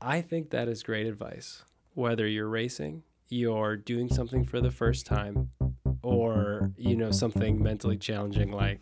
I 0.02 0.22
think 0.22 0.50
that 0.50 0.66
is 0.66 0.82
great 0.82 1.06
advice. 1.06 1.62
Whether 1.92 2.26
you're 2.26 2.48
racing, 2.48 3.02
you're 3.28 3.76
doing 3.76 4.08
something 4.08 4.46
for 4.46 4.58
the 4.58 4.70
first 4.70 5.04
time, 5.04 5.50
or 6.02 6.70
you 6.78 6.96
know 6.96 7.10
something 7.10 7.62
mentally 7.62 7.98
challenging 7.98 8.50
like 8.50 8.80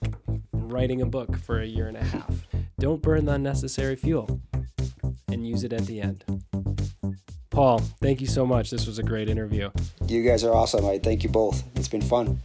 writing 0.53 1.03
a 1.03 1.07
book 1.07 1.37
for 1.37 1.61
a 1.61 1.67
year 1.67 1.89
and 1.89 1.97
a 1.97 2.05
half. 2.05 2.47
Don't 2.79 3.03
burn 3.03 3.25
the 3.25 3.33
unnecessary 3.33 3.97
fuel 3.97 4.41
and 5.27 5.45
use 5.45 5.65
it 5.65 5.73
at 5.73 5.87
the 5.87 6.01
end. 6.01 6.25
Paul, 7.51 7.81
thank 8.01 8.21
you 8.21 8.29
so 8.29 8.47
much. 8.47 8.71
This 8.71 8.87
was 8.87 9.01
a 9.01 9.03
great 9.03 9.29
interview. 9.29 9.71
You 10.07 10.23
guys 10.23 10.45
are 10.45 10.55
awesome. 10.55 10.87
I 10.87 10.99
thank 10.99 11.25
you 11.25 11.31
both. 11.31 11.65
It's 11.75 11.89
been 11.89 12.01
fun. 12.01 12.41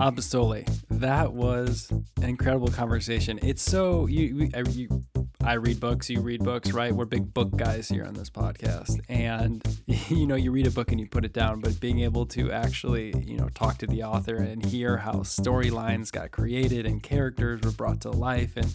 Absolutely. 0.00 0.64
That 0.88 1.34
was 1.34 1.90
an 1.90 2.24
incredible 2.30 2.68
conversation. 2.68 3.38
It's 3.42 3.62
so 3.62 4.06
you, 4.06 4.48
you 4.70 5.04
I 5.44 5.54
read 5.54 5.78
books, 5.78 6.10
you 6.10 6.20
read 6.20 6.42
books, 6.42 6.72
right? 6.72 6.92
We're 6.92 7.04
big 7.04 7.32
book 7.32 7.56
guys 7.56 7.88
here 7.88 8.04
on 8.04 8.14
this 8.14 8.28
podcast. 8.28 9.00
And 9.08 9.62
you 9.86 10.26
know, 10.26 10.34
you 10.34 10.50
read 10.50 10.66
a 10.66 10.70
book 10.70 10.90
and 10.90 11.00
you 11.00 11.06
put 11.06 11.24
it 11.24 11.32
down, 11.32 11.60
but 11.60 11.78
being 11.80 12.00
able 12.00 12.26
to 12.26 12.50
actually, 12.50 13.14
you 13.24 13.36
know, 13.36 13.48
talk 13.54 13.78
to 13.78 13.86
the 13.86 14.02
author 14.02 14.36
and 14.36 14.64
hear 14.64 14.96
how 14.96 15.14
storylines 15.20 16.10
got 16.10 16.32
created 16.32 16.86
and 16.86 17.02
characters 17.02 17.62
were 17.62 17.70
brought 17.70 18.00
to 18.02 18.10
life 18.10 18.56
and 18.56 18.74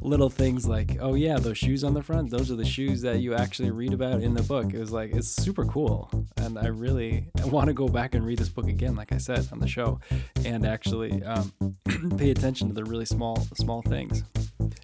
little 0.00 0.30
things 0.30 0.66
like, 0.66 0.96
oh 1.00 1.14
yeah, 1.14 1.38
those 1.38 1.58
shoes 1.58 1.82
on 1.82 1.94
the 1.94 2.02
front, 2.02 2.30
those 2.30 2.50
are 2.50 2.56
the 2.56 2.64
shoes 2.64 3.02
that 3.02 3.18
you 3.20 3.34
actually 3.34 3.70
read 3.70 3.92
about 3.92 4.22
in 4.22 4.34
the 4.34 4.42
book. 4.42 4.72
It 4.72 4.78
was 4.78 4.92
like 4.92 5.12
it's 5.12 5.28
super 5.28 5.64
cool. 5.66 6.10
And 6.36 6.58
I 6.58 6.68
really 6.68 7.26
want 7.44 7.66
to 7.66 7.74
go 7.74 7.88
back 7.88 8.14
and 8.14 8.24
read 8.24 8.38
this 8.38 8.48
book 8.48 8.68
again, 8.68 8.94
like 8.94 9.12
I 9.12 9.18
said 9.18 9.48
on 9.50 9.58
the 9.58 9.68
show, 9.68 10.00
and 10.44 10.64
actually 10.64 11.22
um, 11.24 11.52
pay 12.16 12.30
attention 12.30 12.68
to 12.68 12.74
the 12.74 12.84
really 12.84 13.06
small 13.06 13.46
small 13.54 13.82
things. 13.82 14.22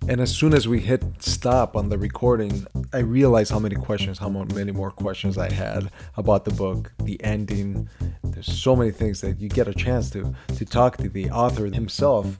And 0.09 0.21
as 0.21 0.35
soon 0.35 0.55
as 0.55 0.66
we 0.66 0.81
hit 0.81 1.03
stop 1.21 1.77
on 1.77 1.89
the 1.89 1.99
recording, 1.99 2.66
I 2.93 2.99
realized 2.99 3.53
how 3.53 3.59
many 3.59 3.77
questions, 3.77 4.18
how 4.18 4.29
many 4.29 4.73
more 4.73 4.91
questions 4.91 5.39
I 5.39 5.53
had 5.53 5.91
about 6.16 6.45
the 6.45 6.51
book, 6.51 6.93
the 7.05 7.23
ending, 7.23 7.89
there's 8.23 8.61
so 8.61 8.75
many 8.75 8.91
things 8.91 9.21
that 9.21 9.41
you 9.41 9.49
get 9.49 9.68
a 9.68 9.75
chance 9.75 10.11
to 10.11 10.35
to 10.57 10.64
talk 10.64 10.97
to 10.99 11.09
the 11.09 11.31
author 11.31 11.66
himself. 11.66 12.39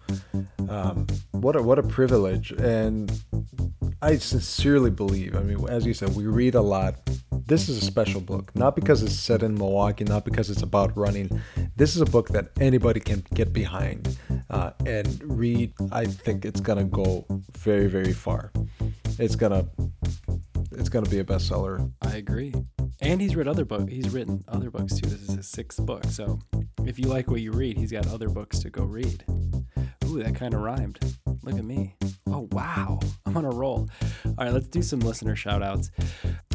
Um, 0.69 1.07
what 1.33 1.57
a 1.57 1.63
what 1.63 1.79
a 1.79 1.83
privilege, 1.83 2.53
and 2.53 3.13
I 4.03 4.17
sincerely 4.17 4.91
believe. 4.91 5.37
I 5.37 5.41
mean, 5.41 5.69
as 5.69 5.85
you 5.85 5.93
said, 5.93 6.17
we 6.17 6.27
read 6.27 6.55
a 6.55 6.61
lot. 6.63 6.97
This 7.47 7.69
is 7.69 7.83
a 7.83 7.85
special 7.85 8.21
book, 8.21 8.51
not 8.55 8.75
because 8.75 9.03
it's 9.03 9.15
set 9.15 9.43
in 9.43 9.55
Milwaukee, 9.55 10.05
not 10.05 10.25
because 10.25 10.49
it's 10.49 10.63
about 10.63 10.97
running. 10.97 11.43
This 11.77 11.97
is 11.97 12.01
a 12.01 12.07
book 12.07 12.29
that 12.29 12.51
anybody 12.61 13.01
can 13.01 13.23
get 13.35 13.53
behind 13.53 14.17
uh, 14.49 14.71
and 14.87 15.21
read. 15.25 15.75
I 15.93 16.07
think 16.07 16.45
it's 16.45 16.61
gonna 16.61 16.85
go 16.85 17.27
very, 17.59 17.89
very 17.89 18.13
far. 18.13 18.53
It's 19.19 19.37
gonna 19.37 19.67
it's 20.73 20.89
gonna 20.89 21.09
be 21.09 21.19
a 21.19 21.25
bestseller. 21.25 21.93
I 22.01 22.17
agree. 22.17 22.55
And 23.03 23.21
he's 23.21 23.37
read 23.37 23.49
other 23.49 23.65
books. 23.65 23.93
He's 23.93 24.11
written 24.11 24.45
other 24.49 24.71
books 24.71 24.95
too. 24.95 25.09
This 25.09 25.21
is 25.29 25.35
his 25.35 25.49
sixth 25.49 25.85
book. 25.85 26.05
So 26.05 26.39
if 26.87 26.99
you 26.99 27.07
like 27.07 27.31
what 27.31 27.41
you 27.41 27.53
read, 27.53 27.77
he's 27.77 27.93
got 27.93 28.07
other 28.07 28.29
books 28.29 28.61
to 28.61 28.71
go 28.71 28.85
read. 28.85 29.25
Ooh, 30.07 30.23
that 30.23 30.35
kind 30.35 30.55
of 30.55 30.61
rhymed. 30.61 30.99
Look 31.43 31.59
at 31.59 31.65
me. 31.65 31.95
Oh, 32.27 32.49
wow. 32.53 33.01
I'm 33.25 33.37
on 33.37 33.45
a 33.45 33.51
roll. 33.51 33.89
All 34.25 34.35
right, 34.39 34.53
let's 34.53 34.69
do 34.69 34.83
some 34.83 35.01
listener 35.01 35.35
shout 35.35 35.63
outs. 35.63 35.91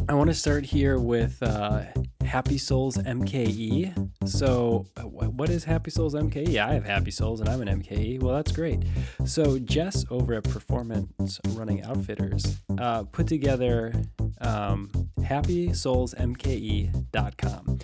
I 0.08 0.14
want 0.14 0.28
to 0.28 0.34
start 0.34 0.64
here 0.64 0.98
with 0.98 1.42
uh, 1.42 1.82
Happy 2.26 2.58
Souls 2.58 2.98
MKE. 2.98 4.10
So, 4.28 4.84
what 5.02 5.48
is 5.48 5.64
Happy 5.64 5.90
Souls 5.90 6.12
MKE? 6.14 6.58
I 6.58 6.74
have 6.74 6.84
Happy 6.84 7.12
Souls 7.12 7.40
and 7.40 7.48
I'm 7.48 7.62
an 7.62 7.80
MKE. 7.80 8.20
Well, 8.20 8.34
that's 8.34 8.52
great. 8.52 8.82
So, 9.24 9.58
Jess 9.60 10.04
over 10.10 10.34
at 10.34 10.44
Performance 10.44 11.40
Running 11.50 11.84
Outfitters 11.84 12.58
uh, 12.78 13.04
put 13.04 13.28
together 13.28 13.94
um, 14.40 14.90
HappySoulsMKE.com. 15.20 17.78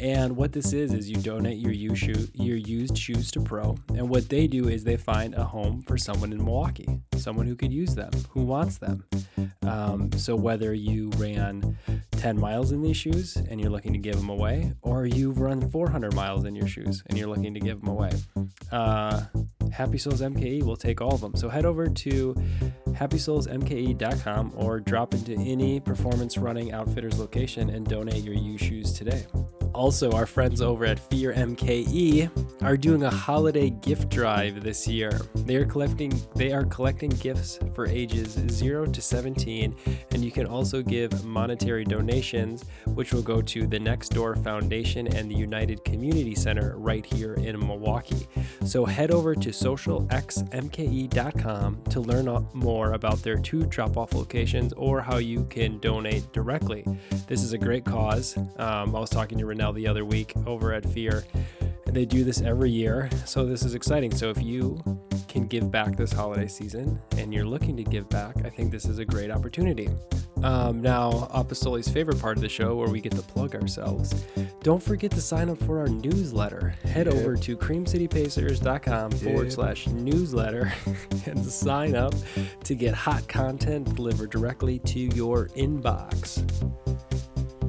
And 0.00 0.36
what 0.36 0.52
this 0.52 0.72
is 0.72 0.92
is 0.92 1.10
you 1.10 1.16
donate 1.16 1.58
your 1.58 1.72
used, 1.72 1.98
shoe, 1.98 2.28
your 2.32 2.56
used 2.56 2.96
shoes 2.96 3.32
to 3.32 3.40
Pro, 3.40 3.76
and 3.96 4.08
what 4.08 4.28
they 4.28 4.46
do 4.46 4.68
is 4.68 4.84
they 4.84 4.96
find 4.96 5.34
a 5.34 5.42
home 5.42 5.82
for 5.82 5.98
someone 5.98 6.32
in 6.32 6.44
Milwaukee, 6.44 7.00
someone 7.16 7.46
who 7.46 7.56
could 7.56 7.72
use 7.72 7.96
them, 7.96 8.12
who 8.30 8.42
wants 8.42 8.78
them. 8.78 9.04
Um, 9.62 10.12
so 10.12 10.36
whether 10.36 10.72
you 10.72 11.10
ran 11.16 11.76
10 12.12 12.38
miles 12.38 12.70
in 12.72 12.80
these 12.80 12.96
shoes 12.96 13.36
and 13.36 13.60
you're 13.60 13.70
looking 13.70 13.87
to 13.92 13.98
give 13.98 14.16
them 14.16 14.28
away, 14.28 14.72
or 14.82 15.06
you've 15.06 15.38
run 15.38 15.70
400 15.70 16.14
miles 16.14 16.44
in 16.44 16.54
your 16.54 16.66
shoes 16.66 17.02
and 17.06 17.18
you're 17.18 17.28
looking 17.28 17.54
to 17.54 17.60
give 17.60 17.80
them 17.80 17.88
away, 17.88 18.10
uh, 18.72 19.22
Happy 19.72 19.98
Souls 19.98 20.20
MKE 20.20 20.62
will 20.62 20.76
take 20.76 21.00
all 21.00 21.14
of 21.14 21.20
them. 21.20 21.36
So 21.36 21.48
head 21.48 21.64
over 21.64 21.86
to 21.86 22.34
happysoulsmke.com 22.88 24.52
or 24.56 24.80
drop 24.80 25.14
into 25.14 25.32
any 25.34 25.80
performance 25.80 26.38
running 26.38 26.72
outfitters 26.72 27.18
location 27.18 27.70
and 27.70 27.86
donate 27.86 28.24
your 28.24 28.34
used 28.34 28.64
shoes 28.64 28.92
today. 28.92 29.24
Also, 29.74 30.10
our 30.12 30.26
friends 30.26 30.60
over 30.60 30.84
at 30.84 30.98
Fear 30.98 31.34
MKE 31.34 32.62
are 32.62 32.76
doing 32.76 33.04
a 33.04 33.10
holiday 33.10 33.70
gift 33.70 34.08
drive 34.08 34.62
this 34.62 34.88
year. 34.88 35.12
They 35.34 35.56
are 35.56 35.64
collecting 35.64 36.12
they 36.34 36.52
are 36.52 36.64
collecting 36.64 37.10
gifts 37.10 37.58
for 37.74 37.86
ages 37.86 38.38
0 38.50 38.86
to 38.86 39.00
17 39.00 39.74
and 40.12 40.24
you 40.24 40.30
can 40.30 40.46
also 40.46 40.82
give 40.82 41.24
monetary 41.24 41.84
donations 41.84 42.64
which 42.86 43.12
will 43.12 43.22
go 43.22 43.40
to 43.42 43.66
the 43.66 43.78
Next 43.78 44.08
Door 44.10 44.36
Foundation 44.36 45.08
and 45.08 45.28
the 45.30 45.34
United 45.34 45.84
Community 45.84 46.34
Center 46.34 46.76
right 46.76 47.06
here 47.06 47.34
in 47.34 47.58
Milwaukee. 47.58 48.26
So 48.64 48.84
head 48.84 49.10
over 49.10 49.34
to 49.34 49.50
socialxmke.com 49.50 51.84
to 51.84 52.00
learn 52.00 52.46
more 52.52 52.92
about 52.92 53.22
their 53.22 53.36
two 53.36 53.64
drop-off 53.66 54.14
locations 54.14 54.72
or 54.74 55.00
how 55.00 55.16
you 55.18 55.44
can 55.44 55.78
donate 55.78 56.32
directly. 56.32 56.84
This 57.26 57.42
is 57.42 57.52
a 57.52 57.58
great 57.58 57.84
cause. 57.84 58.36
Um, 58.56 58.94
I 58.94 59.00
was 59.00 59.10
talking 59.10 59.38
to 59.38 59.46
Renell 59.58 59.74
the 59.74 59.86
other 59.86 60.04
week 60.04 60.32
over 60.46 60.72
at 60.72 60.84
Fear. 60.84 61.24
They 61.86 62.04
do 62.04 62.22
this 62.22 62.42
every 62.42 62.70
year, 62.70 63.08
so 63.24 63.46
this 63.46 63.62
is 63.62 63.74
exciting. 63.74 64.14
So 64.14 64.30
if 64.30 64.42
you 64.42 64.78
can 65.26 65.46
give 65.46 65.70
back 65.70 65.96
this 65.96 66.12
holiday 66.12 66.46
season 66.46 67.00
and 67.16 67.32
you're 67.32 67.46
looking 67.46 67.76
to 67.76 67.82
give 67.82 68.08
back, 68.08 68.36
I 68.44 68.50
think 68.50 68.70
this 68.70 68.84
is 68.84 68.98
a 68.98 69.04
great 69.04 69.30
opportunity. 69.30 69.88
Um, 70.42 70.80
now, 70.80 71.28
Apostoli's 71.32 71.88
favorite 71.88 72.20
part 72.20 72.36
of 72.36 72.42
the 72.42 72.48
show 72.48 72.76
where 72.76 72.88
we 72.88 73.00
get 73.00 73.12
to 73.12 73.22
plug 73.22 73.56
ourselves. 73.56 74.24
Don't 74.62 74.82
forget 74.82 75.10
to 75.12 75.20
sign 75.20 75.48
up 75.48 75.58
for 75.58 75.80
our 75.80 75.88
newsletter. 75.88 76.74
Head 76.84 77.06
yep. 77.06 77.14
over 77.14 77.36
to 77.36 77.56
creamcitypacers.com 77.56 79.10
forward 79.12 79.52
slash 79.52 79.86
newsletter 79.88 80.72
and 81.26 81.44
sign 81.44 81.96
up 81.96 82.14
to 82.64 82.74
get 82.74 82.94
hot 82.94 83.26
content 83.28 83.94
delivered 83.96 84.30
directly 84.30 84.78
to 84.80 85.00
your 85.00 85.48
inbox 85.48 86.44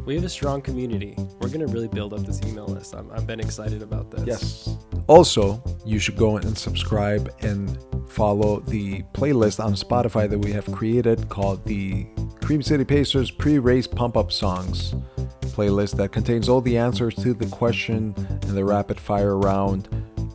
we 0.10 0.16
have 0.16 0.24
a 0.24 0.30
strong 0.30 0.60
community. 0.60 1.14
We're 1.40 1.50
going 1.50 1.60
to 1.60 1.68
really 1.68 1.88
build 1.88 2.16
up 2.16 2.22
this 2.22 2.42
email 2.42 2.66
list. 2.66 2.96
I'm, 2.96 3.12
I've 3.12 3.28
been 3.28 3.40
excited 3.40 3.84
about 3.84 4.10
this. 4.10 4.26
Yes. 4.26 4.78
Also, 5.06 5.62
you 5.86 6.00
should 6.00 6.18
go 6.18 6.38
and 6.38 6.58
subscribe 6.58 7.32
and 7.42 7.78
follow 8.10 8.62
the 8.62 9.04
playlist 9.14 9.64
on 9.64 9.74
Spotify 9.74 10.28
that 10.28 10.40
we 10.40 10.52
have 10.52 10.66
created 10.72 11.30
called 11.30 11.64
the 11.64 12.08
Cream 12.42 12.64
City 12.64 12.84
Pacers 12.84 13.30
pre 13.30 13.60
race 13.60 13.86
pump 13.86 14.18
up 14.18 14.32
songs 14.32 14.96
playlist 15.42 15.96
that 15.98 16.12
contains 16.12 16.50
all 16.50 16.62
the 16.62 16.76
answers 16.76 17.14
to 17.14 17.36
the 17.36 17.46
question 17.46 18.16
and 18.18 18.58
the 18.58 18.66
rapid 18.66 19.00
fire 19.00 19.38
round. 19.38 19.90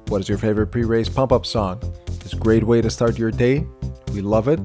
What 0.07 0.21
is 0.21 0.29
your 0.29 0.39
favorite 0.39 0.69
pre 0.69 0.85
race 0.85 1.09
pump 1.09 1.33
up 1.33 1.45
song? 1.45 1.83
It's 2.07 2.33
a 2.33 2.37
great 2.37 2.63
way 2.63 2.81
to 2.81 2.91
start 2.91 3.19
your 3.19 3.33
day. 3.33 3.67
We 4.13 4.21
love 4.21 4.47
it 4.47 4.61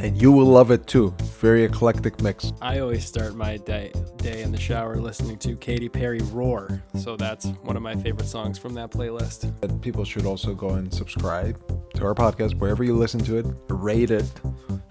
and 0.00 0.20
you 0.20 0.32
will 0.32 0.46
love 0.46 0.70
it 0.70 0.86
too. 0.86 1.14
Very 1.40 1.64
eclectic 1.64 2.20
mix. 2.20 2.52
I 2.60 2.80
always 2.80 3.04
start 3.04 3.34
my 3.34 3.56
day 3.58 3.92
day 4.16 4.42
in 4.42 4.52
the 4.52 4.58
shower 4.58 4.96
listening 4.96 5.38
to 5.38 5.56
Katy 5.56 5.88
Perry 5.88 6.20
"Roar," 6.32 6.82
so 6.94 7.16
that's 7.16 7.46
one 7.62 7.76
of 7.76 7.82
my 7.82 7.94
favorite 7.94 8.26
songs 8.26 8.58
from 8.58 8.74
that 8.74 8.90
playlist. 8.90 9.52
People 9.82 10.04
should 10.04 10.26
also 10.26 10.54
go 10.54 10.70
and 10.70 10.92
subscribe 10.92 11.56
to 11.94 12.04
our 12.04 12.14
podcast 12.14 12.58
wherever 12.58 12.84
you 12.84 12.96
listen 12.96 13.20
to 13.20 13.38
it. 13.38 13.46
Rate 13.68 14.10
it 14.10 14.30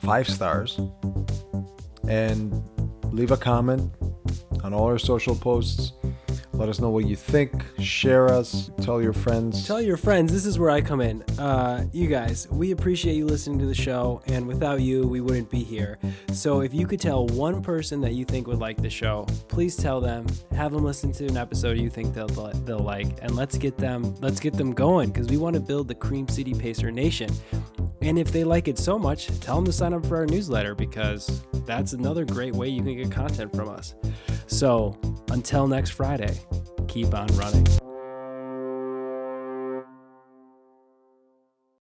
five 0.06 0.30
stars, 0.30 0.80
and 2.08 2.64
leave 3.12 3.32
a 3.32 3.38
comment 3.38 3.92
on 4.64 4.74
all 4.74 4.86
our 4.86 5.00
social 5.00 5.36
posts. 5.36 5.94
Let 6.56 6.70
us 6.70 6.80
know 6.80 6.90
what 6.90 7.06
you 7.06 7.18
think. 7.18 7.52
Share 7.80 8.30
us. 8.30 8.72
Tell 8.82 9.02
your 9.02 9.12
friends. 9.12 9.68
Tell 9.68 9.82
your 9.82 9.98
friends. 9.98 10.32
This 10.32 10.46
is 10.46 10.58
where 10.58 10.70
I 10.70 10.80
come 10.80 11.02
in. 11.02 11.22
Uh, 11.38 11.86
you 11.92 12.08
guys, 12.08 12.48
we 12.50 12.72
appreciate 12.72 13.16
you 13.16 13.26
listening 13.26 13.60
to 13.60 13.66
the 13.66 13.76
show, 13.76 14.22
and 14.28 14.48
without 14.48 14.80
you, 14.80 15.06
we 15.06 15.20
wouldn't 15.20 15.50
be 15.50 15.64
here. 15.64 15.98
So 16.32 16.62
if 16.62 16.74
you 16.74 16.88
could 16.88 17.02
tell 17.02 17.28
one 17.28 17.62
person 17.62 18.00
that 18.02 18.14
you 18.14 18.24
think 18.24 18.48
would 18.48 18.60
like 18.60 18.82
the 18.82 18.90
show, 18.90 19.28
please 19.50 19.76
tell 19.76 20.00
them. 20.00 20.28
Have 20.56 20.72
them 20.72 20.86
listen 20.86 21.12
to 21.14 21.26
an 21.26 21.36
episode 21.36 21.78
you 21.78 21.90
think 21.90 22.14
they'll 22.14 22.28
they'll 22.28 22.80
like, 22.80 23.08
and 23.22 23.36
let's 23.36 23.58
get 23.58 23.78
them 23.78 24.16
let's 24.22 24.40
get 24.40 24.54
them 24.54 24.74
going 24.74 25.10
because 25.12 25.28
we 25.28 25.38
want 25.38 25.56
to 25.56 25.60
build 25.60 25.90
the 25.90 25.96
Cream 25.96 26.28
City 26.30 26.54
Pacer 26.54 26.90
Nation. 26.90 27.30
And 28.06 28.20
if 28.20 28.32
they 28.32 28.44
like 28.44 28.68
it 28.68 28.78
so 28.78 29.00
much, 29.00 29.28
tell 29.40 29.56
them 29.56 29.66
to 29.66 29.74
sign 29.74 29.92
up 29.92 30.06
for 30.06 30.18
our 30.18 30.28
newsletter 30.28 30.76
because 30.76 31.42
that's 31.66 31.94
another 31.94 32.24
great 32.24 32.54
way 32.54 32.70
you 32.70 32.84
can 32.84 32.96
get 32.96 33.12
content 33.12 33.56
from 33.56 33.68
us. 33.68 33.96
So 34.46 34.96
until 35.32 35.68
next 35.68 35.90
Friday, 35.90 36.40
keep 36.88 37.16
on 37.16 37.26
running. 37.30 37.66